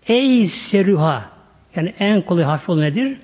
Ey 0.08 0.48
seruha 0.48 1.30
yani 1.76 1.94
en 2.00 2.22
kolay 2.22 2.44
hafif 2.44 2.70
olan 2.70 2.82
nedir? 2.82 3.18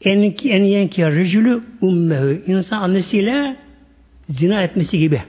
En, 0.00 0.34
en 0.44 0.64
yenki 0.64 1.06
rejülü 1.06 1.62
ummehu. 1.80 2.30
İnsan 2.46 2.82
annesiyle 2.82 3.56
zina 4.28 4.62
etmesi 4.62 4.98
gibi. 4.98 5.22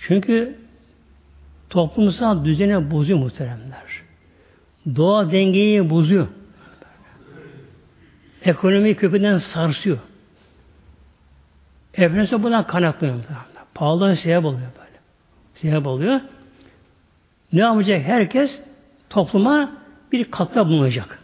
Çünkü 0.00 0.56
toplumsal 1.70 2.44
düzene 2.44 2.90
bozuyor 2.90 3.18
muhteremler. 3.18 3.82
Doğa 4.96 5.32
dengeyi 5.32 5.90
bozuyor. 5.90 6.26
Ekonomi 8.44 8.94
kökünden 8.94 9.38
sarsıyor. 9.38 9.98
Enflasyon 11.96 12.42
bundan 12.42 12.66
kaynaklanıyor. 12.66 13.18
Pahalı 13.74 14.16
sebep 14.16 14.44
oluyor 14.44 14.68
böyle. 14.78 14.98
Sebep 15.54 15.86
oluyor. 15.86 16.20
Ne 17.52 17.60
yapacak? 17.60 18.02
Herkes 18.02 18.60
topluma 19.10 19.72
bir 20.12 20.30
katkı 20.30 20.66
bulunacak. 20.66 21.18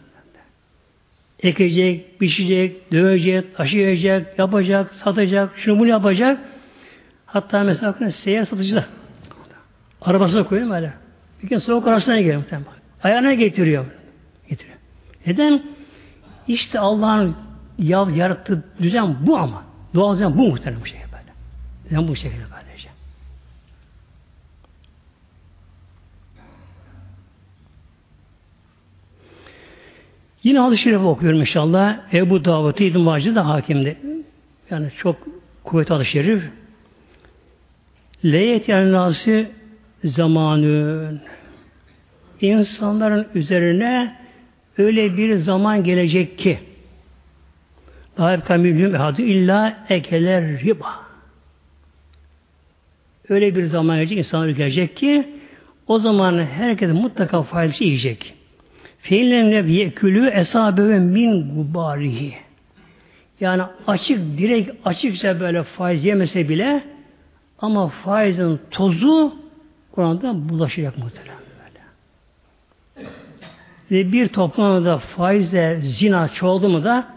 Ekecek, 1.39 2.21
biçecek, 2.21 2.91
dövecek, 2.91 3.55
taşıyacak, 3.55 4.39
yapacak, 4.39 4.93
satacak, 4.93 5.49
şunu 5.57 5.79
bunu 5.79 5.87
yapacak. 5.87 6.39
Hatta 7.25 7.63
mesela 7.63 8.11
seyyar 8.11 8.45
satıcı 8.45 8.75
da 8.75 8.85
arabasına 10.01 10.43
koyuyor 10.43 10.69
böyle. 10.69 10.93
Bir 11.43 11.49
gün 11.49 11.57
soğuk 11.57 11.87
arasına 11.87 12.19
geliyor 12.19 12.37
muhtemelen. 12.37 12.67
Ayağına 13.03 13.33
getiriyor. 13.33 13.85
Getiriyor. 14.49 14.77
Neden? 15.27 15.63
İşte 16.47 16.79
Allah'ın 16.79 17.35
yarattığı 17.77 18.63
düzen 18.79 19.15
bu 19.27 19.37
ama. 19.37 19.72
Doğal 19.93 20.15
düzen 20.15 20.37
bu 20.37 20.47
muhtemelen 20.47 20.81
bu 20.81 20.85
şekilde 20.85 21.11
böyle. 21.11 21.33
Düzen 21.85 22.07
bu 22.07 22.15
şekilde 22.15 22.43
böylece. 22.51 22.89
Yine 30.43 30.59
hadis-i 30.59 30.83
şerif 30.83 31.01
okuyorum 31.01 31.39
inşallah. 31.39 32.13
Ebu 32.13 32.45
Davud 32.45 32.77
İbn 32.77 32.99
Macide 32.99 33.35
de 33.35 33.39
hakimdi. 33.39 33.97
Yani 34.69 34.91
çok 34.97 35.15
kuvvetli 35.63 35.93
hadis-i 35.93 36.11
şerif. 36.11 36.43
Leyet 38.25 38.69
yani 38.69 38.91
nasi 38.91 39.51
zamanın 40.03 41.21
insanların 42.41 43.27
üzerine 43.35 44.17
öyle 44.77 45.17
bir 45.17 45.35
zaman 45.35 45.83
gelecek 45.83 46.37
ki 46.37 46.59
daha 48.17 48.31
yebka 48.31 48.57
milyon 48.57 48.93
ehadü 48.93 49.21
illa 49.21 49.85
ekeler 49.89 50.43
riba. 50.43 51.03
Öyle 53.29 53.55
bir 53.55 53.65
zaman 53.65 53.97
gelecek, 53.97 54.17
insanlar 54.17 54.49
gelecek 54.49 54.97
ki 54.97 55.27
o 55.87 55.99
zaman 55.99 56.45
herkes 56.45 56.91
mutlaka 56.91 57.43
failci 57.43 57.83
yiyecek. 57.83 58.33
Fiillerine 58.99 59.71
yekülü 59.71 60.27
esabeve 60.27 60.99
min 60.99 61.55
gubarihi. 61.55 62.33
Yani 63.39 63.63
açık, 63.87 64.37
direkt 64.37 64.71
açıkça 64.85 65.39
böyle 65.39 65.63
faiz 65.63 66.05
yemese 66.05 66.49
bile 66.49 66.83
ama 67.59 67.87
faizin 67.87 68.59
tozu 68.71 69.35
Kur'an'da 69.91 70.49
bulaşacak 70.49 70.97
muhtemelen. 70.97 71.33
Ve 73.91 74.11
bir 74.11 74.27
toplumda 74.27 74.97
faizle 74.97 75.81
zina 75.81 76.29
çoğaldı 76.29 76.69
mı 76.69 76.83
da 76.83 77.07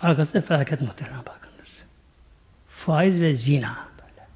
Arkasında 0.00 0.42
felaket 0.42 0.80
muhtemelen 0.80 1.18
bakınız. 1.18 1.84
Faiz 2.68 3.20
ve 3.20 3.34
zina 3.34 3.78
böyle. 3.98 4.26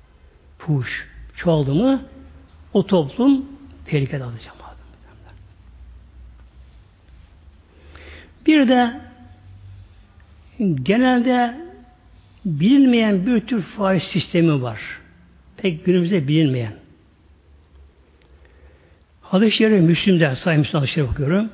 Fuş 0.58 1.08
çoğaldı 1.36 1.74
mı 1.74 2.02
o 2.72 2.86
toplum 2.86 3.46
tehlikede 3.86 4.24
alacak. 4.24 4.58
Bir 8.48 8.68
de 8.68 9.00
genelde 10.82 11.54
bilinmeyen 12.44 13.26
bir 13.26 13.40
tür 13.40 13.62
faiz 13.62 14.02
sistemi 14.02 14.62
var. 14.62 14.80
Pek 15.56 15.84
günümüzde 15.84 16.28
bilinmeyen. 16.28 16.72
Hadis-i 19.22 19.56
Şerif 19.56 19.82
Müslim'de 19.82 20.36
Sayın 20.36 20.60
Müslim 20.60 21.08
okuyorum. 21.08 21.50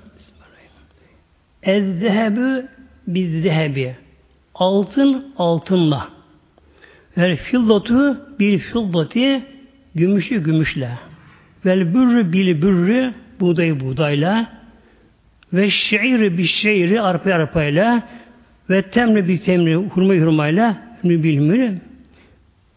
Ez-zehebü 1.63 2.69
biz-zehebi 3.07 3.95
altın 4.55 5.33
altınla. 5.39 6.09
Ve 7.17 7.37
fillatu 7.37 8.21
bir 8.39 8.59
fillati 8.59 9.43
gümüşü 9.95 10.45
gümüşle. 10.45 10.91
Vel 11.67 11.95
bürrü 11.95 12.33
bil 12.33 12.63
bürrü 12.63 13.15
buğday 13.41 13.81
buğdayla. 13.81 14.53
Ve 15.53 15.71
şeiri 15.71 16.39
bir 16.39 16.47
şeiri 16.47 17.01
arpa 17.01 17.31
arpayla. 17.31 18.09
Ve 18.71 18.83
temri 18.83 19.29
bir 19.29 19.39
temri 19.39 19.77
hurma 19.77 20.15
hurmayla. 20.15 20.77
Bil 21.05 21.39
mülü 21.39 21.81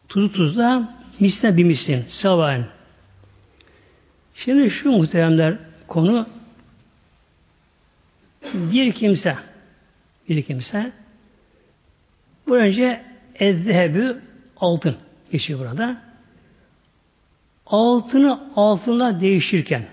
tuzu 0.09 0.31
tuzla 0.31 0.97
misle 1.19 1.57
bir 1.57 1.63
mislin 1.63 2.05
savaen 2.09 2.65
şimdi 4.35 4.69
şu 4.69 4.91
muhteremler 4.91 5.57
konu 5.87 6.27
bir 8.53 8.91
kimse 8.91 9.35
bir 10.29 10.41
kimse 10.41 10.91
bu 12.47 12.55
önce 12.55 13.01
ezzehebü 13.35 14.21
altın 14.57 14.95
geçiyor 15.31 15.59
burada. 15.59 16.01
Altını 17.65 18.49
altınla 18.55 19.21
değişirken 19.21 19.85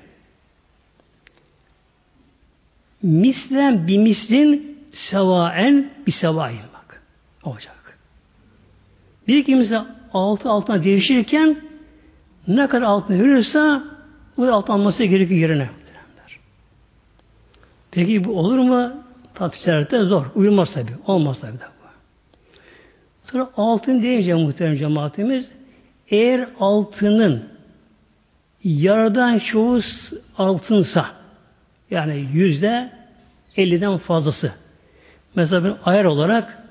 mislen 3.02 3.86
bir 3.86 3.98
mislin 3.98 4.78
sevaen 4.92 5.90
bir 6.06 6.12
sevain 6.12 6.58
bak. 6.74 7.02
Olacak. 7.44 7.98
Bir 9.28 9.44
kimse 9.44 9.82
altı 10.12 10.48
altına 10.48 10.84
değişirken 10.84 11.56
ne 12.48 12.68
kadar 12.68 12.82
altın 12.82 13.20
verirse 13.20 13.80
bu 14.36 14.52
altın 14.52 14.72
alması 14.72 15.04
gerekiyor 15.04 15.40
yerine. 15.40 15.68
Peki 17.90 18.24
bu 18.24 18.38
olur 18.38 18.58
mu? 18.58 19.03
Tatlı 19.34 20.06
zor. 20.06 20.26
Uyulmaz 20.34 20.72
tabi. 20.72 20.90
Olmaz 21.06 21.40
tabi. 21.40 21.52
Sonra 23.24 23.50
altın 23.56 24.02
deyince 24.02 24.34
muhterem 24.34 24.76
cemaatimiz 24.76 25.50
eğer 26.10 26.48
altının 26.60 27.44
yaradan 28.64 29.38
çoğu 29.38 29.80
altınsa 30.38 31.06
yani 31.90 32.28
yüzde 32.32 32.92
elliden 33.56 33.98
fazlası 33.98 34.52
mesela 35.34 35.64
bir 35.64 35.72
ayar 35.84 36.04
olarak 36.04 36.62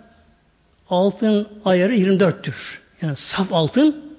altın 0.90 1.48
ayarı 1.66 1.96
24'tür. 1.96 2.56
Yani 3.02 3.16
saf 3.16 3.54
altın 3.54 4.16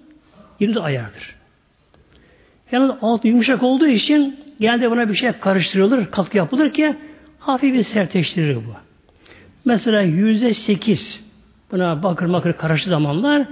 24 0.60 0.84
ayardır. 0.84 1.34
Yani 2.72 2.92
altın 3.02 3.28
yumuşak 3.28 3.62
olduğu 3.62 3.86
için 3.86 4.40
genelde 4.60 4.90
buna 4.90 5.08
bir 5.08 5.14
şey 5.14 5.32
karıştırılır, 5.32 6.10
katkı 6.10 6.36
yapılır 6.36 6.72
ki 6.72 6.96
hafif 7.46 7.74
bir 7.74 7.82
sertleştirir 7.82 8.56
bu. 8.56 8.74
Mesela 9.64 10.02
yüzde 10.02 10.54
sekiz 10.54 11.24
Buna 11.72 12.02
bakır 12.02 12.26
makır 12.26 12.52
karıştı 12.52 12.90
zamanlar 12.90 13.46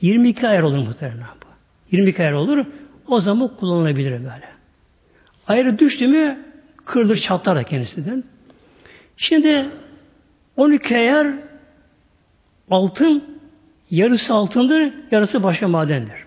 22 0.00 0.48
ayar 0.48 0.62
olur 0.62 0.78
muhtemelen 0.78 1.20
bu. 1.20 1.46
22 1.90 2.22
ayar 2.22 2.32
olur. 2.32 2.66
O 3.06 3.20
zaman 3.20 3.56
kullanılabilir 3.56 4.10
böyle. 4.10 4.48
Ayrı 5.46 5.78
düştü 5.78 6.08
mü 6.08 6.38
kırılır 6.84 7.16
çatlar 7.16 7.56
da 7.56 7.62
kendisinden. 7.64 8.24
Şimdi 9.16 9.68
12 10.56 10.96
ayar 10.96 11.26
altın 12.70 13.40
Yarısı 13.90 14.34
altındır, 14.34 14.92
yarısı 15.10 15.42
başka 15.42 15.68
madendir. 15.68 16.24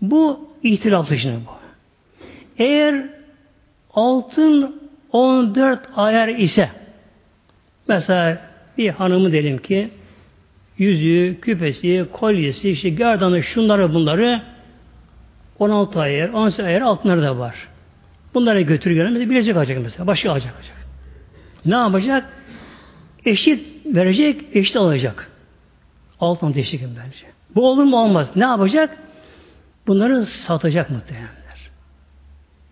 Bu 0.00 0.48
ihtilaflı 0.62 1.18
şimdi 1.18 1.40
bu. 1.46 1.52
Eğer 2.58 3.10
altın 3.94 4.81
14 5.12 5.80
ayar 5.96 6.28
ise 6.28 6.70
mesela 7.88 8.40
bir 8.78 8.90
hanımı 8.90 9.32
diyelim 9.32 9.58
ki 9.58 9.90
yüzüğü, 10.78 11.40
küpesi, 11.40 12.06
kolyesi, 12.12 12.70
işte 12.70 12.88
gerdanı, 12.88 13.42
şunları 13.42 13.94
bunları 13.94 14.42
16 15.58 16.00
ayar, 16.00 16.28
18 16.28 16.64
ayar 16.64 16.80
altınları 16.80 17.22
da 17.22 17.38
var. 17.38 17.68
Bunları 18.34 18.60
götürüyor. 18.60 19.08
Mesela 19.08 19.30
bilecek 19.30 19.56
alacak 19.56 19.78
mesela. 19.82 20.06
Başka 20.06 20.30
alacak 20.30 20.54
alacak. 20.56 20.76
Ne 21.64 21.74
yapacak? 21.74 22.32
Eşit 23.24 23.86
verecek, 23.86 24.44
eşit 24.52 24.76
alacak. 24.76 25.30
Altın 26.20 26.52
teşvik 26.52 26.80
bence. 26.82 27.26
Bu 27.54 27.68
olur 27.70 27.84
mu 27.84 28.04
olmaz. 28.04 28.28
Ne 28.36 28.44
yapacak? 28.44 28.98
Bunları 29.86 30.26
satacak 30.26 30.90
muhtemelenler. 30.90 31.70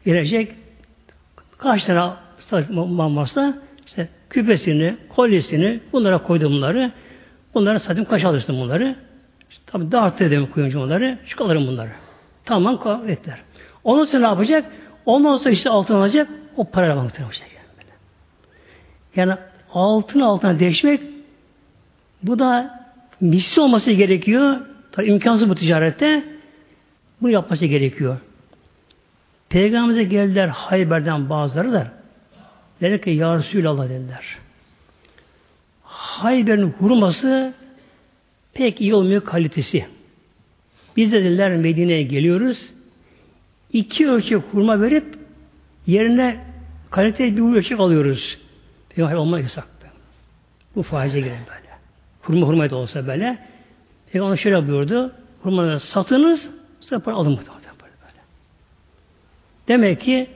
Gelecek 0.05 0.55
kaç 1.59 1.85
tane 1.85 2.13
varsa 3.17 3.55
işte 3.87 4.09
küpesini, 4.31 4.97
kolyesini 5.09 5.81
bunlara 5.93 6.19
koydum 6.23 6.53
bunları. 6.53 6.93
Bunları 7.55 7.81
satayım 7.81 8.09
kaç 8.09 8.25
alırsın 8.25 8.61
bunları? 8.61 8.97
İşte, 9.51 9.63
tabi 9.67 9.93
dağıttı 9.93 10.25
dedim 10.25 10.47
kuyumcu 10.47 10.81
onları. 10.81 11.19
Çıkarırım 11.29 11.67
bunları. 11.67 11.91
Tamam 12.45 12.81
etler. 13.07 13.39
Ondan 13.85 14.05
sonra 14.05 14.21
ne 14.23 14.27
yapacak? 14.27 14.73
Ondan 15.07 15.37
sonra 15.37 15.51
işte 15.51 15.71
altın 15.71 15.95
alacak. 15.95 16.29
O 16.57 16.65
parayla 16.65 16.97
bankasına 16.97 17.27
olacak. 17.27 17.49
Yani, 19.17 19.29
yani 19.31 19.41
altın 19.73 20.21
altına 20.21 20.59
değişmek 20.59 21.01
bu 22.23 22.39
da 22.39 22.81
misli 23.21 23.63
olması 23.63 23.91
gerekiyor. 23.93 24.61
Tabi 24.93 25.07
imkansız 25.07 25.49
bu 25.49 25.55
ticarette. 25.55 26.25
Bunu 27.23 27.31
yapması 27.31 27.67
gerekiyor. 27.67 28.19
Peygamberimize 29.49 30.03
geldiler 30.03 30.49
Hayber'den 30.49 31.31
bazıları 31.31 31.73
da 31.73 32.00
dediler 32.81 33.03
ki 33.03 33.11
Ya 33.11 33.39
Resulallah 33.39 33.89
dediler. 33.89 34.39
Hayber'in 35.83 36.71
hurması 36.71 37.55
pek 38.55 38.81
iyi 38.81 38.95
olmuyor 38.95 39.25
kalitesi. 39.25 39.87
Biz 40.97 41.13
de 41.13 41.25
dediler 41.25 41.57
Medine'ye 41.57 42.03
geliyoruz. 42.03 42.59
İki 43.73 44.11
ölçek 44.11 44.39
hurma 44.39 44.81
verip 44.81 45.19
yerine 45.87 46.41
kaliteli 46.91 47.37
bir 47.37 47.57
ölçek 47.57 47.81
alıyoruz. 47.81 48.39
Peygamber 48.89 49.17
olmak 49.17 49.43
yasak. 49.43 49.71
Bu 50.77 50.83
faize 50.83 51.21
girer 51.21 51.39
böyle. 51.49 51.71
Hurma 52.23 52.47
hurma 52.47 52.71
da 52.71 52.77
olsa 52.77 53.07
böyle. 53.07 53.39
Peygamber 54.13 54.37
şöyle 54.37 54.69
buyurdu. 54.69 55.13
Hurmaları 55.43 55.81
satınız, 55.81 56.49
sonra 56.81 57.01
para 57.01 57.17
alın 57.17 57.37
böyle. 57.37 57.51
Demek 59.69 60.01
ki 60.01 60.31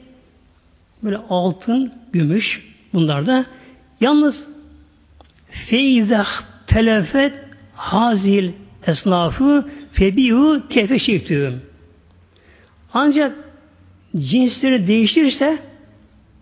böyle 1.03 1.16
altın, 1.16 1.92
gümüş 2.15 2.62
bunlar 2.93 3.27
da 3.27 3.47
yalnız 4.01 4.47
feizah 5.51 6.27
telefet 6.67 7.33
hazil 7.75 8.53
esnafı 8.87 9.69
febiyu 9.93 10.62
kefe 10.71 10.99
şiktüğüm. 10.99 11.62
Ancak 12.93 13.37
cinsleri 14.17 14.87
değiştirirse 14.87 15.59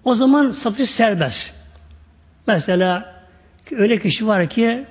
o 0.05 0.15
zaman 0.15 0.51
satış 0.51 0.91
serbest. 0.91 1.55
Mesela 2.47 3.15
öyle 3.71 3.99
kişi 3.99 4.27
var 4.27 4.49
ki 4.49 4.85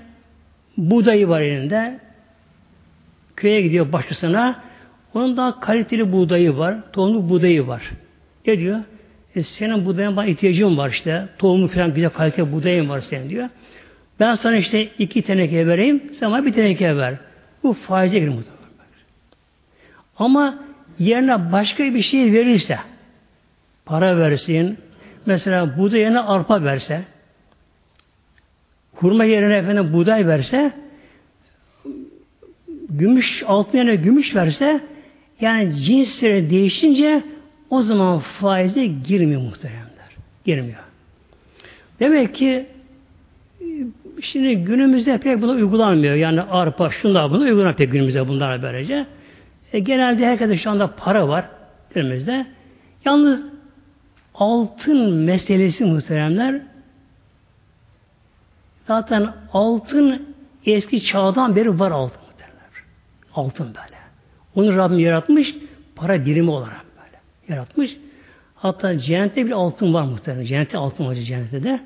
buğdayı 0.77 1.27
var 1.27 1.41
elinde 1.41 1.99
köye 3.35 3.61
gidiyor 3.61 3.91
başkasına 3.91 4.63
onun 5.13 5.37
daha 5.37 5.59
kaliteli 5.59 6.11
buğdayı 6.11 6.57
var, 6.57 6.91
tohumlu 6.93 7.29
buğdayı 7.29 7.67
var. 7.67 7.91
Ne 8.47 8.59
diyor? 8.59 8.79
E 9.35 9.43
senin 9.43 9.85
buğdayın 9.85 10.15
bana 10.15 10.25
ihtiyacın 10.25 10.77
var 10.77 10.89
işte. 10.89 11.27
Tohumu 11.37 11.67
falan 11.67 11.93
güzel 11.93 12.09
kaliteli 12.09 12.51
buğdayın 12.51 12.89
var 12.89 12.99
senin 12.99 13.29
diyor. 13.29 13.49
Ben 14.19 14.35
sana 14.35 14.55
işte 14.55 14.83
iki 14.99 15.21
teneke 15.21 15.67
vereyim, 15.67 16.03
sen 16.13 16.31
bana 16.31 16.45
bir 16.45 16.53
teneke 16.53 16.97
ver. 16.97 17.15
Bu 17.63 17.73
faize 17.73 18.19
girir 18.19 18.29
muhtemelen. 18.29 18.61
Ama 20.17 20.59
yerine 20.99 21.51
başka 21.51 21.83
bir 21.83 22.01
şey 22.01 22.33
verirse, 22.33 22.79
para 23.85 24.17
versin, 24.17 24.77
mesela 25.25 25.77
buğday 25.77 25.99
yerine 25.99 26.19
arpa 26.19 26.63
verse, 26.63 27.01
hurma 28.93 29.23
yerine 29.23 29.55
efendim 29.57 29.93
buğday 29.93 30.27
verse, 30.27 30.71
gümüş, 32.89 33.43
altın 33.47 33.77
yerine 33.77 33.95
gümüş 33.95 34.35
verse, 34.35 34.81
yani 35.41 35.75
cinsleri 35.75 36.49
değişince 36.49 37.23
o 37.71 37.81
zaman 37.81 38.19
faize 38.19 38.85
girmiyor 38.85 39.41
muhteremler. 39.41 40.15
Girmiyor. 40.45 40.79
Demek 41.99 42.35
ki 42.35 42.65
şimdi 44.21 44.55
günümüzde 44.55 45.17
pek 45.17 45.41
bunu 45.41 45.51
uygulanmıyor. 45.51 46.15
Yani 46.15 46.41
arpa, 46.41 46.89
şunlar 46.89 47.31
bunu 47.31 47.43
uygulanmıyor 47.43 47.75
pek 47.75 47.91
günümüzde 47.91 48.27
bunlar 48.27 48.61
böylece. 48.61 49.05
E, 49.73 49.79
genelde 49.79 50.25
herkese 50.25 50.57
şu 50.57 50.69
anda 50.69 50.95
para 50.95 51.27
var 51.27 51.45
günümüzde. 51.95 52.45
Yalnız 53.05 53.41
altın 54.35 55.13
meselesi 55.13 55.85
muhteremler 55.85 56.61
zaten 58.87 59.33
altın 59.53 60.35
eski 60.65 61.03
çağdan 61.03 61.55
beri 61.55 61.79
var 61.79 61.91
altın 61.91 62.21
muhteremler. 62.27 62.83
Altın 63.35 63.67
böyle. 63.67 64.01
Onu 64.55 64.77
Rabbim 64.77 64.99
yaratmış 64.99 65.55
para 65.95 66.25
birimi 66.25 66.51
olarak 66.51 66.90
yaratmış. 67.51 67.97
Hatta 68.55 68.99
cennette 68.99 69.45
bir 69.45 69.51
altın 69.51 69.93
var 69.93 70.03
muhtemelen. 70.03 70.45
Cennette 70.45 70.77
altın 70.77 71.05
var 71.05 71.15
cennette 71.15 71.63
de. 71.63 71.79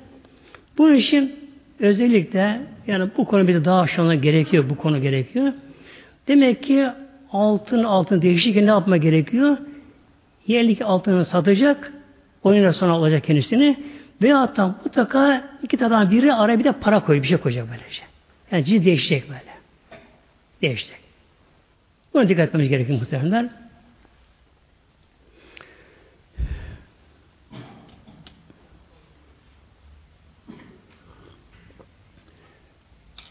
Bunun 0.78 0.94
için 0.94 1.36
özellikle 1.80 2.60
yani 2.86 3.10
bu 3.16 3.24
konu 3.24 3.48
bize 3.48 3.64
daha 3.64 3.80
aşağına 3.80 4.14
gerekiyor. 4.14 4.70
Bu 4.70 4.76
konu 4.76 5.00
gerekiyor. 5.00 5.52
Demek 6.28 6.62
ki 6.62 6.86
altın 7.32 7.84
altın 7.84 8.22
değişikliği 8.22 8.66
ne 8.66 8.70
yapma 8.70 8.96
gerekiyor? 8.96 9.56
Yerlik 10.46 10.82
altını 10.82 11.24
satacak. 11.24 11.92
Oyuna 12.42 12.72
sonra 12.72 12.92
alacak 12.92 13.24
kendisini. 13.24 13.76
Ve 14.22 14.32
hatta 14.32 14.66
mutlaka 14.84 15.44
iki 15.62 15.76
tane 15.76 16.10
biri 16.10 16.34
araya 16.34 16.58
bir 16.58 16.64
de 16.64 16.72
para 16.72 17.00
koyup 17.00 17.22
bir 17.22 17.28
şey 17.28 17.36
koyacak 17.36 17.66
böylece. 17.70 18.02
Yani 18.50 18.64
ciddi 18.64 18.84
değişecek 18.84 19.28
böyle. 19.28 19.56
Değişecek. 20.62 20.96
Buna 22.14 22.28
dikkat 22.28 22.48
etmemiz 22.48 22.68
gerekiyor 22.68 22.98
muhtemelenler. 22.98 23.65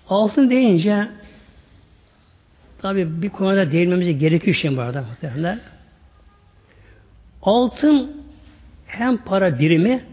Altın 0.10 0.50
deyince 0.50 1.08
tabi 2.82 3.22
bir 3.22 3.30
konuda 3.30 3.72
değinmemiz 3.72 4.20
gerekiyor 4.20 4.58
şimdi 4.62 4.78
bu 4.78 4.82
arada 4.82 5.02
muhtemelenler. 5.02 5.58
Altın 7.42 8.26
hem 8.88 9.18
para 9.18 9.60
birimi 9.60 10.04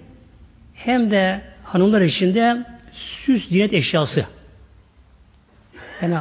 hem 0.75 1.11
de 1.11 1.41
hanımlar 1.65 2.01
içinde 2.01 2.65
süs 2.95 3.49
zinet 3.49 3.73
eşyası. 3.73 4.27
Yani 6.03 6.17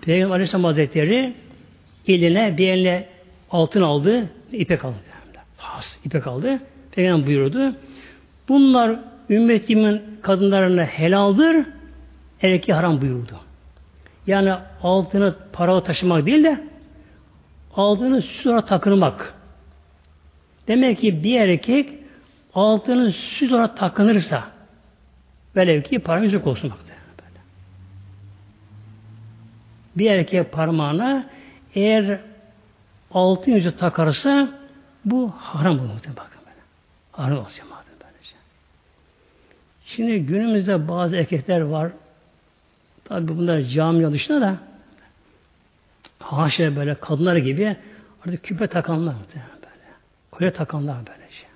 Peygamber 0.00 0.34
Aleyhisselam 0.34 0.64
Hazretleri 0.64 1.34
eline 2.06 2.58
bir 2.58 2.68
eline 2.68 3.06
altın 3.50 3.82
aldı, 3.82 4.28
ipek 4.52 4.84
aldı. 4.84 4.94
Has, 5.56 5.96
ipek 6.04 6.26
aldı. 6.26 6.60
Peygamber 6.92 7.26
buyurdu. 7.26 7.74
Bunlar 8.48 8.98
ümmetimin 9.30 10.02
kadınlarına 10.22 10.84
helaldir, 10.84 11.66
erkeği 12.42 12.76
haram 12.76 13.00
buyurdu. 13.00 13.40
Yani 14.26 14.54
altını 14.82 15.34
para 15.52 15.82
taşımak 15.82 16.26
değil 16.26 16.44
de 16.44 16.64
altını 17.74 18.22
süs 18.22 18.46
olarak 18.46 18.68
takınmak. 18.68 19.34
Demek 20.68 21.00
ki 21.00 21.24
bir 21.24 21.40
erkek 21.40 21.92
altını 22.54 23.12
süs 23.12 23.50
takınırsa 23.76 24.44
velev 25.56 25.82
ki 25.82 25.98
para 25.98 26.20
yüzük 26.20 26.46
olsun. 26.46 26.72
Bir 29.96 30.10
erkeğe 30.10 30.42
parmağına 30.42 31.26
eğer 31.74 32.20
altın 33.10 33.52
yüzü 33.52 33.76
takarsa 33.76 34.48
bu 35.04 35.30
haram 35.30 35.78
olur. 35.78 35.88
Bakın 35.88 36.42
böyle. 36.46 36.62
Haram 37.12 37.38
madem 37.38 37.94
böylece. 38.04 38.34
Şimdi 39.86 40.26
günümüzde 40.26 40.88
bazı 40.88 41.16
erkekler 41.16 41.60
var. 41.60 41.92
Tabi 43.08 43.28
bunlar 43.28 43.60
cami 43.60 44.12
dışında 44.12 44.40
da 44.40 44.56
haşa 46.18 46.76
böyle 46.76 46.94
kadınlar 46.94 47.36
gibi 47.36 47.76
artık 48.26 48.44
küpe 48.44 48.66
takanlar 48.66 49.14
böyle. 49.14 49.44
Kolye 50.30 50.52
takanlar 50.52 50.96
böylece. 50.96 51.46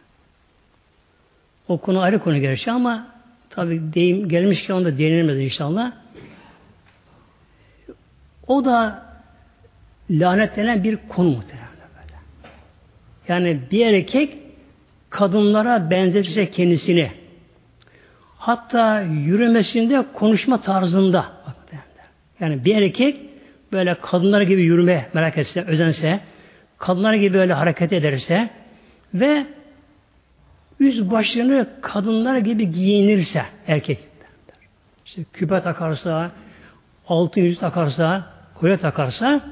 O 1.69 1.79
konu 1.79 2.01
ayrı 2.01 2.19
konu 2.19 2.39
gerçi 2.39 2.71
ama 2.71 3.07
tabi 3.51 3.95
deyim 3.95 4.29
gelmiş 4.29 4.67
ki 4.67 4.73
onda 4.73 4.99
değinilmez 4.99 5.39
inşallah. 5.39 5.93
O 8.47 8.65
da 8.65 9.07
lanetlenen 10.11 10.85
bir 10.85 10.99
konu 11.09 11.29
muhtemelen 11.29 11.69
böyle. 11.81 12.19
Yani 13.29 13.61
bir 13.71 13.87
erkek 13.87 14.39
kadınlara 15.11 15.91
benzetecek 15.91 16.53
kendisini. 16.53 17.13
Hatta 18.39 19.01
yürümesinde 19.01 20.05
konuşma 20.15 20.61
tarzında. 20.61 21.42
Yani 22.43 22.65
bir 22.65 22.83
erkek 22.83 23.21
böyle 23.73 23.95
kadınlar 23.95 24.41
gibi 24.41 24.63
yürüme 24.63 25.09
merak 25.15 25.39
etse, 25.39 25.63
özense, 25.63 26.21
kadınlar 26.79 27.15
gibi 27.15 27.35
böyle 27.35 27.53
hareket 27.53 27.93
ederse 27.93 28.51
ve 29.15 29.47
üst 30.81 31.11
başlığını 31.11 31.69
kadınlar 31.81 32.39
gibi 32.39 32.73
giyinirse 32.73 33.43
erkek 33.67 33.99
işte 35.07 35.25
küpe 35.33 35.61
takarsa, 35.61 36.31
altın 37.09 37.41
yüzü 37.41 37.59
takarsa, 37.59 38.25
kolye 38.55 38.77
takarsa 38.77 39.45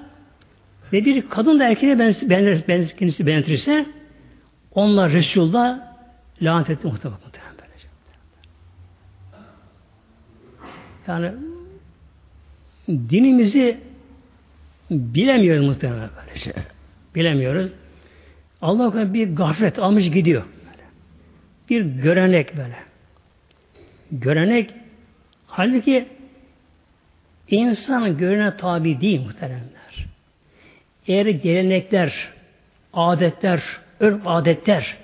ve 0.93 1.05
bir 1.05 1.29
kadın 1.29 1.61
da 1.61 1.65
erkeğe 1.65 1.99
benzer, 1.99 2.29
benzer, 2.29 2.97
kendisi 2.97 3.27
benzetirse 3.27 3.87
onlar 4.75 5.11
Resul'da 5.11 5.97
lanet 6.43 6.71
etti 6.71 6.87
muhtemelen. 6.87 7.21
Yani 11.07 11.33
dinimizi 12.91 13.79
bilemiyoruz 14.91 15.67
muhtemelen 15.67 16.11
böylece. 16.17 16.53
Bilemiyoruz. 17.15 17.73
Allah 18.63 19.15
bir 19.15 19.37
gaflet 19.37 19.79
almış 19.79 20.11
gidiyor. 20.11 20.43
Böyle. 20.43 20.85
Bir 21.71 22.03
görenek 22.03 22.57
böyle. 22.57 22.77
Görenek 24.13 24.71
halbuki 25.47 26.09
insan 27.49 28.19
görene 28.19 28.57
tabi 28.57 29.01
değil 29.01 29.21
muhteremler. 29.21 30.07
Eğer 31.07 31.27
gelenekler, 31.27 32.29
adetler, 32.93 33.63
örf 34.01 34.21
adetler 34.27 34.97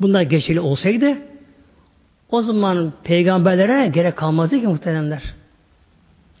bunlar 0.00 0.22
geçerli 0.22 0.60
olsaydı 0.60 1.18
o 2.30 2.42
zaman 2.42 2.92
peygamberlere 3.04 3.88
gerek 3.88 4.16
kalmazdı 4.16 4.60
ki 4.60 4.66
muhteremler. 4.66 5.22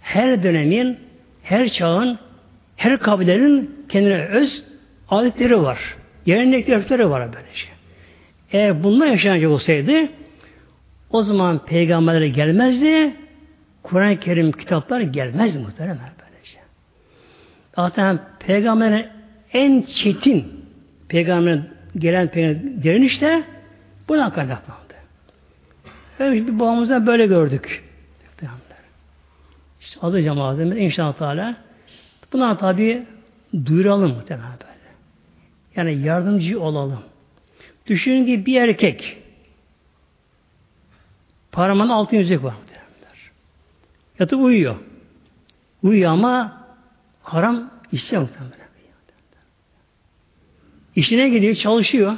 Her 0.08 0.42
dönemin, 0.42 0.98
her 1.42 1.68
çağın, 1.68 2.18
her 2.76 2.98
kabilenin 2.98 3.84
kendine 3.88 4.24
öz 4.24 4.64
adetleri 5.10 5.62
var. 5.62 5.96
Gelenekli 6.24 6.74
örfleri 6.74 7.10
var 7.10 7.28
böylece. 7.32 7.66
Eğer 8.52 8.82
bunlar 8.82 9.06
yaşanacak 9.06 9.50
olsaydı 9.50 10.08
o 11.10 11.22
zaman 11.22 11.64
peygamberlere 11.64 12.28
gelmezdi. 12.28 13.12
Kur'an-ı 13.82 14.20
Kerim 14.20 14.52
kitaplar 14.52 15.00
gelmez 15.00 15.56
muhtemelen 15.56 15.98
böylece. 15.98 16.58
Zaten 17.76 18.20
peygamberin 18.40 19.06
en 19.52 19.82
çetin 19.82 20.64
peygamberin 21.08 21.64
gelen 21.98 22.28
peygamber 22.28 22.82
direniş 22.82 23.20
de 23.20 23.42
buna 24.08 24.32
kaynaklandı. 24.32 24.94
Öyle 26.18 26.46
bir 26.46 26.58
babamızdan 26.58 27.06
böyle 27.06 27.26
gördük. 27.26 27.87
İşte 29.88 30.00
adı 30.00 30.22
cemaatimiz 30.22 30.78
inşallah 30.78 31.12
Teala 31.12 31.56
buna 32.32 32.58
tabi 32.58 33.06
duyuralım 33.66 34.14
muhtemelen. 34.14 34.58
Yani 35.76 35.98
yardımcı 35.98 36.60
olalım. 36.60 37.02
Düşünün 37.86 38.26
ki 38.26 38.46
bir 38.46 38.60
erkek 38.60 39.18
parmağında 41.52 41.94
altın 41.94 42.16
yüzük 42.16 42.44
var. 42.44 42.54
Muhtemelenler. 42.54 43.30
Yatıp 44.18 44.40
uyuyor. 44.40 44.76
Uyuyor 45.82 46.10
ama 46.10 46.64
haram 47.22 47.70
istiyor 47.92 48.22
muhtemelen. 48.22 48.68
İşine 50.96 51.28
gidiyor, 51.28 51.54
çalışıyor. 51.54 52.16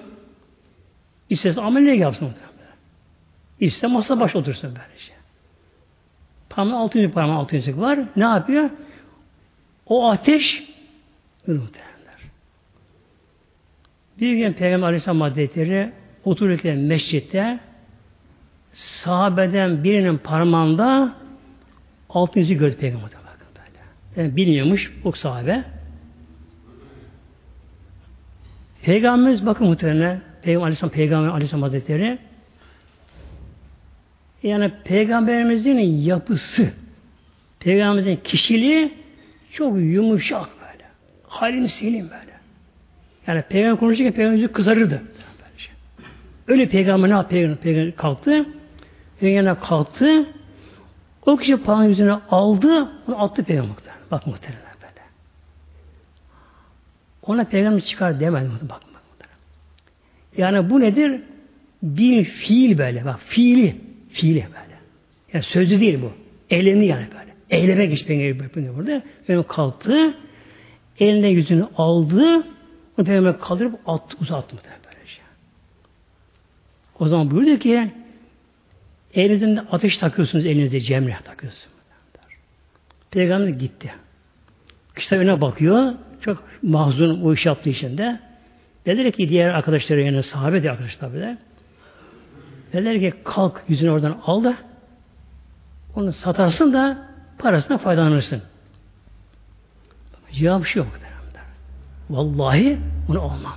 İsterse 1.29 1.61
ameliyat 1.61 1.99
yapsın 1.99 2.29
muhtemelen. 2.29 2.77
İster 3.61 3.91
masa 3.91 4.21
baş 4.21 4.37
otursun 4.37 4.75
böylece. 4.77 5.20
Parmağı 6.51 6.81
altın 6.81 7.01
yüzük, 7.01 7.15
parmağı 7.15 7.37
altın 7.37 7.57
yüzük 7.57 7.79
var. 7.79 7.99
Ne 8.17 8.25
yapıyor? 8.25 8.71
O 9.87 10.11
ateş 10.11 10.65
muhtemelenler. 11.47 12.21
Bir 14.21 14.37
gün 14.37 14.53
Peygamber 14.53 14.87
Aleyhisselam 14.87 15.21
Hazretleri 15.21 15.93
otururken 16.25 16.79
mescitte 16.79 17.61
sahabeden 18.73 19.85
birinin 19.85 20.19
parmağında 20.19 21.15
altın 22.11 22.41
yüzü 22.41 22.55
gördü 22.55 22.77
Peygamber 22.77 23.11
bakın 23.11 23.49
böyle. 23.55 24.23
Yani 24.23 24.37
bilmiyormuş 24.37 24.93
o 25.05 25.13
sahabe. 25.13 25.65
Peygamberimiz 28.83 29.47
bakın 29.47 29.67
muhtemelen 29.67 30.21
Peygamber 30.43 30.65
Aleyhisselam 30.67 30.93
Peygamber 30.93 31.29
Aleyhisselam 31.29 31.63
Hazretleri 31.63 32.19
yani 34.43 34.73
Peygamberimizin 34.85 35.79
yapısı 35.79 36.71
Peygamberimizin 37.61 38.23
kişiliği 38.25 38.95
çok 39.53 39.79
yumuşak 39.79 40.49
böyle. 40.61 40.85
Halim 41.27 41.69
selim 41.69 42.11
böyle. 42.11 42.31
Yani 43.27 43.43
Peygamber 43.43 43.81
konuşurken 43.81 44.13
Peygamber 44.13 44.53
kızarırdı. 44.53 45.03
Öyle 46.49 46.69
Peygamber 46.69 47.09
ne 47.09 47.13
yaptı? 47.13 47.31
Peygamber, 47.31 47.57
Peygamber 47.57 47.97
kalktı. 47.97 48.47
Peygamber 49.21 49.61
kalktı. 49.61 50.27
O 51.27 51.37
kişi 51.37 51.57
parmağın 51.57 51.89
yüzüne 51.89 52.13
aldı, 52.13 52.89
onu 53.09 53.23
attı 53.23 53.45
Peygamber. 53.45 53.75
Bak 54.11 54.27
muhtemelen 54.27 54.63
böyle. 54.83 55.03
Ona 57.23 57.45
Peygamber 57.45 57.81
çıkar 57.81 58.21
demedi. 58.21 58.49
Bak, 58.63 58.69
bak. 58.71 59.29
Yani 60.37 60.71
bu 60.71 60.81
nedir? 60.81 61.21
Bir 61.83 62.25
fiil 62.25 62.79
böyle. 62.79 63.05
Bak 63.05 63.21
fiili. 63.27 63.90
Fiili 64.13 64.45
böyle. 64.45 64.79
Yani 65.33 65.45
sözü 65.45 65.81
değil 65.81 66.03
bu. 66.03 66.13
Eylemi 66.51 66.87
yani 66.87 67.07
böyle. 67.11 67.31
Eylemek 67.51 67.93
için 67.93 68.07
Peygamber 68.07 68.77
burada. 68.77 69.03
Peygamber 69.27 69.49
kalktı. 69.49 70.15
Eline 70.99 71.29
yüzünü 71.29 71.69
aldı. 71.77 72.47
Onu 72.99 73.07
Peygamber 73.07 73.41
kaldırıp 73.41 73.75
attı, 73.87 74.17
uzattı 74.21 74.55
muhtemelen 74.55 74.83
böyle 74.85 75.07
şey. 75.07 75.25
O 76.99 77.09
zaman 77.09 77.31
buyurdu 77.31 77.59
ki 77.59 77.91
Elinizde 79.15 79.61
ateş 79.71 79.99
takıyorsunuz 79.99 80.47
elinizde 80.47 80.81
cemre 80.81 81.19
takıyorsunuz. 81.25 81.71
Peygamber 83.11 83.49
gitti. 83.49 83.93
İşte 84.99 85.19
öne 85.19 85.41
bakıyor. 85.41 85.95
Çok 86.21 86.45
mahzun 86.63 87.21
o 87.23 87.35
iş 87.35 87.47
yaptığı 87.47 87.71
için 87.71 87.99
de. 87.99 88.21
Dediler 88.87 89.13
ki 89.13 89.29
diğer 89.29 89.49
arkadaşları 89.49 90.03
yani 90.03 90.23
sahabe 90.23 90.63
de 90.63 90.71
arkadaşlar 90.71 91.15
bile. 91.15 91.39
Dediler 92.73 93.01
ki 93.01 93.15
kalk 93.25 93.65
yüzünü 93.69 93.91
oradan 93.91 94.21
al 94.27 94.45
da 94.45 94.57
onu 95.97 96.13
satarsın 96.13 96.73
da 96.73 96.99
parasına 97.39 97.79
faydalanırsın. 97.79 98.43
Cevap 100.33 100.67
şu 100.67 100.79
yok. 100.79 100.89
Vallahi 102.11 102.79
bunu 103.09 103.23
almam. 103.23 103.55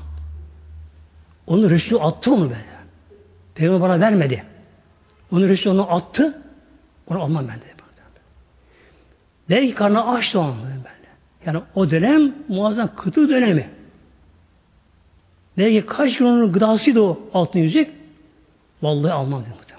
Onu 1.47 1.69
Resul 1.69 1.99
attı 2.01 2.33
onu 2.33 2.43
böyle. 2.43 2.65
Peygamber 3.55 3.81
bana 3.81 3.99
vermedi. 3.99 4.43
Onu 5.31 5.49
Resul 5.49 5.71
onu 5.71 5.91
attı. 5.91 6.41
Onu 7.07 7.21
almam 7.21 7.47
ben 7.47 7.57
dedi. 7.57 7.73
Belki 9.49 9.75
karnı 9.75 10.07
açtı 10.11 10.39
onu 10.39 10.55
böyle. 10.65 10.83
Yani 11.45 11.61
o 11.75 11.91
dönem 11.91 12.35
muazzam 12.47 12.95
kıtı 12.95 13.29
dönemi. 13.29 13.69
Belki 15.57 15.85
kaç 15.85 16.17
gün 16.17 16.25
onun 16.25 16.53
gıdasıydı 16.53 17.01
o 17.01 17.19
altın 17.33 17.59
yüzük. 17.59 18.02
Vallahi 18.83 19.11
almam 19.11 19.41
dedi. 19.41 19.73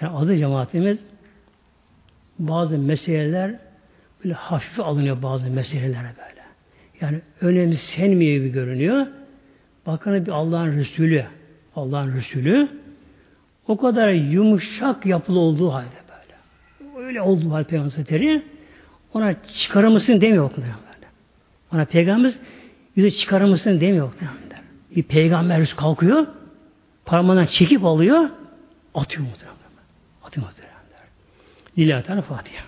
Yani 0.00 0.16
adı 0.16 0.36
cemaatimiz 0.36 0.98
bazı 2.38 2.78
meseleler 2.78 3.54
böyle 4.24 4.34
hafife 4.34 4.82
alınıyor 4.82 5.22
bazı 5.22 5.46
meselelere 5.46 6.12
böyle. 6.18 6.42
Yani 7.00 7.20
önemsenmiyor 7.40 8.36
gibi 8.36 8.52
görünüyor. 8.52 9.06
Bakın 9.86 10.26
bir 10.26 10.30
Allah'ın 10.30 10.76
Resulü, 10.76 11.24
Allah'ın 11.76 12.16
Resulü 12.16 12.68
o 13.68 13.76
kadar 13.76 14.08
yumuşak 14.08 15.06
yapılı 15.06 15.38
olduğu 15.38 15.72
halde 15.72 15.86
böyle. 16.08 17.06
Öyle 17.06 17.22
olduğu 17.22 17.52
halde 17.52 17.64
Peygamber 17.68 18.42
ona 19.14 19.34
çıkarır 19.44 19.88
mısın 19.88 20.20
demiyor 20.20 20.50
böyle. 20.56 20.74
Ona 21.72 21.84
Peygamber 21.84 22.34
yüze 22.96 23.10
çıkarır 23.10 23.44
mısın 23.44 23.80
demiyor. 23.80 24.12
Böyle. 24.20 24.62
Bir 24.96 25.02
peygamber 25.02 25.74
kalkıyor 25.76 26.26
parmağından 27.08 27.46
çekip 27.46 27.84
alıyor 27.84 28.30
atıyor 28.94 29.24
muhtemelen. 29.24 29.58
Atıyor 30.24 30.46
muhtemelen. 30.46 30.78
Lillahi 31.78 32.06
Teala 32.06 32.22
Fatiha. 32.22 32.67